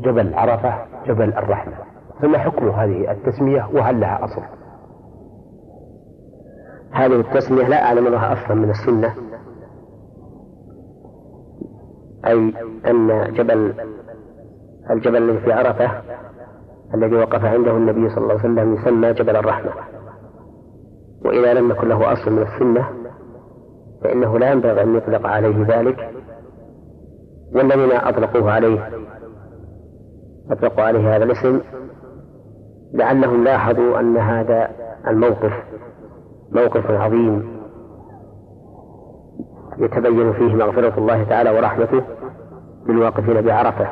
جبل 0.04 0.34
عرفة 0.34 0.74
جبل 1.06 1.32
الرحمة. 1.32 1.74
فما 2.22 2.38
حكم 2.38 2.68
هذه 2.68 3.10
التسمية 3.10 3.68
وهل 3.72 4.00
لها 4.00 4.24
أصل؟ 4.24 4.42
هذه 6.92 7.20
التسمية 7.20 7.68
لا 7.68 7.84
أعلم 7.84 8.08
لها 8.08 8.32
أصلا 8.32 8.54
من 8.54 8.70
السنة 8.70 9.14
أي 12.26 12.54
أن 12.86 13.32
جبل 13.34 13.74
الجبل 14.90 15.16
الذي 15.16 15.38
في 15.38 15.52
عرفة 15.52 15.90
الذي 16.94 17.14
وقف 17.14 17.44
عنده 17.44 17.70
النبي 17.70 18.08
صلى 18.08 18.18
الله 18.18 18.38
عليه 18.38 18.40
وسلم 18.40 18.74
يسمى 18.74 19.12
جبل 19.12 19.36
الرحمة. 19.36 19.70
وإذا 21.24 21.54
لم 21.54 21.70
يكن 21.70 21.88
له 21.88 22.12
أصل 22.12 22.32
من 22.32 22.42
السنة 22.42 22.88
فإنه 24.02 24.38
لا 24.38 24.52
ينبغي 24.52 24.82
أن 24.82 24.96
يطلق 24.96 25.26
عليه 25.26 25.66
ذلك. 25.68 26.10
والذين 27.54 27.92
أطلقوه 27.92 28.52
عليه 28.52 28.90
أطلقوا 30.50 30.84
عليه 30.84 31.16
هذا 31.16 31.24
الاسم 31.24 31.60
لعلهم 32.94 33.44
لاحظوا 33.44 34.00
أن 34.00 34.16
هذا 34.16 34.70
الموقف 35.06 35.52
موقف 36.54 36.90
عظيم 36.90 37.62
يتبين 39.78 40.32
فيه 40.32 40.54
مغفرة 40.54 40.98
الله 40.98 41.24
تعالى 41.24 41.50
ورحمته 41.50 42.02
للواقفين 42.88 43.40
بعرفة. 43.40 43.86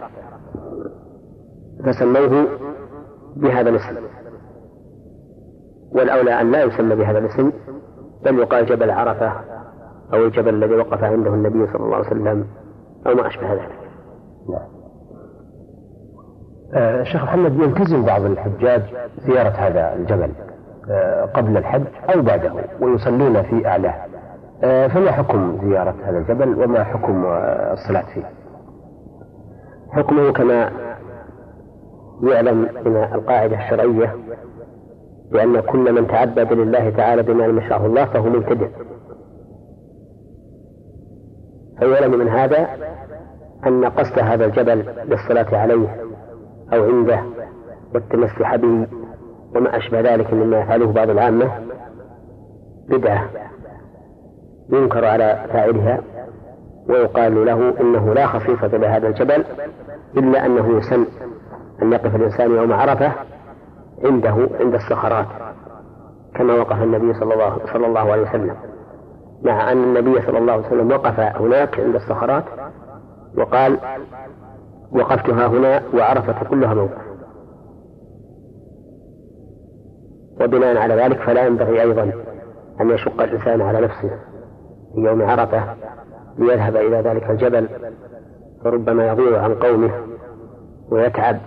فسموه 1.85 2.47
بهذا 3.37 3.71
الاسم. 3.71 3.97
والأولى 5.93 6.41
أن 6.41 6.51
لا 6.51 6.63
يسمى 6.63 6.95
بهذا 6.95 7.19
الاسم 7.19 7.53
بل 8.25 8.39
يقال 8.39 8.67
جبل 8.67 8.91
عرفة 8.91 9.33
أو 10.13 10.25
الجبل 10.25 10.55
الذي 10.55 10.75
وقف 10.75 11.05
عنده 11.05 11.35
النبي 11.35 11.67
صلى 11.67 11.85
الله 11.85 11.97
عليه 11.97 12.07
وسلم 12.07 12.47
أو 13.07 13.15
ما 13.15 13.27
أشبه 13.27 13.53
ذلك. 13.53 13.79
نعم. 14.49 14.69
آه 16.75 17.03
شيخ 17.03 17.23
محمد 17.23 17.55
يلتزم 17.55 18.05
بعض 18.05 18.23
الحجاج 18.23 18.83
زيارة 19.27 19.49
هذا 19.49 19.95
الجبل. 19.95 20.23
آه 20.23 20.50
قبل 21.35 21.57
الحج 21.57 21.83
أو 22.15 22.23
بعده 22.23 22.53
ويصلون 22.81 23.43
في 23.43 23.67
أعلاه. 23.67 23.95
آه 24.65 24.87
فما 24.87 25.11
حكم 25.13 25.59
زيارة 25.65 25.95
هذا 26.05 26.19
الجبل 26.19 26.63
وما 26.63 26.85
حكم 26.85 27.25
آه، 27.27 27.73
الصلاة 27.73 28.05
فيه؟ 28.15 28.23
حكمه 29.93 30.33
كما 30.33 30.71
يعلم 32.23 32.69
من 32.85 32.97
القاعدة 32.97 33.57
الشرعية 33.65 34.15
بأن 35.33 35.61
كل 35.61 35.93
من 35.93 36.07
تعبد 36.07 36.53
لله 36.53 36.91
تعالى 36.91 37.23
بما 37.23 37.43
لم 37.43 37.59
يشرعه 37.59 37.87
الله 37.87 38.05
فهو 38.05 38.29
مبتدع. 38.29 38.67
فيعلم 41.79 42.19
من 42.19 42.29
هذا 42.29 42.69
أن 43.67 43.85
قصد 43.85 44.19
هذا 44.19 44.45
الجبل 44.45 44.85
للصلاة 45.05 45.57
عليه 45.59 45.97
أو 46.73 46.85
عنده 46.85 47.21
والتمسح 47.95 48.57
به 48.57 48.87
وما 49.57 49.77
أشبه 49.77 50.01
ذلك 50.01 50.35
مما 50.35 50.61
يفعله 50.61 50.87
بعض 50.93 51.11
العامة 51.11 51.51
بدعة 52.89 53.29
ينكر 54.73 55.05
على 55.05 55.45
فاعلها 55.53 56.01
ويقال 56.89 57.47
له 57.47 57.75
إنه 57.81 58.15
لا 58.15 58.27
خصيصة 58.27 58.67
لهذا 58.67 59.09
الجبل 59.09 59.45
إلا 60.17 60.47
أنه 60.47 60.79
يسن 60.79 61.07
أن 61.83 61.93
يقف 61.93 62.17
الإنسان 62.17 62.51
يوم 62.51 62.73
عرفة 62.73 63.13
عنده 64.05 64.49
عند 64.61 64.75
الصخرات 64.75 65.27
كما 66.35 66.55
وقف 66.55 66.83
النبي 66.83 67.15
صلى 67.15 67.35
الله, 67.35 67.59
صلى 67.73 67.87
الله 67.87 68.13
عليه 68.13 68.23
وسلم. 68.23 68.57
مع 69.43 69.73
أن 69.73 69.85
النبي 69.85 70.23
صلى 70.23 70.39
الله 70.39 70.53
عليه 70.53 70.67
وسلم 70.67 70.91
وقف 70.91 71.21
هناك 71.21 71.81
عند 71.81 71.95
الصخرات 71.95 72.45
وقال 73.37 73.79
وقفتها 74.93 75.47
هنا 75.47 75.83
وعرفة 75.95 76.45
كلها 76.51 76.75
موقف. 76.75 77.10
وبناء 80.41 80.77
على 80.77 80.95
ذلك 80.95 81.19
فلا 81.19 81.47
ينبغي 81.47 81.83
أيضا 81.83 82.13
أن 82.81 82.91
يشق 82.91 83.23
الإنسان 83.23 83.61
على 83.61 83.81
نفسه 83.81 84.11
في 84.95 85.01
يوم 85.01 85.23
عرفة 85.23 85.65
ليذهب 86.39 86.77
إلى 86.77 86.97
ذلك 86.97 87.31
الجبل 87.31 87.69
فربما 88.65 89.07
يضيع 89.09 89.43
عن 89.43 89.55
قومه 89.55 89.91
ويتعب 90.91 91.39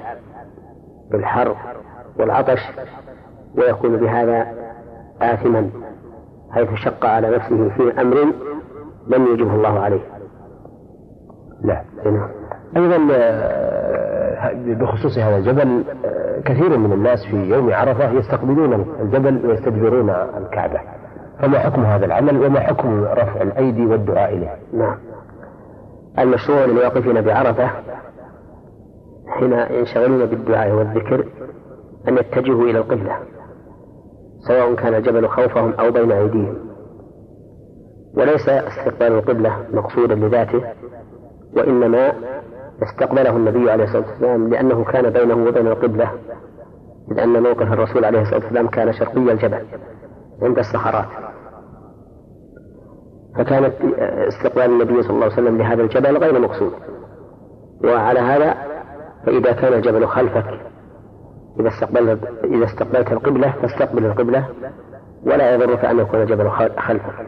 بالحر 1.11 1.55
والعطش 2.19 2.59
ويكون 3.57 3.97
بهذا 3.97 4.47
آثما 5.21 5.69
حيث 6.51 6.73
شق 6.73 7.05
على 7.05 7.35
نفسه 7.35 7.69
في 7.69 8.01
أمر 8.01 8.33
لم 9.07 9.27
يجبه 9.33 9.55
الله 9.55 9.79
عليه. 9.79 10.01
لا 11.61 11.83
نعم. 12.05 12.29
أيضا 12.77 13.07
آه، 13.11 14.53
بخصوص 14.53 15.17
هذا 15.17 15.37
الجبل 15.37 15.83
آه، 16.05 16.32
كثير 16.45 16.77
من 16.77 16.93
الناس 16.93 17.25
في 17.25 17.35
يوم 17.35 17.73
عرفة 17.73 18.11
يستقبلون 18.11 18.73
الجبل 19.01 19.45
ويستدبرون 19.45 20.09
الكعبة. 20.09 20.79
فما 21.39 21.59
حكم 21.59 21.81
هذا 21.81 22.05
العمل 22.05 22.45
وما 22.45 22.59
حكم 22.59 23.03
رفع 23.03 23.41
الأيدي 23.41 23.85
والدعاء 23.85 24.33
إليه؟ 24.33 24.57
نعم. 24.73 24.97
المشروع 26.19 26.65
للواقفين 26.65 27.21
بعرفة 27.21 27.69
حين 29.27 29.53
ينشغلون 29.53 30.25
بالدعاء 30.25 30.71
والذكر 30.71 31.25
أن 32.07 32.17
يتجهوا 32.17 32.63
إلى 32.63 32.77
القبلة 32.79 33.17
سواء 34.47 34.75
كان 34.75 34.93
الجبل 34.93 35.27
خوفهم 35.27 35.73
أو 35.73 35.91
بين 35.91 36.11
أيديهم. 36.11 36.55
وليس 38.17 38.49
استقبال 38.49 39.07
القبلة 39.07 39.57
مقصودا 39.73 40.15
لذاته 40.15 40.61
وإنما 41.57 42.13
استقبله 42.82 43.30
النبي 43.30 43.71
عليه 43.71 43.84
الصلاة 43.84 44.05
والسلام 44.09 44.49
لأنه 44.49 44.84
كان 44.84 45.09
بينه 45.09 45.47
وبين 45.47 45.67
القبلة 45.67 46.11
لأن 47.07 47.43
موقف 47.43 47.74
الرسول 47.74 48.05
عليه 48.05 48.21
الصلاة 48.21 48.39
والسلام 48.39 48.67
كان 48.67 48.93
شرقي 48.93 49.32
الجبل 49.32 49.65
عند 50.41 50.59
الصخرات 50.59 51.07
فكانت 53.38 53.74
استقبال 54.28 54.63
النبي 54.63 55.01
صلى 55.03 55.11
الله 55.11 55.24
عليه 55.24 55.34
وسلم 55.34 55.57
لهذا 55.57 55.82
الجبل 55.82 56.17
غير 56.17 56.39
مقصود. 56.39 56.71
وعلى 57.84 58.19
هذا 58.19 58.55
فإذا 59.26 59.51
كان 59.51 59.74
الجبل 59.74 60.07
خلفك 60.07 60.45
إذا 61.59 61.67
استقبلت 61.67 62.19
إذا 62.43 62.65
استقبلت 62.65 63.11
القبلة 63.11 63.53
فاستقبل 63.61 64.05
القبلة 64.05 64.47
ولا 65.26 65.53
يضرك 65.53 65.86
أن 65.86 65.99
يكون 65.99 66.21
الجبل 66.21 66.49
خلفك. 66.78 67.28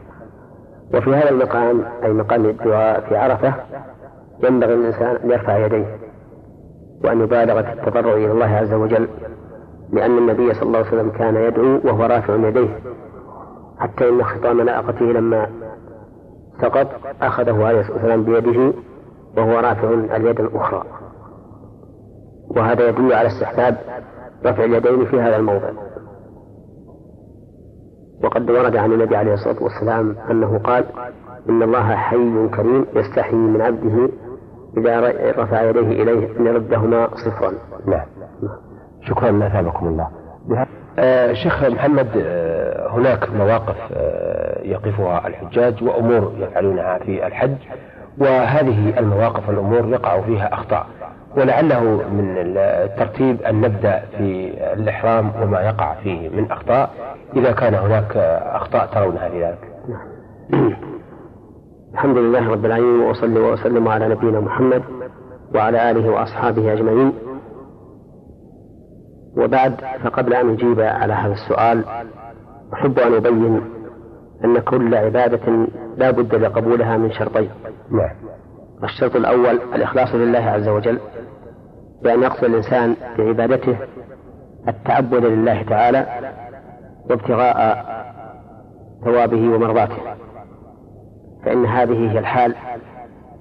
وفي 0.93 1.16
هذا 1.16 1.30
المقام 1.30 1.86
أي 2.04 2.14
مقام 2.14 2.46
الدعاء 2.46 3.02
في 3.10 3.18
عرفة 3.18 3.54
ينبغي 4.44 4.76
للإنسان 4.76 5.16
أن 5.16 5.32
يرفع 5.32 5.66
يديه 5.66 5.98
وأن 7.04 7.22
يبالغ 7.22 7.62
في 7.62 7.74
التضرع 7.74 8.14
إلى 8.14 8.32
الله 8.32 8.46
عز 8.46 8.74
وجل 8.74 9.08
لأن 9.94 10.18
النبي 10.18 10.54
صلى 10.54 10.64
الله 10.64 10.78
عليه 10.78 10.88
وسلم 10.88 11.10
كان 11.10 11.36
يدعو 11.36 11.80
وهو 11.84 12.06
رافع 12.06 12.36
يديه 12.36 12.80
حتى 13.78 14.10
إن 14.10 14.24
خطام 14.24 14.62
ناقته 14.62 15.06
لما 15.06 15.48
سقط 16.62 16.88
أخذه 17.22 17.66
عليه 17.66 17.80
الصلاة 17.80 17.96
والسلام 17.96 18.24
بيده 18.24 18.74
وهو 19.38 19.60
رافع 19.60 19.90
اليد 19.90 20.40
الأخرى. 20.40 20.84
وهذا 22.48 22.90
يدل 22.90 23.14
على 23.14 23.28
استحباب 23.28 23.78
رفع 24.46 24.64
اليدين 24.64 25.06
في 25.06 25.22
هذا 25.22 25.36
الموضع. 25.36 25.70
وقد 28.24 28.52
ورد 28.52 28.76
عن 28.76 28.94
النبي 28.94 29.16
عليه 29.16 29.34
الصلاة 29.34 29.64
والسلام 29.64 30.16
أنه 30.32 30.60
قال 30.60 30.86
إن 31.50 31.64
الله 31.64 31.96
حي 31.96 32.48
كريم 32.48 32.86
يستحي 32.96 33.36
من 33.36 33.62
عبده 33.62 34.10
إذا 34.78 35.00
رفع 35.38 35.62
يديه 35.62 36.04
إليه 36.04 36.38
أن 36.40 36.46
يردهما 36.46 37.08
صفرا. 37.16 37.52
نعم. 37.88 38.06
شكرا 39.02 39.48
أثابكم 39.48 39.88
الله. 39.88 40.08
آه 41.00 41.34
شيخ 41.34 41.64
محمد 41.64 42.08
آه 42.18 42.90
هناك 42.90 43.30
مواقف 43.32 43.76
آه 43.94 44.62
يقفها 44.64 45.28
الحجاج 45.28 45.84
وأمور 45.84 46.34
يفعلونها 46.38 46.98
في 46.98 47.28
الحج 47.28 47.56
وهذه 48.18 49.00
المواقف 49.00 49.50
والأمور 49.50 49.88
يقع 49.90 50.22
فيها 50.22 50.54
أخطاء. 50.54 50.86
ولعله 51.38 51.82
من 51.84 52.34
الترتيب 52.58 53.42
أن 53.42 53.62
نبدأ 53.62 54.04
في 54.18 54.54
الإحرام 54.74 55.32
وما 55.42 55.62
يقع 55.62 55.94
فيه 55.94 56.30
من 56.30 56.52
أخطاء. 56.52 56.90
إذا 57.36 57.52
كان 57.52 57.74
هناك 57.74 58.18
أخطاء 58.44 58.86
ترونها 58.86 59.30
في 59.30 59.44
ذلك 59.44 59.60
الحمد 61.96 62.18
لله 62.18 62.50
رب 62.50 62.66
العالمين 62.66 63.00
وأصلي 63.00 63.39
وأسلم 63.39 63.88
على 63.88 64.08
نبينا 64.08 64.39
محمد 64.39 64.84
وعلى 65.56 65.91
آله 65.91 66.10
وأصحابه 66.10 66.74
أجمعين. 66.74 67.14
وبعد 69.38 69.76
فقبل 70.04 70.34
أن 70.34 70.50
أجيب 70.50 70.80
على 70.80 71.14
هذا 71.14 71.34
السؤال 71.34 71.86
أحب 72.74 73.00
أن 73.00 73.14
أبين 73.14 73.62
أن 74.46 74.60
كل 74.60 74.96
عبادة 74.96 75.68
لا 75.98 76.12
بد 76.12 76.36
لقبولها 76.36 76.98
من 76.98 77.12
شرطين. 77.12 77.50
نعم. 77.91 78.16
الشرط 78.84 79.16
الأول 79.16 79.60
الإخلاص 79.76 80.16
لله 80.16 80.39
عز 80.39 80.68
وجل 80.68 81.00
بأن 82.04 82.24
يقصد 82.24 82.43
الإنسان 82.43 82.96
بعبادته 83.18 83.78
التعبد 84.68 85.26
لله 85.26 85.64
تعالى 85.64 86.06
وابتغاء 87.10 87.86
ثوابه 89.06 89.56
ومرضاته. 89.56 89.98
فإن 91.46 91.66
هذه 91.66 92.12
هي 92.12 92.20
الحال 92.20 92.56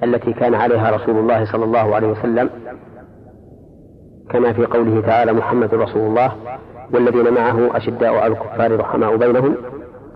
التي 0.02 0.32
كان 0.32 0.54
عليها 0.54 0.90
رسول 0.90 1.16
الله 1.16 1.44
صلى 1.44 1.64
الله 1.64 1.94
عليه 1.94 2.08
وسلم 2.08 2.50
كما 4.30 4.52
في 4.52 4.66
قوله 4.66 5.00
تعالى 5.00 5.32
محمد 5.32 5.74
رسول 5.74 6.02
الله 6.02 6.32
والذين 6.94 7.34
معه 7.34 7.76
أشداء 7.76 8.14
على 8.14 8.32
الكفار 8.32 8.80
رحماء 8.80 9.16
بينهم 9.16 9.54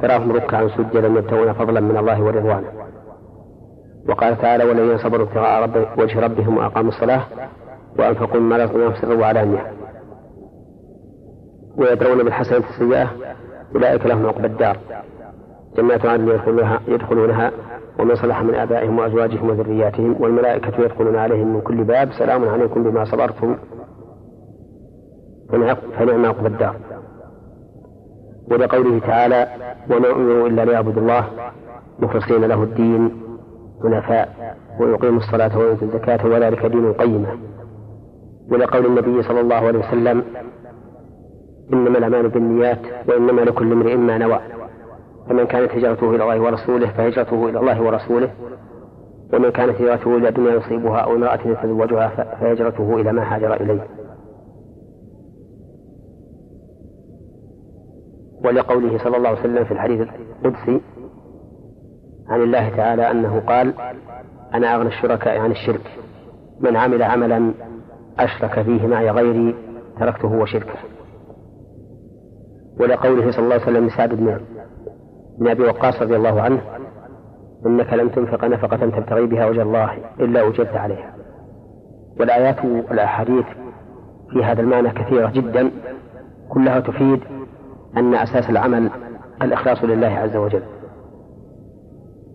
تراهم 0.03 0.33
ركعا 0.33 0.69
سجدا 0.69 1.07
يبتغون 1.07 1.53
فضلا 1.53 1.81
من 1.81 1.97
الله 1.97 2.23
ورضوانه. 2.23 2.69
وقال 4.09 4.39
تعالى 4.39 4.65
والذين 4.65 4.99
صبروا 4.99 5.27
ابتغاء 5.27 5.63
رب 5.63 5.87
وجه 5.99 6.21
ربهم 6.21 6.57
وأقاموا 6.57 6.89
الصلاة 6.89 7.23
وأنفقوا 7.99 8.41
مما 8.41 8.57
رزقناهم 8.57 8.95
سرا 8.95 9.15
وعلانية 9.15 9.73
ويدرون 11.77 12.23
بالحسنة 12.23 12.63
السيئة 12.71 13.09
أولئك 13.75 14.07
لهم 14.07 14.27
عقبى 14.27 14.47
الدار. 14.47 14.77
جنات 15.77 16.07
عدن 16.07 16.29
يدخلونها, 16.29 16.81
يدخلونها 16.89 17.53
ومن 17.99 18.15
صلح 18.15 18.43
من 18.43 18.55
آبائهم 18.55 18.99
وأزواجهم 18.99 19.51
وذرياتهم 19.51 20.17
والملائكة 20.21 20.83
يدخلون 20.83 21.17
عليهم 21.17 21.55
من 21.55 21.61
كل 21.61 21.85
باب 21.85 22.13
سلام 22.13 22.49
عليكم 22.49 22.83
بما 22.83 23.05
صبرتم 23.05 23.57
فنعم 25.99 26.27
عقبى 26.27 26.49
الدار. 26.49 26.77
ولقوله 28.51 28.99
تعالى 28.99 29.49
وما 29.91 30.11
أمروا 30.11 30.49
إلا 30.49 30.65
ليعبدوا 30.65 31.03
الله 31.03 31.25
مخلصين 31.99 32.45
له 32.45 32.63
الدين 32.63 33.23
حنفاء 33.83 34.57
ويقيموا 34.81 35.19
الصلاة 35.19 35.59
ويؤتوا 35.59 35.89
الزكاة 35.89 36.27
وذلك 36.27 36.67
دين 36.67 36.85
القيمة 36.85 37.29
ولقول 38.51 38.87
النبي 38.87 39.23
صلى 39.23 39.41
الله 39.41 39.57
عليه 39.57 39.79
وسلم 39.79 40.25
إنما 41.73 41.99
الأعمال 41.99 42.29
بالنيات 42.29 42.79
وإنما 43.09 43.41
لكل 43.41 43.73
امرئ 43.73 43.97
ما 43.97 44.19
نوى. 44.19 44.39
فمن 45.29 45.47
كانت 45.47 45.73
هجرته 45.73 46.15
إلى 46.15 46.23
الله 46.23 46.41
ورسوله 46.41 46.87
فهجرته 46.87 47.49
إلى 47.49 47.61
الله 47.61 47.83
ورسوله. 47.83 48.31
ومن 49.33 49.51
كانت 49.51 49.81
هجرته 49.81 50.17
إلى 50.17 50.31
دنيا 50.31 50.55
يصيبها 50.55 50.99
أو 50.99 51.15
امرأة 51.15 51.41
يتزوجها 51.47 52.09
فهجرته 52.41 53.01
إلى 53.01 53.13
ما 53.13 53.35
هاجر 53.35 53.55
إليه. 53.55 53.87
ولقوله 58.45 58.99
صلى 58.99 59.17
الله 59.17 59.29
عليه 59.29 59.41
وسلم 59.41 59.65
في 59.65 59.73
الحديث 59.73 60.09
القدسي 60.45 60.81
عن 62.29 62.43
الله 62.43 62.69
تعالى 62.69 63.11
أنه 63.11 63.41
قال 63.41 63.75
أنا 64.55 64.75
أغنى 64.75 64.89
الشركاء 64.89 65.39
عن 65.39 65.51
الشرك. 65.51 65.91
من 66.61 66.77
عمل 66.77 67.03
عملا 67.03 67.55
أشرك 68.19 68.63
فيه 68.63 68.87
معي 68.87 69.11
غيري 69.11 69.55
تركته 70.01 70.33
وشركه. 70.33 70.79
ولقوله 72.81 73.31
صلى 73.31 73.45
الله 73.45 73.55
عليه 73.55 73.65
وسلم 73.65 73.87
لسعد 73.87 74.15
بن 74.15 74.41
بن 75.41 75.49
أبي 75.49 75.63
وقاص 75.63 76.03
رضي 76.03 76.17
الله 76.17 76.43
عنه 76.43 76.61
إنك 77.67 77.93
لن 77.93 78.13
تنفق 78.13 78.45
نفقة 78.45 78.77
تبتغي 78.77 79.27
بها 79.27 79.47
وجه 79.47 79.63
الله 79.63 79.93
إلا 80.21 80.49
أجرت 80.49 80.77
عليها. 80.77 81.15
والآيات 82.21 82.65
والأحاديث 82.65 83.45
في 84.33 84.45
هذا 84.45 84.61
المعنى 84.61 84.91
كثيرة 84.91 85.31
جدا 85.31 85.71
كلها 86.49 86.81
تفيد 86.81 87.21
أن 87.97 88.15
أساس 88.15 88.51
العمل 88.51 88.91
الإخلاص 89.43 89.85
لله 89.85 90.09
عز 90.09 90.37
وجل. 90.37 90.63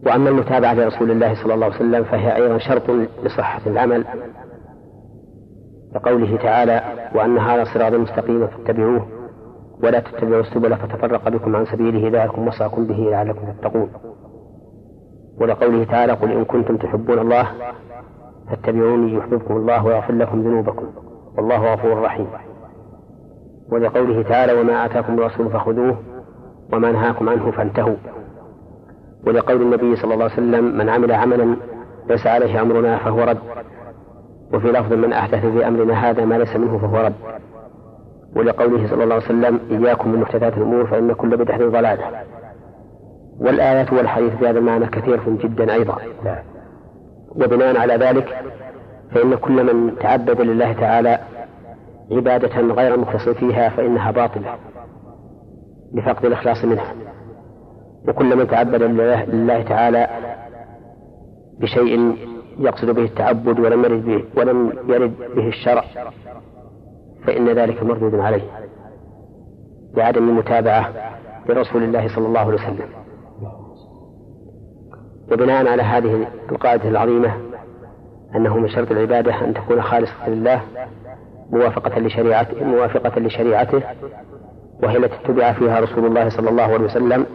وأما 0.06 0.30
المتابعة 0.30 0.74
لرسول 0.74 1.12
الله 1.12 1.44
صلى 1.44 1.54
الله 1.54 1.66
عليه 1.66 1.76
وسلم 1.76 2.04
فهي 2.04 2.36
أيضا 2.36 2.58
شرط 2.58 2.90
لصحة 3.24 3.62
العمل. 3.68 4.06
كقوله 5.94 6.38
تعالى 6.38 6.82
وأن 7.16 7.38
هذا 7.38 7.64
صراط 7.64 7.94
مستقيم 7.94 8.48
فاتبعوه. 8.48 9.08
ولا 9.84 10.00
تتبعوا 10.00 10.42
السبل 10.42 10.76
فتفرق 10.78 11.30
بكم 11.30 11.56
عن 11.56 11.66
سبيله 11.66 12.24
ذلكم 12.24 12.48
وصاكم 12.48 12.88
به 12.88 12.96
لعلكم 12.96 13.42
تتقون. 13.52 13.90
ولقوله 15.42 15.84
تعالى 15.84 16.14
قل 16.14 16.32
إن 16.32 16.46
كنتم 16.46 16.78
تحبون 16.78 17.20
الله 17.20 17.48
فاتبعوني 18.50 19.14
يحببكم 19.14 19.56
الله 19.56 19.86
ويغفر 19.86 20.14
لكم 20.14 20.42
ذنوبكم. 20.42 20.86
والله 21.38 21.74
غفور 21.74 22.02
رحيم. 22.02 22.28
ولقوله 23.72 24.22
تعالى 24.22 24.54
وما 24.54 24.86
آتاكم 24.86 25.14
الرسول 25.14 25.50
فخذوه 25.50 25.98
وما 26.74 26.92
نهاكم 26.92 27.30
عنه 27.30 27.52
فانتهوا. 27.52 27.96
ولقول 29.28 29.62
النبي 29.62 29.96
صلى 29.96 30.14
الله 30.14 30.24
عليه 30.24 30.34
وسلم 30.34 30.78
من 30.78 30.90
عمل 30.90 31.12
عملا 31.12 31.56
ليس 32.10 32.28
عليه 32.28 32.62
أمرنا 32.62 32.98
فهو 32.98 33.24
رد. 33.24 33.38
وفي 34.54 34.68
لفظ 34.72 34.94
من 34.94 35.14
أحدث 35.14 35.46
في 35.46 35.68
أمرنا 35.68 35.94
هذا 35.94 36.26
ما 36.26 36.36
ليس 36.36 36.56
منه 36.56 36.78
فهو 36.78 37.06
رد. 37.06 37.14
ولقوله 38.36 38.88
صلى 38.88 39.04
الله 39.04 39.16
عليه 39.16 39.26
وسلم 39.26 39.60
إياكم 39.72 40.10
من 40.12 40.20
محدثات 40.20 40.58
الأمور 40.58 40.88
فإن 40.88 41.14
كل 41.14 41.38
بدعة 41.38 41.58
ضلالة. 41.58 42.04
والآيات 43.40 43.94
والحديث 43.94 44.34
في 44.36 44.50
هذا 44.50 44.60
المعنى 44.60 44.86
كثير 44.86 45.20
جدا 45.30 45.74
أيضا. 45.74 45.98
وبناء 47.36 47.78
على 47.78 47.96
ذلك 47.96 48.44
فإن 49.12 49.36
كل 49.36 49.74
من 49.74 49.96
تعبد 50.00 50.42
لله 50.42 50.74
تعالى 50.74 51.20
عبادة 52.12 52.62
غير 52.62 53.00
مخلص 53.00 53.30
فيها 53.30 53.70
فإنها 53.70 54.12
باطلة 54.12 54.56
لفقد 55.94 56.26
الإخلاص 56.26 56.66
منها. 56.66 56.94
وكل 58.08 58.36
من 58.38 58.48
تعبد 58.48 58.84
لله 58.84 59.64
تعالى 59.64 60.08
بشيء 61.60 62.16
يقصد 62.60 62.90
به 62.90 63.04
التعبد 63.04 63.60
ولم 63.60 63.84
يرد 63.84 64.06
به 64.06 64.24
ولم 64.38 64.74
يرد 64.88 65.14
به 65.36 65.48
الشرع. 65.48 65.84
فإن 67.26 67.50
ذلك 67.50 67.84
مردود 67.84 68.16
عليه 68.16 68.44
بعدم 69.96 70.30
المتابعة 70.30 70.90
لرسول 71.50 71.84
الله 71.84 72.16
صلى 72.16 72.28
الله 72.28 72.40
عليه 72.40 72.54
وسلم. 72.54 72.90
وبناء 75.32 75.68
على 75.68 75.84
هذه 75.84 76.28
القاعدة 76.52 76.90
العظيمة 76.90 77.34
أنه 78.36 78.58
من 78.58 78.70
شرط 78.70 78.92
العبادة 78.92 79.46
أن 79.46 79.54
تكون 79.54 79.82
خالصة 79.82 80.30
لله 80.30 80.62
موافقة 81.50 82.00
لشريعته 82.00 82.64
موافقة 82.64 83.20
لشريعته 83.20 83.82
وهي 84.84 84.98
التي 84.98 85.16
اتبع 85.16 85.54
فيها 85.54 85.80
رسول 85.80 86.06
الله 86.06 86.30
صلى 86.30 86.50
الله 86.50 86.64
عليه 86.64 86.86
وسلم. 86.86 87.26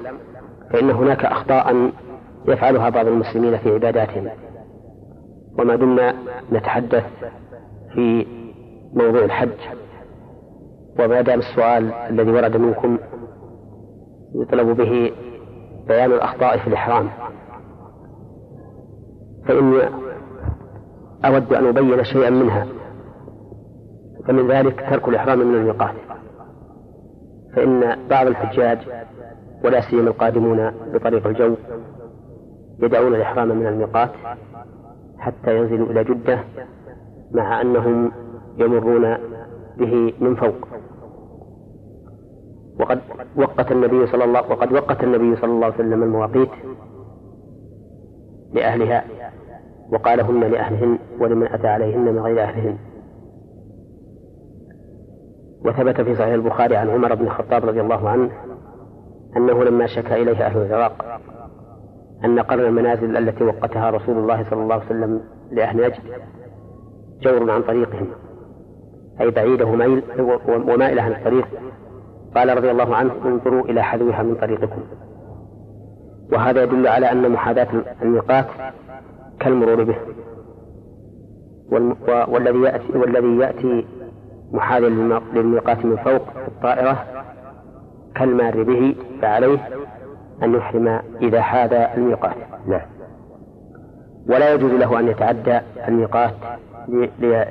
فإن 0.71 0.91
هناك 0.91 1.25
أخطاء 1.25 1.91
يفعلها 2.49 2.89
بعض 2.89 3.07
المسلمين 3.07 3.59
في 3.59 3.75
عباداتهم. 3.75 4.29
وما 5.59 5.77
دمنا 5.77 6.15
نتحدث 6.53 7.05
في 7.95 8.27
موضوع 8.95 9.25
الحج. 9.25 9.78
وما 10.99 11.21
دام 11.21 11.39
السؤال 11.39 11.93
الذي 11.93 12.31
ورد 12.31 12.57
منكم 12.57 12.99
يطلب 14.35 14.77
به 14.77 15.13
بيان 15.89 16.13
الأخطاء 16.13 16.59
في 16.59 16.67
الإحرام. 16.67 17.09
فإني 19.47 19.83
أود 21.25 21.53
أن 21.53 21.67
أبين 21.67 22.05
شيئا 22.05 22.31
منها 22.31 22.67
فمن 24.27 24.51
ذلك 24.51 24.81
ترك 24.91 25.09
الإحرام 25.09 25.39
من 25.39 25.55
الميقات 25.55 25.95
فإن 27.57 27.97
بعض 28.11 28.27
الحجاج 28.27 28.79
ولا 29.65 29.81
سيما 29.81 30.11
القادمون 30.11 30.71
بطريق 30.95 31.27
الجو 31.27 31.55
يدعون 32.83 33.15
الإحرام 33.15 33.49
من 33.49 33.67
الميقات 33.67 34.11
حتى 35.19 35.57
ينزلوا 35.57 35.87
إلى 35.87 36.05
جدة 36.05 36.39
مع 37.33 37.61
أنهم 37.61 38.13
يمرون 38.59 39.17
به 39.79 40.13
من 40.21 40.35
فوق. 40.35 40.69
وقد 42.81 43.01
وقت 43.37 43.73
النبي 43.73 44.07
صلى 44.07 44.25
الله 44.25 44.41
وقد 44.41 44.73
وقت 44.73 45.05
النبي 45.05 45.37
صلى 45.37 45.51
الله 45.51 45.65
عليه 45.65 45.75
وسلم 45.75 46.03
المواقيت 46.03 46.51
لأهلها 48.53 49.05
وقالهن 49.93 50.41
لأهلهن 50.41 50.99
ولمن 51.21 51.47
أتى 51.47 51.67
عليهن 51.67 52.01
من 52.01 52.19
غير 52.19 52.43
أهلهن. 52.43 52.79
وثبت 55.65 56.01
في 56.01 56.15
صحيح 56.15 56.35
البخاري 56.35 56.77
عن 56.77 56.91
عمر 56.91 57.15
بن 57.15 57.25
الخطاب 57.25 57.65
رضي 57.65 57.81
الله 57.81 58.09
عنه 58.09 58.31
أنه 59.37 59.65
لما 59.65 59.87
شكى 59.87 60.23
إليه 60.23 60.47
أهل 60.47 60.63
العراق 60.63 61.21
أن 62.25 62.39
قرن 62.39 62.65
المنازل 62.65 63.17
التي 63.17 63.45
وقتها 63.45 63.91
رسول 63.91 64.19
الله 64.19 64.51
صلى 64.51 64.63
الله 64.63 64.75
عليه 64.75 64.87
وسلم 64.87 65.21
لأهل 65.51 65.77
نجد 65.77 66.03
جور 67.23 67.51
عن 67.51 67.63
طريقهم 67.63 68.07
أي 69.21 69.31
بعيدة 69.31 69.67
وميل 69.67 70.03
ومائلة 70.49 71.03
عن 71.03 71.13
الطريق. 71.13 71.49
قال 72.35 72.57
رضي 72.57 72.71
الله 72.71 72.97
عنه 72.97 73.13
انظروا 73.25 73.65
إلى 73.65 73.83
حذوها 73.83 74.23
من 74.23 74.35
طريقكم. 74.35 74.81
وهذا 76.33 76.63
يدل 76.63 76.87
على 76.87 77.13
أن 77.13 77.29
محاذاة 77.29 77.69
الميقات 78.03 78.47
كالمرور 79.41 79.85
به. 79.85 79.97
والذي 82.29 82.59
يأتي 82.59 82.99
والذي 82.99 83.37
يأتي 83.37 83.85
محاذا 84.53 84.89
للميقات 85.35 85.85
من 85.85 85.97
فوق 85.97 86.31
في 86.31 86.49
الطائرة 86.49 87.05
كالمار 88.15 88.63
به 88.63 88.97
فعليه 89.23 89.69
أن 90.43 90.55
يحرم 90.55 91.01
إذا 91.23 91.41
حاذ 91.41 91.73
الميقات 91.73 92.37
نعم. 92.67 92.81
ولا 94.29 94.55
يجوز 94.55 94.73
له 94.73 94.99
أن 95.01 95.09
يتعدى 95.09 95.61
الميقات 95.89 96.35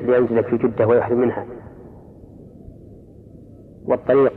لينزل 0.01 0.43
في 0.43 0.57
جدة 0.57 0.88
ويحرم 0.88 1.17
منها. 1.17 1.45
والطريق 3.88 4.33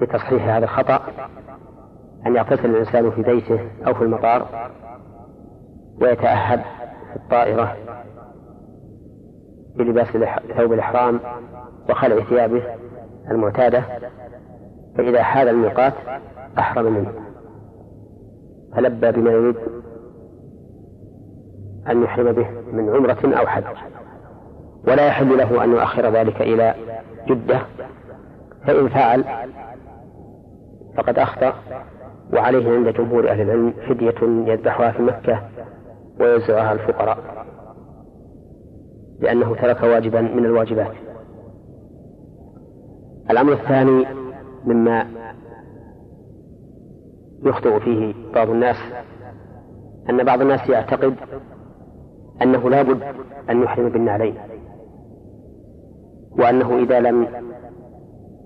لتصحيح 0.00 0.48
هذا 0.48 0.64
الخطأ 0.64 1.00
أن 2.26 2.36
يغتسل 2.36 2.70
الإنسان 2.70 3.10
في 3.10 3.22
بيته 3.22 3.60
أو 3.86 3.94
في 3.94 4.02
المطار 4.02 4.70
ويتأهب 6.00 6.60
في 7.10 7.16
الطائرة 7.16 7.76
بلباس 9.76 10.06
ثوب 10.56 10.72
الإحرام 10.72 11.20
وخلع 11.90 12.24
ثيابه 12.24 12.62
المعتادة 13.30 13.82
فإذا 14.96 15.22
حال 15.22 15.48
الميقات 15.48 15.94
أحرم 16.58 16.84
منه. 16.92 17.12
فلبى 18.76 19.12
بما 19.12 19.30
يريد 19.30 19.56
أن 21.90 22.02
يحرم 22.02 22.32
به 22.32 22.50
من 22.72 22.88
عمرة 22.96 23.38
أو 23.38 23.46
حج. 23.46 23.64
ولا 24.88 25.06
يحل 25.06 25.38
له 25.38 25.64
أن 25.64 25.70
يؤخر 25.70 26.10
ذلك 26.10 26.42
إلى 26.42 26.74
جدة 27.28 27.60
فإن 28.66 28.88
فعل 28.88 29.24
فقد 30.96 31.18
أخطأ 31.18 31.54
وعليه 32.32 32.70
عند 32.70 32.88
جمهور 32.88 33.30
أهل 33.30 33.40
العلم 33.40 33.72
فدية 33.88 34.50
يذبحها 34.52 34.92
في 34.92 35.02
مكة 35.02 35.42
ويوزعها 36.20 36.72
الفقراء 36.72 37.18
لأنه 39.20 39.54
ترك 39.54 39.82
واجبا 39.82 40.20
من 40.20 40.44
الواجبات. 40.44 40.92
الأمر 43.30 43.52
الثاني 43.52 44.06
مما 44.64 45.06
يخطئ 47.42 47.80
فيه 47.80 48.14
بعض 48.34 48.50
الناس 48.50 48.76
أن 50.10 50.24
بعض 50.24 50.40
الناس 50.40 50.68
يعتقد 50.68 51.14
أنه 52.42 52.70
لا 52.70 52.82
بد 52.82 53.02
أن 53.50 53.62
يحرم 53.62 53.88
بالنعلين 53.88 54.34
وأنه 56.38 56.78
إذا 56.78 57.00
لم 57.00 57.28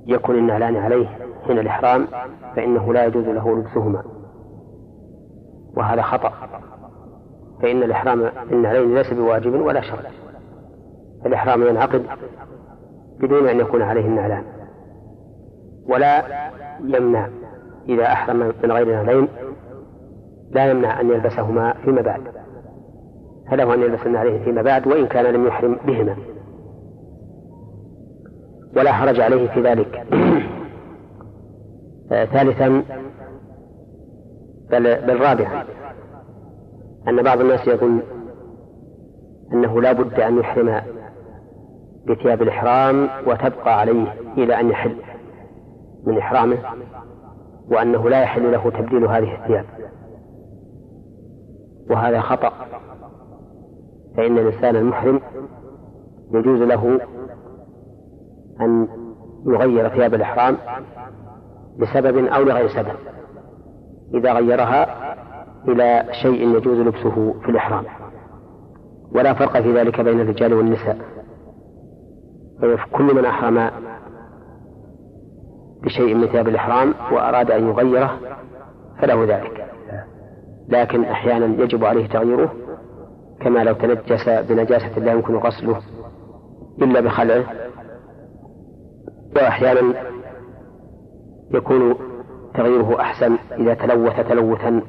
يكن 0.06 0.34
النعلان 0.34 0.76
عليه 0.76 1.06
حين 1.46 1.58
الإحرام 1.58 2.06
فإنه 2.56 2.92
لا 2.92 3.04
يجوز 3.04 3.24
له 3.24 3.56
لبسهما. 3.56 4.02
وهذا 5.76 6.02
خطأ. 6.02 6.32
فإن 7.62 7.82
الإحرام 7.82 8.30
بالنعلين 8.50 8.94
ليس 8.94 9.12
بواجب 9.12 9.54
ولا 9.54 9.80
شرط. 9.80 10.04
الإحرام 11.26 11.62
ينعقد 11.62 12.02
بدون 13.20 13.48
أن 13.48 13.60
يكون 13.60 13.82
عليه 13.82 14.06
النعلان 14.06 14.44
ولا 15.88 16.22
يمنع 16.80 17.28
إذا 17.88 18.04
أحرم 18.04 18.52
من 18.64 18.72
غير 18.72 18.92
نعلين 18.92 19.28
لا 20.50 20.70
يمنع 20.70 21.00
أن 21.00 21.10
يلبسهما 21.10 21.72
فيما 21.72 22.02
بعد. 22.02 22.22
فله 23.50 23.74
أن 23.74 23.82
يلبس 23.82 24.06
النعلين 24.06 24.44
فيما 24.44 24.62
بعد 24.62 24.86
وإن 24.86 25.06
كان 25.06 25.24
لم 25.24 25.46
يحرم 25.46 25.78
بهما. 25.86 26.16
ولا 28.76 28.92
حرج 28.92 29.20
عليه 29.20 29.48
في 29.48 29.62
ذلك. 29.62 30.06
ثالثا 32.08 32.82
بل, 34.70 35.06
بل 35.06 35.20
رابعا 35.20 35.64
أن 37.08 37.22
بعض 37.22 37.40
الناس 37.40 37.68
يظن 37.68 38.00
أنه 39.52 39.82
لا 39.82 39.92
بد 39.92 40.20
أن 40.20 40.38
يحرم 40.38 40.82
بثياب 42.06 42.42
الإحرام 42.42 43.08
وتبقى 43.26 43.80
عليه 43.80 44.14
إلى 44.38 44.60
أن 44.60 44.70
يحل 44.70 44.96
من 46.06 46.18
إحرامه 46.18 46.58
وأنه 47.68 48.08
لا 48.08 48.22
يحل 48.22 48.52
له 48.52 48.70
تبديل 48.70 49.04
هذه 49.04 49.34
الثياب. 49.34 49.64
وهذا 51.90 52.20
خطأ 52.20 52.52
فإن 54.16 54.38
الإنسان 54.38 54.76
المحرم 54.76 55.20
يجوز 56.32 56.62
له 56.62 57.00
أن 58.60 58.88
يغير 59.46 59.88
ثياب 59.88 60.14
الإحرام 60.14 60.56
لسبب 61.78 62.26
أو 62.26 62.42
لغير 62.42 62.68
سبب 62.68 62.96
إذا 64.14 64.32
غيرها 64.32 65.14
إلى 65.68 66.06
شيء 66.22 66.56
يجوز 66.56 66.78
لبسه 66.78 67.34
في 67.42 67.48
الإحرام. 67.48 67.84
ولا 69.12 69.34
فرق 69.34 69.60
في 69.60 69.72
ذلك 69.78 70.00
بين 70.00 70.20
الرجال 70.20 70.54
والنساء. 70.54 70.98
كل 72.92 73.14
من 73.14 73.24
أحرم 73.24 73.70
بشيء 75.82 76.14
من 76.14 76.26
ثياب 76.26 76.48
الإحرام 76.48 76.94
وأراد 77.12 77.50
أن 77.50 77.68
يغيره 77.68 78.18
فله 79.00 79.24
ذلك. 79.24 79.66
لكن 80.68 81.04
أحيانا 81.04 81.62
يجب 81.62 81.84
عليه 81.84 82.06
تغييره 82.08 82.52
كما 83.40 83.64
لو 83.64 83.74
تنجس 83.74 84.28
بنجاسة 84.28 84.98
لا 84.98 85.12
يمكن 85.12 85.36
غسله 85.36 85.80
إلا 86.82 87.00
بخلعه. 87.00 87.65
وأحيانا 89.36 89.94
يكون 91.54 91.94
تغييره 92.54 93.00
أحسن 93.00 93.36
إذا 93.58 93.74
تلوث 93.74 94.28
تلوثا 94.28 94.82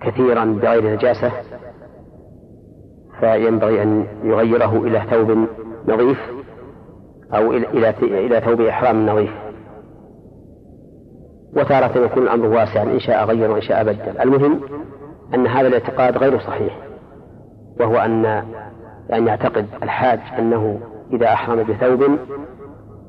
كثيرا 0.00 0.44
بغير 0.44 0.94
نجاسة 0.94 1.32
فينبغي 3.20 3.82
أن 3.82 4.06
يغيره 4.24 4.76
إلى 4.76 5.02
ثوب 5.10 5.46
نظيف 5.88 6.18
أو 7.34 7.52
إلى 7.52 7.94
إلى 8.02 8.40
ثوب 8.40 8.60
إحرام 8.60 9.06
نظيف. 9.06 9.30
وتارة 11.56 11.98
يكون 11.98 12.22
الأمر 12.22 12.46
واسعا 12.46 12.82
إن 12.82 13.00
شاء 13.00 13.24
غير 13.24 13.50
وإن 13.50 13.60
شاء 13.60 13.84
بدل 13.84 14.18
المهم 14.20 14.60
أن 15.34 15.46
هذا 15.46 15.68
الاعتقاد 15.68 16.18
غير 16.18 16.38
صحيح 16.38 16.78
وهو 17.80 17.96
أن 17.96 18.26
أن 19.12 19.26
يعتقد 19.26 19.66
الحاج 19.82 20.20
أنه 20.38 20.80
إذا 21.12 21.26
أحرم 21.26 21.62
بثوب 21.62 22.18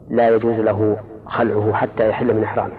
لا 0.10 0.30
يجوز 0.30 0.56
له 0.56 0.98
خلعه 1.26 1.74
حتى 1.74 2.10
يحل 2.10 2.34
من 2.34 2.44
إحرامه 2.44 2.74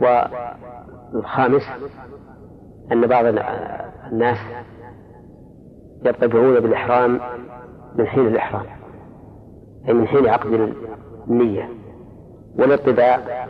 والخامس 0.00 1.62
أن 2.92 3.06
بعض 3.06 3.24
الناس 4.12 4.38
يطبعون 6.04 6.60
بالإحرام 6.60 7.20
من 7.96 8.06
حين 8.06 8.26
الإحرام 8.26 8.66
أي 9.88 9.92
من 9.92 10.06
حين 10.06 10.28
عقد 10.28 10.72
النية 11.28 11.68
والارتداء 12.58 13.48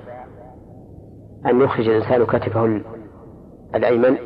أن 1.47 1.61
يخرج 1.61 1.89
الإنسان 1.89 2.27
كتفه 2.27 2.81
الأيمن 3.75 4.17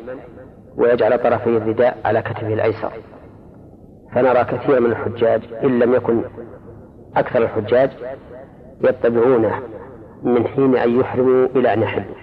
ويجعل 0.77 1.23
طرفي 1.23 1.57
الرداء 1.57 1.97
على 2.05 2.21
كتفه 2.21 2.53
الأيسر. 2.53 2.91
فنرى 4.13 4.43
كثيرا 4.43 4.79
من 4.79 4.91
الحجاج 4.91 5.41
إن 5.63 5.79
لم 5.79 5.93
يكن 5.93 6.23
أكثر 7.17 7.43
الحجاج 7.43 7.89
يتبعون 8.83 9.51
من 10.23 10.47
حين 10.47 10.75
أن 10.75 10.99
يحرموا 10.99 11.47
إلى 11.55 11.73
أن 11.73 11.81
يحلوا 11.81 12.15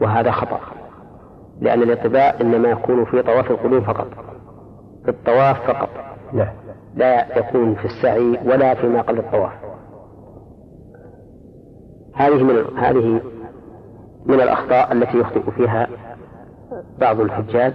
وهذا 0.00 0.30
خطأ 0.30 0.60
لأن 1.60 1.82
الاتباع 1.82 2.34
إنما 2.40 2.68
يكون 2.68 3.04
في 3.04 3.22
طواف 3.22 3.50
القدوم 3.50 3.80
فقط 3.80 4.06
في 5.04 5.10
الطواف 5.10 5.66
فقط. 5.66 5.88
لا 6.32 6.52
لا 6.94 7.38
يكون 7.38 7.74
في 7.74 7.84
السعي 7.84 8.38
ولا 8.44 8.74
فيما 8.74 9.00
قبل 9.00 9.18
الطواف. 9.18 9.52
هذه 12.14 12.42
من 12.42 12.78
هذه 12.78 13.20
من 14.26 14.40
الأخطاء 14.40 14.92
التي 14.92 15.18
يخطئ 15.18 15.50
فيها 15.50 15.88
بعض 16.98 17.20
الحجاج 17.20 17.72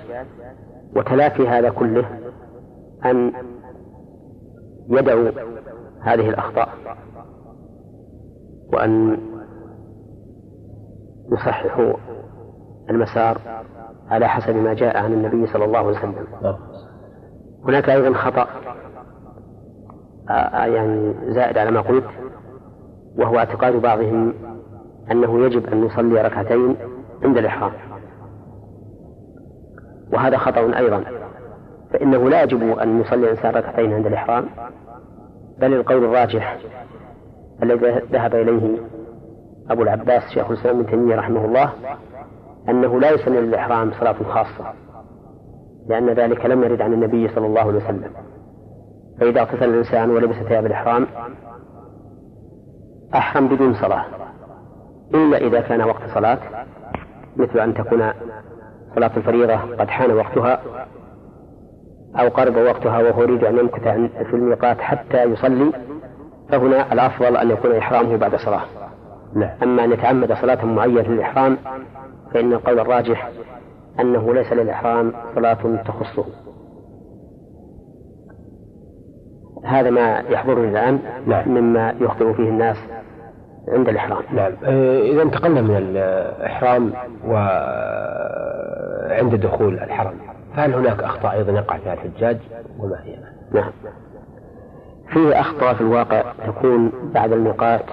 وتلافي 0.96 1.48
هذا 1.48 1.70
كله 1.70 2.06
أن 3.06 3.32
يدعوا 4.90 5.30
هذه 6.04 6.30
الأخطاء 6.30 6.70
وأن 8.74 9.18
يصححوا 11.32 11.94
المسار 12.90 13.38
على 14.10 14.28
حسب 14.28 14.56
ما 14.56 14.74
جاء 14.74 14.98
عن 14.98 15.14
النبي 15.14 15.48
صلى 15.48 15.66
الله 15.66 15.78
عليه 15.78 15.98
وسلم. 15.98 16.16
هناك 17.68 17.90
أيضا 17.90 18.14
خطأ 18.18 18.48
يعني 20.54 21.14
زائد 21.34 21.58
على 21.58 21.72
ما 21.72 21.82
قلت 21.82 22.06
وهو 23.18 23.38
اعتقاد 23.38 23.76
بعضهم 23.82 24.34
أنه 25.12 25.46
يجب 25.46 25.66
أن 25.66 25.82
نصلي 25.82 26.22
ركعتين 26.22 26.76
عند 27.24 27.38
الإحرام. 27.38 27.72
وهذا 30.14 30.38
خطأ 30.38 30.78
أيضا 30.78 31.04
فإنه 31.94 32.30
لا 32.30 32.44
يجب 32.44 32.78
أن 32.78 33.02
يصلي 33.02 33.32
الإنسان 33.32 33.54
ركعتين 33.54 33.94
عند 33.94 34.06
الإحرام. 34.06 34.46
بل 35.62 35.74
القول 35.74 36.06
الراجح 36.06 36.58
الذي 37.64 38.02
ذهب 38.12 38.36
إليه 38.36 38.78
أبو 39.70 39.84
العباس 39.84 40.24
شيخ 40.34 40.52
الإسلام 40.52 40.80
ابن 40.80 40.90
تيمية 40.90 41.16
رحمه 41.16 41.46
الله 41.46 41.74
أنه 42.70 43.00
لا 43.00 43.12
يسن 43.12 43.34
للإحرام 43.34 43.92
صلاة 43.92 44.16
خاصة 44.30 44.74
لأن 45.88 46.10
ذلك 46.10 46.46
لم 46.46 46.64
يرد 46.64 46.82
عن 46.82 46.94
النبي 46.94 47.28
صلى 47.28 47.46
الله 47.46 47.62
عليه 47.62 47.78
وسلم. 47.78 48.12
فإذا 49.20 49.42
اغتسل 49.42 49.70
الإنسان 49.70 50.10
ولبس 50.10 50.36
ثياب 50.36 50.66
الإحرام 50.66 51.08
أحرم 53.16 53.48
بدون 53.48 53.74
صلاة. 53.74 54.06
إلا 55.14 55.38
إذا 55.38 55.62
كان 55.62 55.82
وقت 55.82 56.02
صلاة 56.14 56.40
مثل 57.36 57.60
أن 57.60 57.74
تكون 57.74 58.12
صلاة 58.96 59.12
الفريضة 59.18 59.56
قد 59.56 59.88
حان 59.88 60.12
وقتها. 60.12 60.62
أو 62.20 62.28
قرب 62.28 62.56
وقتها 62.56 63.02
وهو 63.02 63.22
يريد 63.22 63.44
أن 63.44 63.58
يمكث 63.58 63.84
في 64.28 64.34
الميقات 64.34 64.82
حتى 64.82 65.24
يصلي 65.24 65.72
فهنا 66.50 66.94
الأفضل 66.94 67.38
أن 67.38 67.52
يكون 67.52 67.76
إحرامه 67.76 68.16
بعد 68.16 68.36
صلاة 68.36 68.64
نعم. 69.36 69.52
أما 69.64 69.84
أن 69.84 69.92
يتعمد 69.92 70.34
صلاة 70.34 70.66
معينة 70.66 71.02
للإحرام 71.02 71.58
فإن 72.34 72.54
القول 72.54 72.80
الراجح 72.80 73.30
أنه 74.00 74.34
ليس 74.34 74.54
للإحرام 74.54 75.14
صلاة 75.36 75.84
تخصه 75.86 76.26
هذا 79.66 79.90
ما 79.90 80.24
يحضرني 80.30 80.70
الآن 80.70 81.00
نعم. 81.28 81.50
مما 81.50 81.96
يخطئ 82.00 82.34
فيه 82.34 82.50
الناس 82.50 82.78
عند 83.68 83.90
الإحرام. 83.90 84.24
نعم. 84.34 84.52
آه، 84.64 85.02
إذا 85.02 85.22
انتقلنا 85.22 85.62
من 85.62 85.78
الإحرام 85.78 86.94
وعند 87.28 87.36
دخول 89.36 89.74
الحرم. 89.74 90.14
فهل 90.56 90.74
هناك 90.74 91.04
أخطاء 91.04 91.32
أيضا 91.32 91.52
يقع 91.52 91.78
فيها 91.78 91.94
الحجاج؟ 91.94 92.38
وما 92.80 93.00
هي؟ 93.04 93.16
نعم. 93.52 93.72
فيه 95.14 95.40
أخطاء 95.40 95.74
في 95.74 95.82
الواقع 95.82 96.34
تكون 96.48 96.92
بعد 97.14 97.32
الميقات 97.32 97.86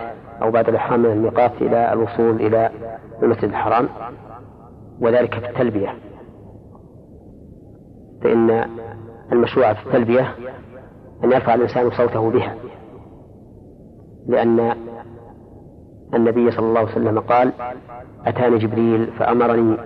أو 0.42 0.50
بعد 0.50 0.68
الإحرام 0.68 1.00
من 1.00 1.10
الميقات 1.10 1.52
إلى 1.60 1.92
الوصول 1.92 2.36
إلى 2.36 2.70
المسجد 3.22 3.44
الحرام 3.44 3.88
وذلك 5.00 5.34
في 5.34 5.50
التلبية. 5.50 5.94
فإن 8.22 8.64
المشروع 9.32 9.72
في 9.72 9.86
التلبية 9.86 10.34
أن 11.24 11.32
يرفع 11.32 11.54
الإنسان 11.54 11.90
صوته 11.90 12.30
بها 12.30 12.54
لأن 14.26 14.76
النبي 16.14 16.50
صلى 16.50 16.66
الله 16.66 16.80
عليه 16.80 16.90
وسلم 16.90 17.20
قال 17.20 17.52
أتاني 18.26 18.58
جبريل 18.58 19.06
فأمرني 19.06 19.76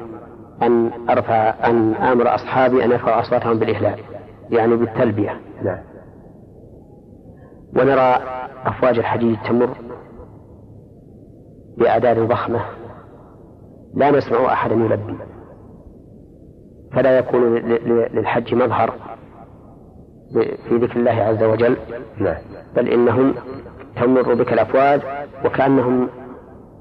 أن 0.63 0.91
أرفع 1.11 1.55
أن 1.67 1.95
آمر 1.95 2.35
أصحابي 2.35 2.85
أن 2.85 2.91
يرفعوا 2.91 3.21
أصواتهم 3.21 3.59
بالإهلال 3.59 3.99
يعني 4.51 4.77
بالتلبية. 4.77 5.41
نعم. 5.63 5.79
ونرى 7.77 8.19
أفواج 8.65 8.99
الحديد 8.99 9.39
تمر 9.49 9.77
بأعداد 11.79 12.19
ضخمة 12.19 12.61
لا 13.95 14.11
نسمع 14.11 14.53
أحدا 14.53 14.75
يلبي. 14.75 15.17
فلا 16.93 17.19
يكون 17.19 17.55
للحج 18.15 18.55
مظهر 18.55 18.95
في 20.69 20.77
ذكر 20.77 20.97
الله 20.97 21.11
عز 21.11 21.43
وجل 21.43 21.77
نعم. 22.19 22.37
بل 22.77 22.89
إنهم 22.89 23.35
تمر 23.97 24.35
بك 24.35 24.53
الأفواج 24.53 25.01
وكأنهم 25.45 26.09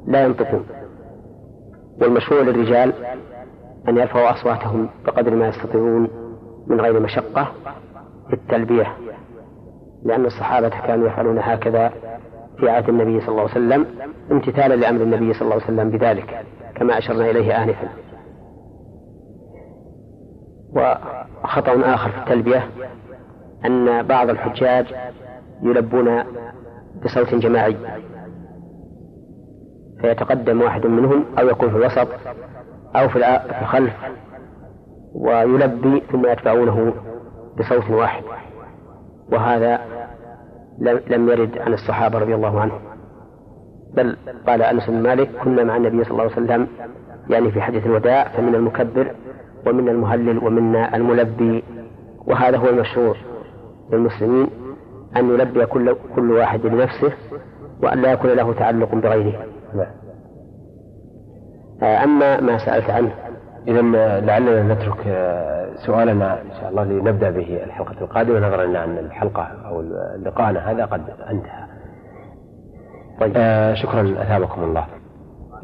لا 0.07 0.23
ينطقون. 0.23 0.65
والمشروع 2.01 2.41
للرجال 2.41 2.93
أن 3.89 3.97
يرفعوا 3.97 4.31
أصواتهم 4.31 4.89
بقدر 5.05 5.35
ما 5.35 5.47
يستطيعون 5.47 6.07
من 6.67 6.81
غير 6.81 6.99
مشقة 6.99 7.51
في 8.27 8.33
التلبية 8.33 8.97
لأن 10.03 10.25
الصحابة 10.25 10.69
كانوا 10.69 11.07
يفعلون 11.07 11.39
هكذا 11.39 11.91
في 12.57 12.69
عهد 12.69 12.89
النبي 12.89 13.19
صلى 13.19 13.29
الله 13.29 13.41
عليه 13.41 13.51
وسلم 13.51 13.85
امتثالا 14.31 14.75
لأمر 14.75 15.01
النبي 15.01 15.33
صلى 15.33 15.41
الله 15.41 15.53
عليه 15.53 15.63
وسلم 15.63 15.89
بذلك 15.89 16.45
كما 16.75 16.97
أشرنا 16.97 17.29
إليه 17.29 17.63
آنفا. 17.63 17.89
وخطأ 20.73 21.93
آخر 21.93 22.09
في 22.11 22.17
التلبية 22.17 22.67
أن 23.65 24.03
بعض 24.03 24.29
الحجاج 24.29 24.85
يلبون 25.61 26.23
بصوت 27.05 27.35
جماعي 27.35 27.77
فيتقدم 30.01 30.61
واحد 30.61 30.85
منهم 30.85 31.25
أو 31.39 31.49
يكون 31.49 31.69
في 31.69 31.75
الوسط 31.75 32.07
أو 32.95 33.09
في 33.09 33.39
الخلف 33.61 33.93
ويلبي 35.13 36.03
ثم 36.11 36.25
يتبعونه 36.25 36.93
بصوت 37.59 37.89
واحد. 37.89 38.23
وهذا 39.31 39.79
لم 41.07 41.29
يرد 41.29 41.57
عن 41.57 41.73
الصحابة 41.73 42.19
رضي 42.19 42.35
الله 42.35 42.61
عنهم. 42.61 42.79
بل 43.93 44.17
قال 44.47 44.61
أنس 44.61 44.89
بن 44.89 45.03
مالك 45.03 45.29
كنا 45.43 45.63
مع 45.63 45.77
النبي 45.77 46.03
صلى 46.03 46.11
الله 46.11 46.23
عليه 46.23 46.33
وسلم 46.33 46.67
يعني 47.29 47.51
في 47.51 47.61
حديث 47.61 47.85
الوداع 47.85 48.27
فمن 48.27 48.55
المكبر 48.55 49.11
ومن 49.67 49.89
المهلل 49.89 50.37
ومنا 50.37 50.95
الملبي. 50.95 51.63
وهذا 52.27 52.57
هو 52.57 52.69
المشهور 52.69 53.17
للمسلمين 53.91 54.47
أن 55.17 55.29
يلبي 55.29 55.65
كل 55.65 55.95
كل 56.15 56.31
واحد 56.31 56.65
لنفسه 56.65 57.13
وأن 57.83 58.01
لا 58.01 58.11
يكون 58.11 58.31
له 58.31 58.53
تعلق 58.53 58.95
بغيره. 58.95 59.45
أما 61.83 62.41
ما 62.41 62.57
سألت 62.57 62.89
عنه 62.89 63.11
إذا 63.67 63.81
لعلنا 64.19 64.73
نترك 64.73 64.97
سؤالنا 65.85 66.33
إن 66.41 66.51
شاء 66.61 66.69
الله 66.69 66.83
لنبدأ 66.83 67.29
به 67.29 67.59
الحلقة 67.63 67.95
القادمة 68.01 68.47
نظرا 68.47 68.63
إلى 68.63 68.83
أن 68.83 68.97
الحلقة 68.97 69.47
أو 69.65 69.81
لقاءنا 70.25 70.71
هذا 70.71 70.85
قد 70.85 71.01
انتهى. 71.29 71.65
طيب. 73.19 73.33
آه 73.35 73.73
شكرا 73.73 74.15
أثابكم 74.21 74.63
الله. 74.63 74.85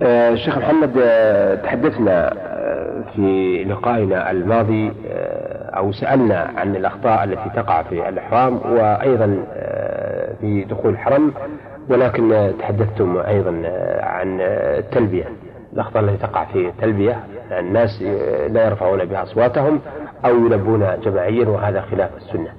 آه 0.04 0.30
الشيخ 0.30 0.58
محمد 0.58 0.98
آه 1.02 1.56
تحدثنا 1.56 2.32
آه 2.34 3.04
في 3.16 3.64
لقائنا 3.64 4.32
الماضي 4.32 4.94
آه 5.10 5.70
أو 5.78 5.92
سألنا 5.92 6.52
عن 6.58 6.76
الأخطاء 6.76 7.24
التي 7.24 7.50
تقع 7.56 7.84
في 7.84 8.10
الإحرام 8.10 8.56
وأيضا 8.56 9.44
آه 9.54 10.34
في 10.42 10.64
دخول 10.64 10.92
الحرم 10.92 11.34
ولكن 11.90 12.52
تحدثتم 12.60 13.18
أيضا 13.18 13.62
آه، 13.66 14.06
عن 14.06 14.42
التلبية 14.42 15.26
الأخطاء 15.74 16.04
التي 16.04 16.18
تقع 16.18 16.46
في 16.46 16.68
التلبية 16.68 17.24
الناس 17.52 18.02
لا 18.52 18.66
يرفعون 18.66 19.06
بها 19.06 19.24
أصواتهم 19.24 19.80
أو 20.26 20.36
يلبون 20.46 21.00
جماعيا 21.04 21.50
وهذا 21.50 21.82
خلاف 21.82 22.18
السنة. 22.18 22.50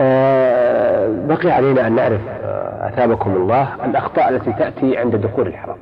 آه 0.00 1.26
بقي 1.26 1.50
علينا 1.50 1.86
أن 1.86 1.94
نعرف 1.94 2.20
آه، 2.28 2.88
أثابكم 2.88 3.36
الله 3.36 3.84
الأخطاء 3.84 4.28
التي 4.28 4.52
تأتي 4.52 4.96
عند 4.96 5.16
دخول 5.16 5.46
الحرم. 5.46 5.76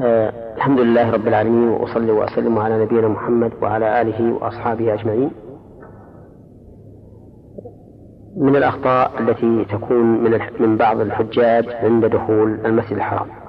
آه 0.00 0.32
الحمد 0.56 0.80
لله 0.80 1.10
رب 1.10 1.28
العالمين 1.28 1.68
وأصلي 1.68 2.12
وأسلم 2.12 2.58
على 2.58 2.84
نبينا 2.84 3.08
محمد 3.08 3.52
وعلى 3.62 4.00
آله 4.00 4.32
وأصحابه 4.32 4.94
أجمعين. 4.94 5.30
من 8.36 8.56
الأخطاء 8.56 9.10
التي 9.20 9.64
تكون 9.64 10.24
من 10.24 10.40
من 10.60 10.76
بعض 10.76 11.00
الحجاج 11.00 11.68
عند 11.68 12.04
دخول 12.04 12.60
المسجد 12.66 12.92
الحرام. 12.92 13.41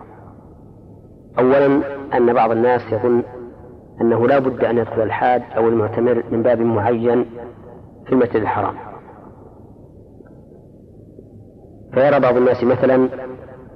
أولا 1.40 1.82
أن 2.18 2.34
بعض 2.34 2.52
الناس 2.52 2.82
يظن 2.92 3.24
أنه 4.02 4.28
لا 4.28 4.40
بد 4.40 4.64
أن 4.64 4.78
يدخل 4.78 5.02
الحاج 5.02 5.42
أو 5.58 5.68
المعتمر 5.68 6.24
من 6.32 6.44
باب 6.44 6.60
معين 6.60 7.26
في 8.06 8.14
المسجد 8.14 8.36
الحرام. 8.36 8.76
فيرى 11.94 12.20
بعض 12.20 12.38
الناس 12.38 12.64
مثلا 12.64 13.10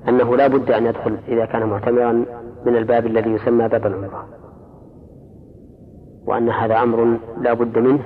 أنه 0.08 0.36
لا 0.36 0.48
بد 0.48 0.72
أن 0.72 0.86
يدخل 0.86 1.18
إذا 1.28 1.46
كان 1.46 1.70
معتمرا 1.70 2.26
من 2.66 2.76
الباب 2.76 3.06
الذي 3.06 3.30
يسمى 3.30 3.68
باب 3.68 3.86
العمرة. 3.86 4.28
وأن 6.26 6.50
هذا 6.50 6.84
أمر 6.84 7.18
لا 7.42 7.54
بد 7.54 7.78
منه 7.78 8.00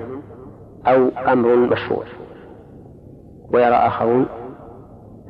أو 0.86 1.08
أمر 1.32 1.56
مشروع. 1.56 2.04
ويرى 3.54 3.74
آخرون 3.74 4.26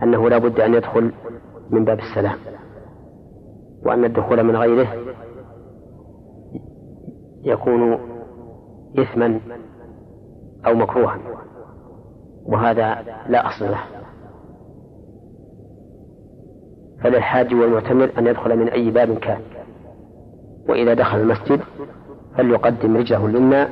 أنه 0.03 0.31
لا 0.31 0.39
بد 0.39 0.61
أن 0.61 0.75
يدخل 0.75 1.13
من 1.71 1.85
باب 1.85 1.99
السلام 1.99 2.37
وأن 3.87 4.05
الدخول 4.05 4.43
من 4.43 4.57
غيره 4.57 4.89
يكون 7.45 7.99
إثما 8.99 9.41
أو 10.67 10.75
مكروها. 10.75 11.19
وهذا 12.45 12.99
لا 13.29 13.49
أصل 13.49 13.65
له. 13.65 13.81
فللحاج 17.03 17.55
والمعتمر 17.55 18.11
أن 18.19 18.27
يدخل 18.27 18.59
من 18.59 18.69
أي 18.69 18.91
باب 18.91 19.19
كان. 19.19 19.41
وإذا 20.69 20.95
دخل 20.95 21.21
المسجد 21.21 21.61
فليقدم 22.37 22.97
رجله 22.97 23.27
اليمنى 23.27 23.67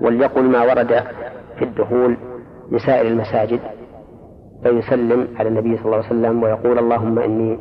وليقل 0.00 0.42
ما 0.42 0.62
ورد 0.62 1.02
في 1.58 1.64
الدخول 1.64 2.16
لسائر 2.72 3.06
المساجد 3.06 3.60
فيسلم 4.62 5.28
على 5.36 5.48
النبي 5.48 5.76
صلى 5.76 5.84
الله 5.84 5.96
عليه 5.96 6.06
وسلم 6.06 6.42
ويقول 6.42 6.78
اللهم 6.78 7.18
إني 7.18 7.58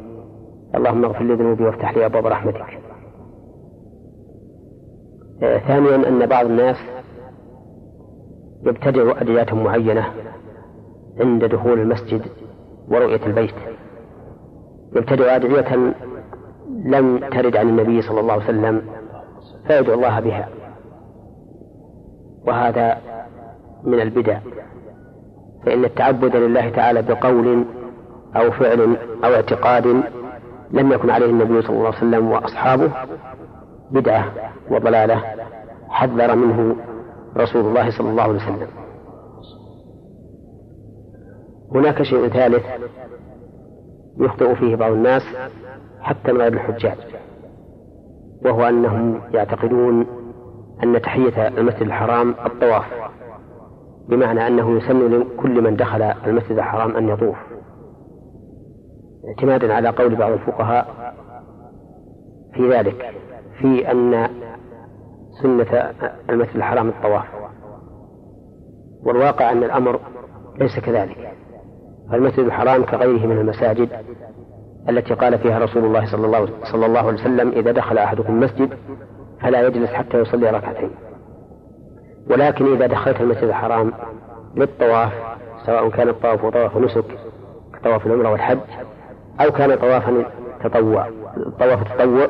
اللهم 0.75 1.05
اغفر 1.05 1.23
لي 1.23 1.33
ذنوبي 1.33 1.63
وافتح 1.63 1.97
لي 1.97 2.05
أبواب 2.05 2.27
رحمتك. 2.27 2.79
آه 5.43 5.57
ثانيا 5.57 5.95
أن 5.95 6.25
بعض 6.25 6.45
الناس 6.45 6.77
يبتدع 8.63 9.21
أدعيات 9.21 9.53
معينة 9.53 10.05
عند 11.19 11.45
دخول 11.45 11.79
المسجد 11.79 12.21
ورؤية 12.87 13.25
البيت. 13.25 13.55
يبتدع 14.95 15.35
أدعية 15.35 15.93
لم 16.85 17.19
ترد 17.29 17.57
عن 17.57 17.69
النبي 17.69 18.01
صلى 18.01 18.19
الله 18.19 18.33
عليه 18.33 18.43
وسلم 18.43 18.81
فيدعو 19.67 19.93
الله 19.93 20.19
بها. 20.19 20.49
وهذا 22.47 22.97
من 23.83 23.99
البدع. 23.99 24.39
فإن 25.65 25.85
التعبد 25.85 26.35
لله 26.35 26.69
تعالى 26.69 27.01
بقول 27.01 27.65
أو 28.35 28.51
فعل 28.51 28.97
أو 29.23 29.33
اعتقاد 29.33 30.03
لم 30.73 30.91
يكن 30.91 31.09
عليه 31.09 31.25
النبي 31.25 31.61
صلى 31.61 31.75
الله 31.75 31.87
عليه 31.87 31.97
وسلم 31.97 32.31
وأصحابه 32.31 32.91
بدعة 33.91 34.25
وضلالة 34.71 35.21
حذر 35.89 36.35
منه 36.35 36.75
رسول 37.37 37.65
الله 37.65 37.91
صلى 37.97 38.09
الله 38.09 38.23
عليه 38.23 38.35
وسلم. 38.35 38.67
هناك 41.75 42.03
شيء 42.03 42.27
ثالث 42.27 42.65
يخطئ 44.17 44.55
فيه 44.55 44.75
بعض 44.75 44.91
الناس 44.91 45.21
حتى 46.01 46.31
من 46.31 46.41
غير 46.41 46.53
الحجاج 46.53 46.97
وهو 48.45 48.69
أنهم 48.69 49.21
يعتقدون 49.33 50.05
أن 50.83 51.01
تحية 51.01 51.47
المسجد 51.47 51.81
الحرام 51.81 52.35
الطواف 52.45 52.85
بمعنى 54.09 54.47
أنه 54.47 54.77
يسن 54.77 55.19
لكل 55.19 55.61
من 55.61 55.75
دخل 55.75 56.01
المسجد 56.01 56.57
الحرام 56.57 56.95
أن 56.97 57.09
يطوف. 57.09 57.37
اعتمادا 59.27 59.73
على 59.73 59.89
قول 59.89 60.15
بعض 60.15 60.31
الفقهاء 60.31 61.13
في 62.53 62.69
ذلك 62.69 63.13
في 63.59 63.91
أن 63.91 64.27
سنة 65.41 65.93
المسجد 66.29 66.55
الحرام 66.55 66.89
الطواف. 66.89 67.25
والواقع 69.05 69.51
أن 69.51 69.63
الأمر 69.63 69.99
ليس 70.59 70.79
كذلك. 70.79 71.31
فالمسجد 72.11 72.39
الحرام 72.39 72.83
كغيره 72.83 73.25
من 73.25 73.37
المساجد 73.37 73.89
التي 74.89 75.13
قال 75.13 75.39
فيها 75.39 75.59
رسول 75.59 75.85
الله 75.85 76.11
صلى 76.11 76.25
الله, 76.25 76.49
صلى 76.71 76.85
الله 76.85 76.99
عليه 76.99 77.21
وسلم 77.21 77.49
إذا 77.49 77.71
دخل 77.71 77.97
أحدكم 77.97 78.33
المسجد 78.33 78.73
فلا 79.41 79.67
يجلس 79.67 79.89
حتى 79.89 80.19
يصلي 80.19 80.49
ركعتين. 80.49 80.91
ولكن 82.29 82.73
إذا 82.75 82.87
دخلت 82.87 83.21
المسجد 83.21 83.43
الحرام 83.43 83.93
للطواف 84.55 85.11
سواء 85.65 85.89
كان 85.89 86.09
الطواف 86.09 86.45
طواف 86.45 86.77
نسك 86.77 87.05
كطواف 87.73 88.07
العمرة 88.07 88.31
والحج 88.31 88.59
أو 89.39 89.51
كان 89.51 89.75
طوافا 89.75 90.25
تطوع 90.63 91.09
طواف 91.59 91.81
التطوع 91.81 92.27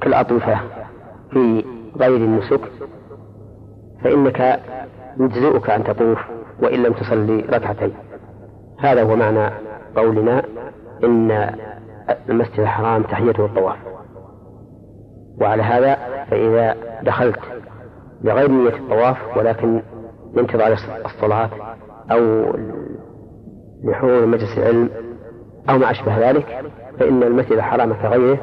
كالأطوفة 0.00 0.60
في 1.30 1.64
غير 2.00 2.16
النسك 2.16 2.60
فإنك 4.04 4.60
يجزئك 5.20 5.70
أن 5.70 5.84
تطوف 5.84 6.18
وإن 6.62 6.82
لم 6.82 6.92
تصلي 6.92 7.40
ركعتين. 7.40 7.92
هذا 8.78 9.02
هو 9.02 9.16
معنى 9.16 9.50
قولنا 9.96 10.42
إن 11.04 11.54
المسجد 12.28 12.60
الحرام 12.60 13.02
تحيته 13.02 13.44
الطواف 13.44 13.76
وعلى 15.40 15.62
هذا 15.62 15.94
فإذا 16.30 16.76
دخلت 17.02 17.38
بغير 18.24 18.50
نية 18.50 18.76
الطواف 18.76 19.36
ولكن 19.36 19.82
لانتظار 20.34 20.76
الصلاة 21.04 21.50
أو 22.10 22.52
لحضور 23.84 24.26
مجلس 24.26 24.58
العلم 24.58 24.90
أو 25.70 25.78
ما 25.78 25.90
أشبه 25.90 26.30
ذلك 26.30 26.46
فإن 26.98 27.22
المسجد 27.22 27.52
الحرام 27.52 27.92
كغيره 27.92 28.38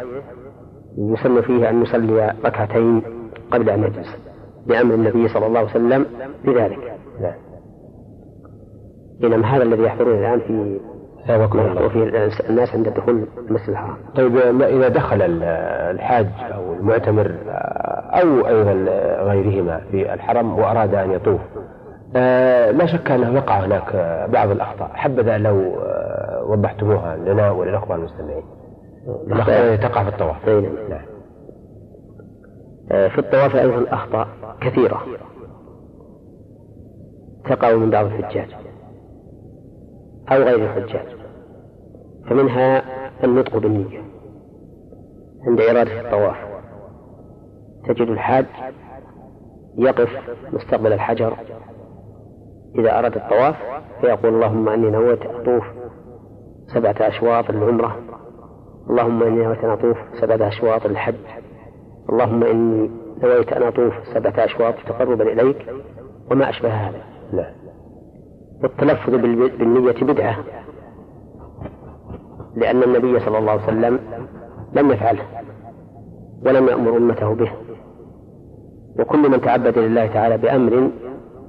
يسن 0.97 1.41
فيه 1.41 1.69
أن 1.69 1.81
يصلي 1.81 2.33
ركعتين 2.45 3.01
قبل 3.51 3.69
أن 3.69 3.83
يجلس 3.83 4.17
بأمر 4.67 4.93
النبي 4.93 5.27
صلى 5.27 5.45
الله 5.45 5.59
عليه 5.59 5.69
وسلم 5.69 6.05
بذلك. 6.45 6.79
نعم. 7.21 7.33
هذا 9.43 9.63
الذي 9.63 9.83
يحضرون 9.83 10.19
الآن 10.19 10.39
في 10.39 10.79
وفي 11.85 12.29
الناس 12.49 12.75
عند 12.75 12.89
دخول 12.89 13.25
المسجد 13.49 13.69
الحرام. 13.69 13.97
طيب 14.15 14.61
إذا 14.61 14.87
دخل 14.87 15.21
الحاج 15.21 16.27
أو 16.53 16.73
المعتمر 16.73 17.35
أو 18.21 18.47
أيضا 18.47 18.73
غيرهما 19.23 19.81
في 19.91 20.13
الحرم 20.13 20.59
وأراد 20.59 20.95
أن 20.95 21.11
يطوف 21.11 21.41
آه، 22.15 22.71
لا 22.71 22.85
شك 22.85 23.11
أنه 23.11 23.35
يقع 23.35 23.59
هناك 23.59 23.95
بعض 24.33 24.49
الأخطاء. 24.49 24.91
حبذا 24.93 25.37
لو 25.37 25.79
آه، 25.79 26.22
وضحتموها 26.43 27.15
لنا 27.17 27.51
وللأخوان 27.51 27.99
المستمعين. 27.99 28.43
تقع 29.77 30.03
في 30.03 30.09
الطواف. 30.09 30.49
نعم. 30.49 30.89
نعم. 30.89 31.05
آه، 32.91 33.07
في 33.07 33.17
الطواف 33.17 33.55
أيضا 33.55 33.85
أخطاء 33.93 34.27
كثيرة. 34.61 35.01
تقع 37.49 37.75
من 37.75 37.89
بعض 37.89 38.05
الحجاج 38.05 38.55
أو 40.31 40.37
غير 40.37 40.55
الحجاج. 40.55 41.05
فمنها 42.29 42.83
النطق 43.23 43.57
بالنية. 43.57 44.03
عند 45.47 45.61
إرادة 45.61 46.01
الطواف. 46.01 46.35
تجد 47.87 48.07
الحاج 48.07 48.45
يقف 49.77 50.09
مستقبل 50.53 50.93
الحجر. 50.93 51.37
إذا 52.79 52.99
أراد 52.99 53.15
الطواف 53.15 53.55
فيقول 54.01 54.33
اللهم 54.33 54.69
إني 54.69 54.89
نويت 54.89 55.21
أطوف 55.25 55.63
سبعة 56.67 56.95
أشواط 56.99 57.51
للعمرة. 57.51 57.97
اللهم 58.89 59.23
إني 59.23 59.45
نويت 59.45 59.63
أن 59.63 59.69
أطوف 59.69 59.97
سبعة 60.21 60.47
أشواط 60.47 60.87
للحج. 60.87 61.15
اللهم 62.09 62.43
إني 62.43 62.91
نويت 63.23 63.53
أن 63.53 63.63
أطوف 63.63 63.93
سبعة 64.13 64.45
أشواط 64.45 64.73
تقربا 64.87 65.23
إليك. 65.23 65.57
وما 66.31 66.49
أشبه 66.49 66.69
هذا. 66.69 67.01
لا. 67.33 67.53
والتلفظ 68.63 69.15
بالنية 69.59 70.13
بدعة. 70.13 70.37
لأن 72.55 72.83
النبي 72.83 73.19
صلى 73.19 73.37
الله 73.37 73.51
عليه 73.51 73.63
وسلم 73.63 73.99
لم 74.73 74.91
يفعله. 74.91 75.23
ولم 76.45 76.67
يأمر 76.67 76.97
أمته 76.97 77.35
به. 77.35 77.51
وكل 78.99 79.31
من 79.31 79.41
تعبد 79.41 79.77
لله 79.77 80.07
تعالى 80.07 80.37
بأمر 80.37 80.89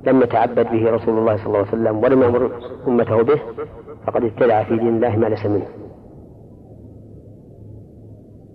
لم 0.06 0.22
يتعبد 0.22 0.70
به 0.72 0.90
رسول 0.90 1.18
الله 1.18 1.36
صلى 1.36 1.46
الله 1.46 1.58
عليه 1.58 1.68
وسلم 1.68 2.04
ولم 2.04 2.22
يأمر 2.22 2.50
أمته 2.88 3.22
به. 3.22 3.40
فقد 4.06 4.24
ابتدع 4.24 4.64
في 4.64 4.76
دين 4.76 4.88
الله 4.88 5.16
ما 5.16 5.26
ليس 5.26 5.46
منه. 5.46 5.66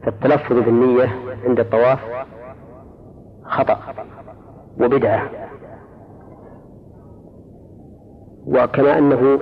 فالتلفظ 0.04 0.56
بالنية 0.56 1.10
عند 1.44 1.60
الطواف 1.60 2.00
خطأ 3.44 3.80
وبدعة. 4.82 5.30
وكما 8.48 8.98
أنه 8.98 9.40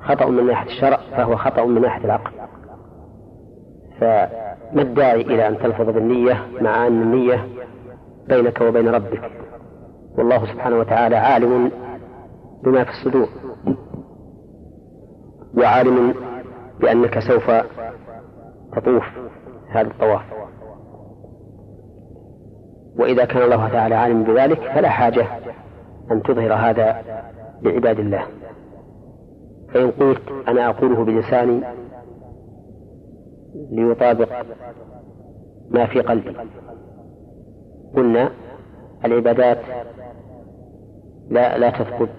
خطأ 0.00 0.26
من 0.26 0.46
ناحية 0.46 0.70
الشرع 0.70 0.96
فهو 1.16 1.36
خطأ 1.36 1.64
من 1.64 1.82
ناحية 1.82 2.04
العقل. 2.04 2.32
فما 4.00 4.82
الداعي 4.82 5.20
إلى 5.20 5.48
أن 5.48 5.58
تلفظ 5.58 5.90
بالنية 5.90 6.46
مع 6.60 6.86
أن 6.86 7.02
النية 7.02 7.46
بينك 8.28 8.60
وبين 8.60 8.88
ربك؟ 8.88 9.30
والله 10.18 10.46
سبحانه 10.46 10.78
وتعالى 10.78 11.16
عالم 11.16 11.70
بما 12.64 12.84
في 12.84 12.90
الصدور. 12.90 13.28
وعالم 15.60 16.14
بأنك 16.80 17.18
سوف 17.18 17.50
تطوف 18.76 19.04
هذا 19.68 19.88
الطواف. 19.88 20.22
وإذا 22.98 23.24
كان 23.24 23.42
الله 23.42 23.68
تعالى 23.68 23.94
عالم 23.94 24.24
بذلك 24.24 24.58
فلا 24.58 24.88
حاجة 24.88 25.26
أن 26.10 26.22
تظهر 26.22 26.54
هذا 26.54 27.02
لعباد 27.62 27.98
الله. 27.98 28.26
فإن 29.74 29.90
قلت 29.90 30.22
أنا 30.48 30.68
أقوله 30.68 31.04
بلساني 31.04 31.60
ليطابق 33.70 34.28
ما 35.70 35.86
في 35.86 36.00
قلبي. 36.00 36.36
قلنا 37.96 38.30
العبادات 39.04 39.58
لا 41.28 41.58
لا 41.58 41.70
تثبت 41.70 42.10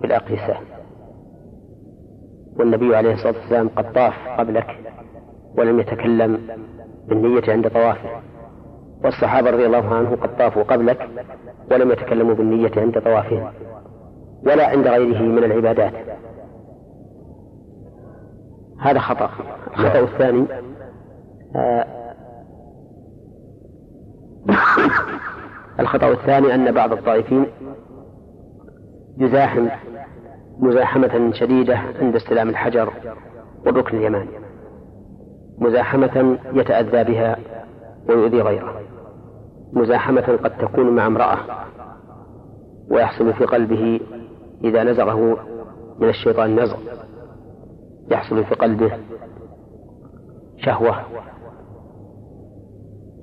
بالأقيسة 0.00 0.71
والنبي 2.58 2.96
عليه 2.96 3.14
الصلاة 3.14 3.34
والسلام 3.40 3.68
قد 3.68 3.92
طاف 3.92 4.14
قبلك 4.38 4.66
ولم 5.58 5.80
يتكلم 5.80 6.40
بالنية 7.08 7.42
عند 7.48 7.68
طوافه. 7.68 8.08
والصحابة 9.04 9.50
رضي 9.50 9.66
الله 9.66 9.94
عنهم 9.94 10.14
قد 10.16 10.36
طافوا 10.36 10.62
قبلك 10.62 11.08
ولم 11.70 11.90
يتكلموا 11.90 12.34
بالنية 12.34 12.72
عند 12.76 13.00
طوافهم 13.00 13.52
ولا 14.46 14.68
عند 14.68 14.86
غيره 14.86 15.22
من 15.22 15.44
العبادات. 15.44 15.92
هذا 18.80 18.98
خطأ. 18.98 19.30
الخطأ 19.76 20.00
الثاني 20.00 20.46
آه 21.56 21.86
الخطأ 25.80 26.08
الثاني 26.12 26.54
أن 26.54 26.72
بعض 26.72 26.92
الطائفين 26.92 27.46
يزاحم 29.18 29.68
مزاحمة 30.58 31.32
شديدة 31.32 31.76
عند 32.00 32.16
استلام 32.16 32.48
الحجر 32.48 32.92
والركن 33.66 33.96
اليماني 33.96 34.30
مزاحمة 35.58 36.38
يتأذى 36.52 37.04
بها 37.12 37.36
ويؤذي 38.08 38.40
غيره. 38.40 38.80
مزاحمة 39.72 40.38
قد 40.44 40.56
تكون 40.58 40.96
مع 40.96 41.06
امرأة 41.06 41.38
ويحصل 42.90 43.32
في 43.32 43.44
قلبه 43.44 44.00
إذا 44.64 44.84
نزغه 44.84 45.38
من 45.98 46.08
الشيطان 46.08 46.60
نزغ. 46.60 46.78
يحصل 48.10 48.44
في 48.44 48.54
قلبه 48.54 48.92
شهوة. 50.58 50.96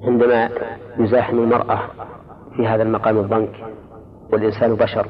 عندما 0.03 0.49
يزاحم 0.97 1.39
المرأة 1.39 1.79
في 2.55 2.67
هذا 2.67 2.83
المقام 2.83 3.17
الضنك 3.17 3.55
والإنسان 4.33 4.75
بشر 4.75 5.07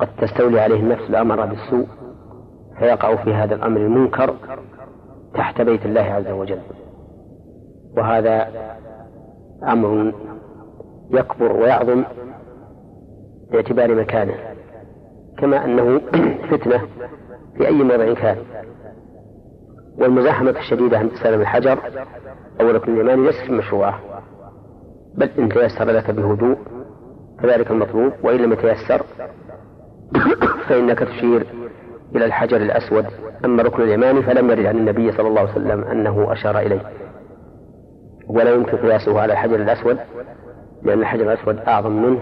قد 0.00 0.08
تستولي 0.18 0.60
عليه 0.60 0.80
النفس 0.80 1.10
الأمر 1.10 1.46
بالسوء 1.46 1.86
فيقع 2.78 3.16
في 3.16 3.34
هذا 3.34 3.54
الأمر 3.54 3.80
المنكر 3.80 4.34
تحت 5.34 5.62
بيت 5.62 5.86
الله 5.86 6.00
عز 6.00 6.28
وجل. 6.28 6.60
وهذا 7.96 8.48
أمر 9.68 10.12
يكبر 11.10 11.52
ويعظم 11.52 12.04
باعتبار 13.52 13.94
مكانه 13.94 14.34
كما 15.38 15.64
أنه 15.64 16.00
فتنة 16.50 16.80
في 17.56 17.66
أي 17.66 17.82
موضع 17.82 18.14
كان. 18.14 18.36
والمزاحمة 19.98 20.50
الشديدة 20.50 20.98
عند 20.98 21.10
سلم 21.22 21.40
الحجر 21.40 21.78
أو 22.60 22.70
ركن 22.70 22.92
اليماني 22.94 23.26
ليست 23.26 23.50
مشروعة 23.50 24.00
بل 25.14 25.30
إن 25.38 25.48
تيسر 25.48 25.84
لك 25.84 26.10
بهدوء 26.10 26.56
فذلك 27.42 27.70
المطلوب 27.70 28.12
وإن 28.22 28.36
لم 28.36 28.52
يتيسر 28.52 29.02
فإنك 30.68 30.98
تشير 30.98 31.46
إلى 32.16 32.24
الحجر 32.24 32.56
الأسود. 32.56 33.06
أما 33.44 33.62
الركن 33.62 33.82
اليماني 33.82 34.22
فلم 34.22 34.50
يرد 34.50 34.66
عن 34.66 34.76
النبي 34.76 35.12
صلى 35.12 35.28
الله 35.28 35.40
عليه 35.40 35.50
وسلم 35.50 35.84
أنه 35.84 36.32
أشار 36.32 36.58
إليه. 36.58 36.80
ولا 38.28 38.50
يمكن 38.50 38.76
قياسه 38.76 39.20
على 39.20 39.32
الحجر 39.32 39.56
الأسود 39.56 39.98
لأن 40.82 41.00
الحجر 41.00 41.32
الأسود 41.32 41.58
أعظم 41.58 42.02
منه 42.02 42.20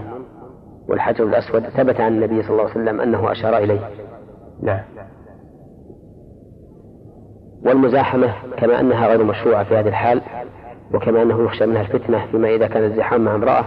والحجر 0.87 1.23
الأسود 1.23 1.63
ثبت 1.63 2.01
عن 2.01 2.13
النبي 2.13 2.43
صلى 2.43 2.51
الله 2.51 2.63
عليه 2.63 2.71
وسلم 2.71 3.01
أنه 3.01 3.31
أشار 3.31 3.57
إليه. 3.57 3.79
نعم. 4.63 4.79
والمزاحمة 7.65 8.33
كما 8.57 8.79
أنها 8.79 9.07
غير 9.07 9.23
مشروعة 9.23 9.63
في 9.63 9.77
هذه 9.77 9.87
الحال 9.87 10.21
وكما 10.93 11.21
أنه 11.21 11.43
يخشى 11.43 11.65
منها 11.65 11.81
الفتنة 11.81 12.25
فيما 12.31 12.49
إذا 12.55 12.67
كان 12.67 12.83
الزحام 12.83 13.21
مع 13.21 13.35
امرأة 13.35 13.65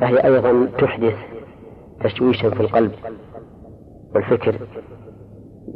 فهي 0.00 0.24
أيضا 0.24 0.68
تحدث 0.78 1.14
تشويشا 2.04 2.50
في 2.50 2.60
القلب 2.60 2.92
والفكر 4.14 4.54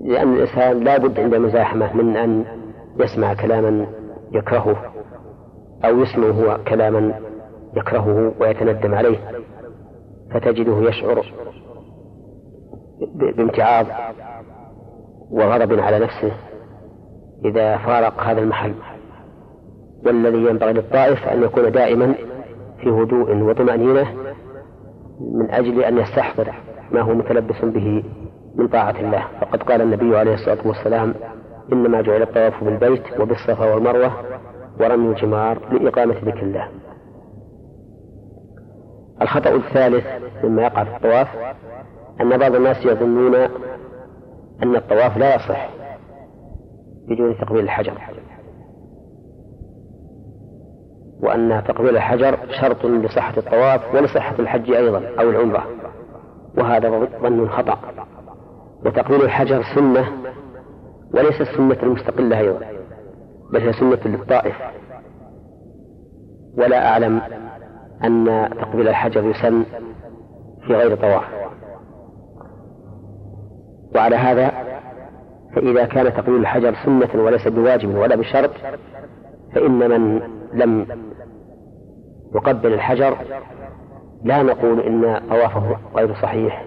لأن 0.05 0.33
الإنسان 0.33 0.85
لا 0.85 0.99
بد 0.99 1.21
عند 1.21 1.35
المزاحمة 1.35 1.97
من 1.97 2.17
أن 2.17 2.45
يسمع 3.01 3.35
كلاما 3.35 3.87
يكرهه 4.33 4.77
أو 5.85 6.01
يسمع 6.01 6.27
هو 6.27 6.59
كلاما 6.69 7.15
يكرهه 7.77 8.35
ويتندم 8.41 8.95
عليه 8.95 9.19
فتجده 10.35 10.89
يشعر 10.89 11.27
بامتعاض 13.15 13.87
وغضب 15.31 15.81
على 15.81 15.99
نفسه 15.99 16.33
إذا 17.45 17.77
فارق 17.77 18.21
هذا 18.23 18.41
المحل. 18.41 18.75
والذي 20.07 20.39
ينبغي 20.39 20.73
للطائف 20.73 21.29
أن 21.29 21.43
يكون 21.43 21.73
دائما 21.73 22.15
في 22.81 22.89
هدوء 22.91 23.37
وطمأنينة 23.37 24.07
من 25.21 25.51
أجل 25.51 25.85
أن 25.85 25.99
يستحضر 25.99 26.55
ما 26.93 27.01
هو 27.01 27.15
متلبس 27.15 27.65
به 27.65 28.05
من 28.55 28.69
طاعة 28.69 28.95
الله. 29.01 29.25
فقد 29.41 29.63
قال 29.63 29.83
النبي 29.83 30.17
عليه 30.17 30.35
الصلاة 30.35 30.67
والسلام 30.67 31.15
إنما 31.73 32.03
جعل 32.03 32.23
الطواف 32.23 32.65
بالبيت 32.65 33.21
وبالصفا 33.21 33.75
والمروة 33.75 34.13
ورمي 34.81 35.09
الجمار 35.09 35.59
لإقامة 35.73 36.15
ذكر 36.15 36.43
الله. 36.43 36.69
الخطأ 39.23 39.51
الثالث 39.55 40.07
مما 40.45 40.63
يقع 40.63 40.85
في 40.85 40.97
الطواف 40.97 41.29
أن 42.21 42.39
بعض 42.39 42.55
الناس 42.55 42.87
يظنون 42.87 43.35
أن 44.63 44.77
الطواف 44.77 45.17
لا 45.17 45.35
يصح 45.35 45.69
بدون 47.09 47.39
تقبيل 47.39 47.65
الحجر. 47.65 47.93
وأن 51.21 51.63
تقبيل 51.69 51.97
الحجر 51.97 52.39
شرط 52.61 52.87
لصحة 52.87 53.35
الطواف 53.37 53.95
ولصحة 53.95 54.35
الحج 54.39 54.71
أيضا 54.71 55.03
أو 55.21 55.31
العمرة. 55.31 55.67
وهذا 56.59 57.09
ظن 57.23 57.49
خطأ. 57.49 57.79
وتقبيل 58.87 59.23
الحجر 59.23 59.63
سنة 59.75 60.07
وليست 61.15 61.43
سنة 61.57 61.77
المستقلة 61.83 62.39
أيضا 62.39 62.61
بل 63.53 63.61
هي 63.61 63.73
سنة 63.73 64.01
للطائف. 64.07 64.55
ولا 66.59 66.89
أعلم 66.89 67.21
أن 68.05 68.49
تقبيل 68.61 68.89
الحجر 68.89 69.25
يسن 69.25 69.65
في 70.67 70.75
غير 70.75 70.97
طواف. 70.97 71.25
وعلى 73.95 74.17
هذا 74.17 74.51
فإذا 75.55 75.85
كان 75.85 76.13
تقبيل 76.13 76.37
الحجر 76.37 76.75
سنة 76.85 77.23
وليس 77.23 77.49
بواجب 77.49 77.95
ولا 77.95 78.17
بشرط 78.17 78.51
فإن 79.55 79.91
من 79.91 80.36
لم 80.53 80.87
يقبل 82.35 82.73
الحجر 82.73 83.17
لا 84.25 84.43
نقول 84.43 84.81
إن 84.81 85.21
طوافه 85.31 85.77
غير 85.97 86.15
صحيح 86.15 86.65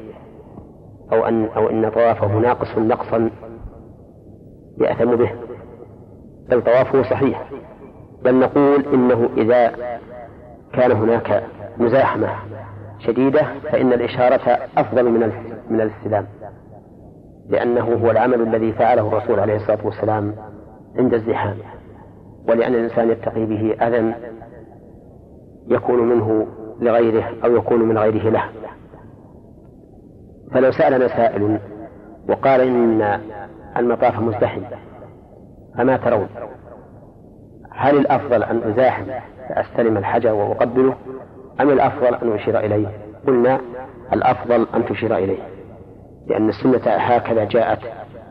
أو 1.12 1.26
أن 1.28 1.46
أو 1.46 1.70
إن 1.70 1.90
طوافه 1.90 2.28
ناقص 2.28 2.78
نقصا 2.78 3.30
يأثم 4.78 5.16
به 5.16 5.32
بل 6.50 6.62
طوافه 6.62 7.04
صحيح. 7.04 7.50
بل 8.24 8.40
نقول 8.40 8.86
إنه 8.94 9.30
إذا 9.38 9.72
كان 10.74 10.92
هناك 10.92 11.44
مزاحمة 11.78 12.30
شديدة 13.00 13.42
فإن 13.72 13.94
الإشارة 13.94 14.60
أفضل 14.78 15.10
من 15.10 15.32
من 15.70 15.82
الاستلام 15.82 16.26
لأنه 17.50 17.94
هو 18.04 18.12
العمل 18.12 18.42
الذي 18.42 18.74
فعله 18.74 19.08
الرسول 19.08 19.40
عليه 19.40 19.56
الصلاة 19.56 19.86
والسلام 19.86 20.36
عند 20.98 21.14
الزحام. 21.14 21.58
ولأن 22.50 22.76
الإنسان 22.76 23.10
يتقي 23.12 23.46
به 23.46 23.74
أذى 23.88 24.14
يكون 25.68 26.10
منه 26.10 26.48
لغيره 26.82 27.24
أو 27.44 27.56
يكون 27.56 27.80
من 27.80 27.98
غيره 27.98 28.30
له. 28.30 28.44
فلو 30.52 30.72
سألنا 30.72 31.08
سائل 31.08 31.60
وقال 32.30 32.62
إن 32.62 33.20
المطاف 33.78 34.20
مزدحم 34.20 34.62
فما 35.78 35.98
ترون؟ 35.98 36.28
هل 37.72 37.98
الأفضل 37.98 38.44
أن 38.44 38.62
أزاحم 38.64 39.06
فأستلم 39.50 39.98
الحجر 39.98 40.34
وأقبله 40.34 40.96
أم 41.62 41.70
الأفضل 41.70 42.16
أن 42.16 42.32
أشير 42.32 42.60
إليه؟ 42.60 42.88
قلنا 43.28 43.60
الأفضل 44.14 44.68
أن 44.76 44.86
تشير 44.86 45.18
إليه 45.18 45.40
لأن 46.28 46.50
السنة 46.50 46.82
هكذا 46.86 47.44
جاءت 47.44 47.80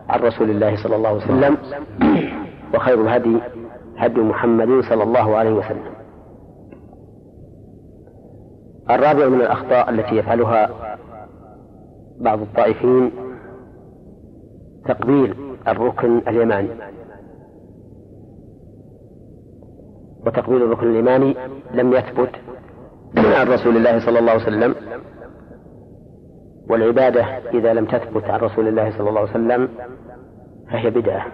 عن 0.08 0.20
رسول 0.20 0.50
الله 0.50 0.76
صلى 0.82 0.96
الله 0.96 1.08
عليه 1.08 1.18
وسلم 1.24 1.56
وخير 2.74 3.02
الهدي 3.02 3.38
هدي 3.98 4.20
محمد 4.20 4.84
صلى 4.84 5.02
الله 5.02 5.36
عليه 5.36 5.52
وسلم. 5.52 5.92
الرابع 8.90 9.28
من 9.28 9.40
الأخطاء 9.40 9.90
التي 9.90 10.16
يفعلها 10.16 10.68
بعض 12.20 12.40
الطائفين 12.40 13.12
تقبيل 14.84 15.34
الركن 15.68 16.18
اليماني. 16.28 16.68
وتقبيل 20.26 20.62
الركن 20.62 20.90
اليماني 20.90 21.36
لم 21.74 21.92
يثبت 21.92 22.30
عن 23.16 23.48
رسول 23.48 23.76
الله 23.76 24.06
صلى 24.06 24.18
الله 24.18 24.32
عليه 24.32 24.42
وسلم 24.42 24.74
والعبادة 26.70 27.24
إذا 27.54 27.74
لم 27.74 27.84
تثبت 27.84 28.24
عن 28.24 28.40
رسول 28.40 28.68
الله 28.68 28.98
صلى 28.98 29.08
الله 29.08 29.20
عليه 29.20 29.30
وسلم 29.30 29.68
فهي 30.70 30.90
بدعة 30.90 31.26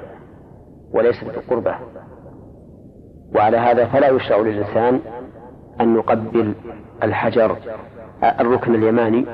وليست 0.93 1.25
بقربة. 1.25 1.75
وعلى 3.35 3.57
هذا 3.57 3.87
فلا 3.87 4.09
يشرع 4.09 4.37
للإنسان 4.37 5.01
أن 5.81 5.95
يقبل 5.95 6.55
الحجر 7.03 7.57
الركن 8.41 8.75
اليماني 8.75 9.27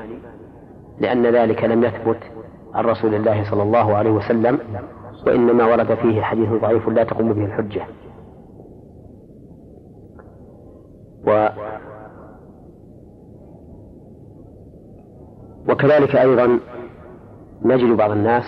لأن 0.99 1.25
ذلك 1.25 1.63
لم 1.63 1.83
يثبت 1.83 2.17
عن 2.73 2.85
رسول 2.85 3.15
الله 3.15 3.51
صلى 3.51 3.63
الله 3.63 3.95
عليه 3.95 4.11
وسلم 4.11 4.59
وإنما 5.27 5.65
ورد 5.65 5.93
فيه 5.95 6.21
حديث 6.21 6.49
ضعيف 6.49 6.89
لا 6.89 7.03
تقوم 7.03 7.33
به 7.33 7.45
الحجة. 7.45 7.81
و 11.27 11.47
وكذلك 15.69 16.15
أيضا 16.15 16.59
نجد 17.65 17.97
بعض 17.97 18.11
الناس 18.11 18.43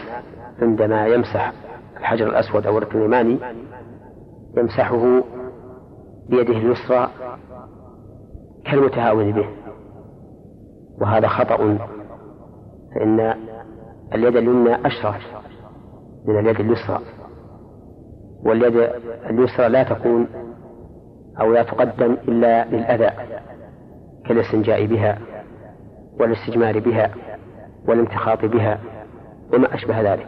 عندما 0.62 1.08
يمسح 1.08 1.54
الحجر 1.98 2.30
الأسود 2.30 2.68
أو 2.68 2.78
الركن 2.78 3.00
اليماني 3.00 3.38
يمسحه 4.58 5.24
بيده 6.30 6.54
اليسرى 6.54 7.10
كالمتهاون 8.66 9.32
به. 9.32 9.50
وهذا 11.02 11.28
خطأ 11.28 11.78
فإن 12.96 13.34
اليد 14.14 14.36
اليمنى 14.36 14.88
أشرف 14.88 15.22
من 16.26 16.40
اليد 16.40 16.60
اليسرى. 16.60 17.00
واليد 18.46 18.90
اليسرى 19.30 19.70
لا 19.70 19.84
تكون 19.84 20.28
أو 21.42 21.54
لا 21.54 21.64
تقدم 21.64 22.18
إلا 22.28 22.66
للأذى 22.66 23.12
كالاستنجاء 24.26 24.86
بها 24.86 25.20
والاستجمار 26.20 26.80
بها 26.80 27.10
والامتخاط 27.88 28.46
بها 28.46 28.80
وما 29.54 29.76
أشبه 29.76 30.14
ذلك. 30.14 30.28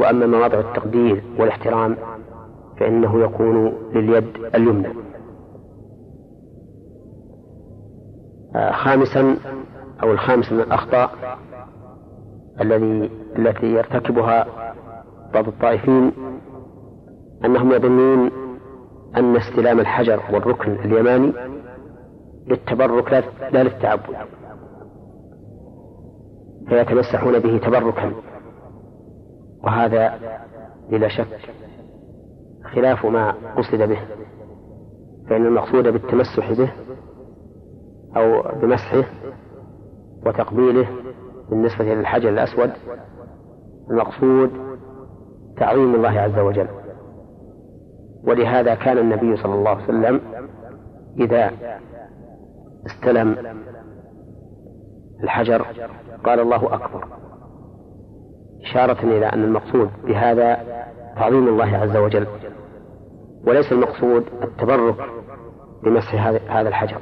وأما 0.00 0.26
مواضع 0.26 0.60
التقدير 0.60 1.22
والاحترام 1.38 1.96
فإنه 2.80 3.24
يكون 3.24 3.72
لليد 3.94 4.36
اليمنى. 4.54 4.88
آه، 8.56 8.72
خامسا 8.72 9.36
أو 10.02 10.12
الخامس 10.12 10.52
من 10.52 10.60
الأخطاء 10.60 11.10
الذي 12.60 13.10
التي 13.38 13.66
يرتكبها 13.66 14.46
بعض 15.34 15.48
الطائفين 15.48 16.12
أنهم 17.44 17.72
يظنون 17.72 18.30
أن 19.16 19.36
استلام 19.36 19.80
الحجر 19.80 20.20
والركن 20.32 20.72
اليماني 20.72 21.32
للتبرك 22.46 23.24
لا 23.52 23.62
للتعبد. 23.62 24.16
فيتمسحون 26.68 27.38
به 27.38 27.58
تبركا. 27.58 28.12
وهذا 29.64 30.18
بلا 30.90 31.08
شك 31.08 31.26
خلاف 32.74 33.06
ما 33.06 33.34
قصد 33.56 33.88
به. 33.88 33.98
فإن 35.28 35.46
المقصود 35.46 35.88
بالتمسح 35.88 36.52
به 36.52 36.72
أو 38.16 38.42
بمسحه 38.60 39.04
وتقبيله 40.26 40.86
بالنسبة 41.50 41.84
للحجر 41.84 42.28
الأسود 42.28 42.70
المقصود 43.90 44.50
تعظيم 45.56 45.94
الله 45.94 46.20
عز 46.20 46.38
وجل. 46.38 46.68
ولهذا 48.24 48.74
كان 48.74 48.98
النبي 48.98 49.36
صلى 49.36 49.54
الله 49.54 49.70
عليه 49.70 49.84
وسلم 49.84 50.20
إذا 51.20 51.50
استلم 52.86 53.36
الحجر 55.22 55.66
قال 56.24 56.40
الله 56.40 56.74
أكبر 56.74 57.04
إشارة 58.62 59.02
إلى 59.02 59.26
أن 59.26 59.44
المقصود 59.44 59.90
بهذا 60.04 60.58
تعظيم 61.16 61.48
الله 61.48 61.76
عز 61.76 61.96
وجل. 61.96 62.26
وليس 63.46 63.72
المقصود 63.72 64.24
التبرك 64.42 64.96
بمسح 65.82 66.14
هذا 66.48 66.68
الحجر. 66.68 67.00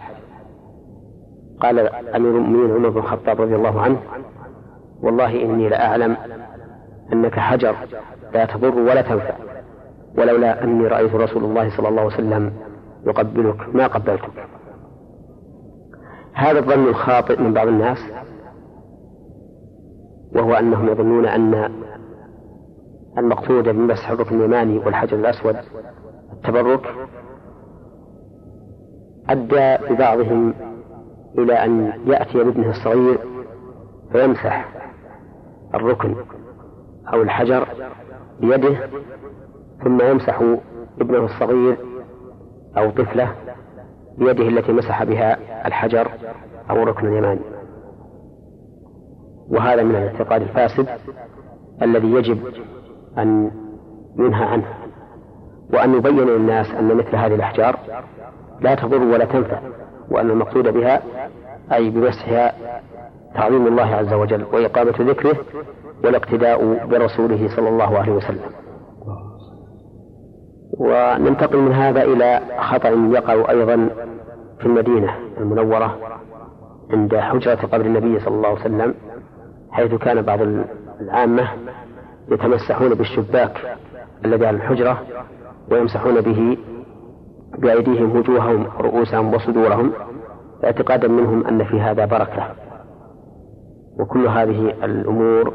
قال 1.60 1.78
أمير 1.88 2.36
المؤمنين 2.36 2.70
عمر 2.74 2.88
بن 2.88 2.98
الخطاب 2.98 3.40
رضي 3.40 3.56
الله 3.56 3.80
عنه 3.80 3.98
والله 5.02 5.42
إني 5.42 5.68
لأعلم 5.68 6.16
أنك 7.12 7.38
حجر 7.38 7.76
لا 8.34 8.44
تضر 8.44 8.78
ولا 8.78 9.02
تنفع 9.02 9.34
ولولا 10.18 10.64
أني 10.64 10.86
رأيت 10.86 11.14
رسول 11.14 11.44
الله 11.44 11.76
صلى 11.76 11.88
الله 11.88 12.02
عليه 12.02 12.14
وسلم 12.14 12.52
يقبلك 13.06 13.74
ما 13.74 13.86
قبلتك. 13.86 14.46
هذا 16.34 16.58
الظن 16.58 16.88
الخاطئ 16.88 17.42
من 17.42 17.52
بعض 17.52 17.68
الناس 17.68 17.98
وهو 20.34 20.54
أنهم 20.54 20.88
يظنون 20.88 21.26
أن 21.26 21.72
المقصود 23.18 23.68
بمسح 23.68 24.10
الركن 24.10 24.40
اليماني 24.40 24.78
والحجر 24.78 25.16
الأسود 25.16 25.56
التبرك 26.52 26.94
أدى 29.28 29.94
ببعضهم 29.94 30.54
إلى 31.38 31.64
أن 31.64 31.92
يأتي 32.06 32.44
بابنه 32.44 32.70
الصغير 32.70 33.18
فيمسح 34.12 34.68
الركن 35.74 36.16
أو 37.12 37.22
الحجر 37.22 37.66
بيده 38.40 38.76
ثم 39.84 40.00
يمسح 40.00 40.42
ابنه 41.00 41.24
الصغير 41.24 41.76
أو 42.76 42.90
طفله 42.90 43.34
بيده 44.18 44.48
التي 44.48 44.72
مسح 44.72 45.04
بها 45.04 45.38
الحجر 45.66 46.08
أو 46.70 46.82
الركن 46.82 47.06
اليماني 47.06 47.40
وهذا 49.48 49.82
من 49.82 49.90
الاعتقاد 49.90 50.42
الفاسد 50.42 50.86
الذي 51.82 52.12
يجب 52.12 52.38
أن 53.18 53.50
ينهى 54.18 54.44
عنه. 54.44 54.81
وأن 55.70 55.94
يبين 55.94 56.26
للناس 56.26 56.70
أن 56.70 56.96
مثل 56.96 57.16
هذه 57.16 57.34
الأحجار 57.34 57.78
لا 58.60 58.74
تضر 58.74 59.02
ولا 59.02 59.24
تنفع 59.24 59.58
وأن 60.10 60.30
المقصود 60.30 60.68
بها 60.68 61.02
أي 61.72 61.90
بمسحها 61.90 62.52
تعظيم 63.34 63.66
الله 63.66 63.94
عز 63.94 64.12
وجل 64.12 64.44
وإقامة 64.52 64.94
ذكره 64.98 65.36
والاقتداء 66.04 66.86
برسوله 66.86 67.48
صلى 67.56 67.68
الله 67.68 67.98
عليه 67.98 68.12
وسلم. 68.12 68.50
وننتقل 70.78 71.58
من 71.58 71.72
هذا 71.72 72.02
إلى 72.02 72.40
خطأ 72.58 72.88
يقع 72.88 73.50
أيضا 73.50 73.88
في 74.60 74.66
المدينة 74.66 75.16
المنورة 75.38 75.98
عند 76.90 77.16
حجرة 77.16 77.54
قبر 77.54 77.80
النبي 77.86 78.20
صلى 78.20 78.34
الله 78.34 78.48
عليه 78.48 78.60
وسلم 78.60 78.94
حيث 79.70 79.94
كان 79.94 80.22
بعض 80.22 80.38
العامة 81.00 81.48
يتمسحون 82.28 82.94
بالشباك 82.94 83.76
الذي 84.24 84.46
على 84.46 84.56
الحجرة 84.56 85.02
ويمسحون 85.70 86.20
به 86.20 86.56
بأيديهم 87.58 88.16
وجوههم 88.16 88.66
ورؤوسهم 88.78 89.34
وصدورهم 89.34 89.92
اعتقادا 90.64 91.08
منهم 91.08 91.46
أن 91.46 91.64
في 91.64 91.80
هذا 91.80 92.04
بركة. 92.04 92.54
وكل 94.00 94.26
هذه 94.26 94.84
الأمور 94.84 95.54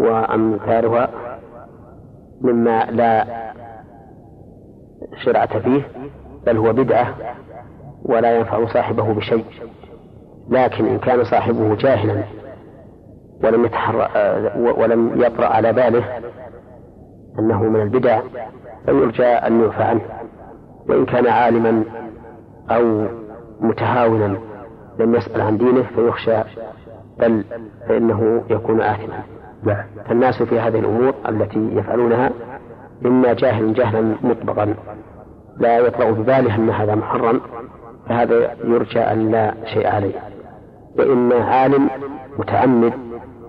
وأمثالها 0.00 1.08
مما 2.40 2.84
لا 2.84 3.26
شرعة 5.24 5.58
فيه 5.58 5.82
بل 6.46 6.56
هو 6.56 6.72
بدعة 6.72 7.14
ولا 8.02 8.38
ينفع 8.38 8.66
صاحبه 8.66 9.14
بشيء. 9.14 9.44
لكن 10.48 10.86
إن 10.86 10.98
كان 10.98 11.24
صاحبه 11.24 11.74
جاهلا 11.74 12.24
ولم 13.44 13.64
يتحر 13.64 14.08
ولم 14.56 15.22
يطرأ 15.22 15.46
على 15.46 15.72
باله 15.72 16.04
أنه 17.38 17.62
من 17.62 17.80
البدع 17.80 18.20
فيرجى 18.86 19.26
أن 19.26 19.60
يعفى 19.60 19.82
عنه 19.82 20.00
وإن 20.88 21.06
كان 21.06 21.26
عالما 21.26 21.84
أو 22.70 23.06
متهاونا 23.60 24.36
لم 24.98 25.14
يسأل 25.14 25.40
عن 25.40 25.58
دينه 25.58 25.82
فيخشى 25.94 26.36
بل 27.18 27.44
فإنه 27.88 28.44
يكون 28.50 28.80
آثما. 28.80 29.22
نعم. 29.64 29.84
فالناس 30.08 30.42
في 30.42 30.60
هذه 30.60 30.78
الأمور 30.78 31.14
التي 31.28 31.68
يفعلونها 31.72 32.30
إما 33.06 33.32
جاهل 33.32 33.74
جهلا 33.74 34.14
مطبقا 34.22 34.74
لا 35.56 35.78
يطلع 35.78 36.10
بباله 36.10 36.54
أن 36.54 36.70
هذا 36.70 36.94
محرم 36.94 37.40
فهذا 38.08 38.50
يرجى 38.64 39.00
أن 39.00 39.30
لا 39.30 39.54
شيء 39.74 39.86
عليه. 39.86 40.14
وإما 40.98 41.44
عالم 41.44 41.88
متعمد 42.38 42.92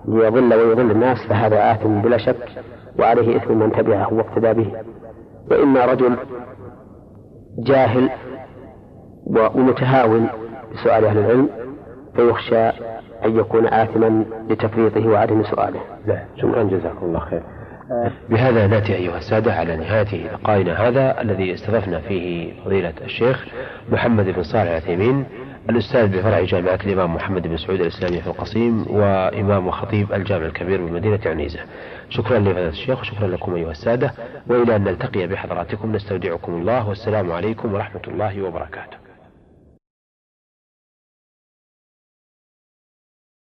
ليضل 0.08 0.54
ويضل 0.54 0.92
الناس 0.92 1.18
فهذا 1.30 1.72
آثم 1.72 2.02
بلا 2.02 2.18
شك 2.18 2.48
وعليه 3.00 3.38
إثم 3.38 3.58
من 3.58 3.72
تبعه 3.72 4.14
واقتدى 4.14 4.54
به. 4.54 4.72
وإما 5.52 5.86
رجل 5.86 6.18
جاهل 7.60 8.10
ومتهاون 9.56 10.30
بسؤال 10.74 11.06
أهل 11.06 11.18
العلم 11.18 11.50
فيخشى 12.16 12.70
أن 13.26 13.40
يكون 13.40 13.68
آثما 13.68 14.26
لتفريطه 14.50 15.08
وعدم 15.08 15.44
سؤاله. 15.44 15.80
لا 16.08 16.26
شكرا 16.38 16.64
جزاكم 16.64 17.06
الله 17.06 17.20
خير. 17.20 17.44
بهذا 18.30 18.68
نأتي 18.68 18.96
أيها 18.96 19.18
السادة 19.18 19.54
على 19.54 19.78
نهاية 19.78 20.34
لقائنا 20.34 20.88
هذا 20.88 21.22
الذي 21.22 21.54
استضفنا 21.54 22.00
فيه 22.00 22.54
فضيلة 22.66 22.94
الشيخ 23.04 23.48
محمد 23.92 24.26
بن 24.26 24.44
صالح 24.44 24.70
العثيمين. 24.70 25.26
الأستاذ 25.70 26.08
بفرع 26.08 26.42
جامعة 26.42 26.80
الإمام 26.86 27.16
محمد 27.16 27.48
بن 27.48 27.58
سعود 27.58 27.82
الإسلامية 27.82 28.22
في 28.22 28.28
القصيم 28.28 28.86
وإمام 28.90 29.68
وخطيب 29.68 30.14
الجامع 30.14 30.46
الكبير 30.46 30.86
بمدينة 30.86 31.20
عنيزة. 31.26 31.60
شكرا 32.10 32.40
لفضيلة 32.40 32.70
الشيخ 32.70 33.02
وشكرا 33.02 33.28
لكم 33.28 33.56
أيها 33.56 33.72
السادة 33.72 34.14
وإلى 34.48 34.76
أن 34.76 34.84
نلتقي 34.84 35.28
بحضراتكم 35.28 35.92
نستودعكم 35.92 36.54
الله 36.54 36.90
والسلام 36.90 37.32
عليكم 37.32 37.74
ورحمة 37.74 38.02
الله 38.08 38.42
وبركاته. 38.42 39.05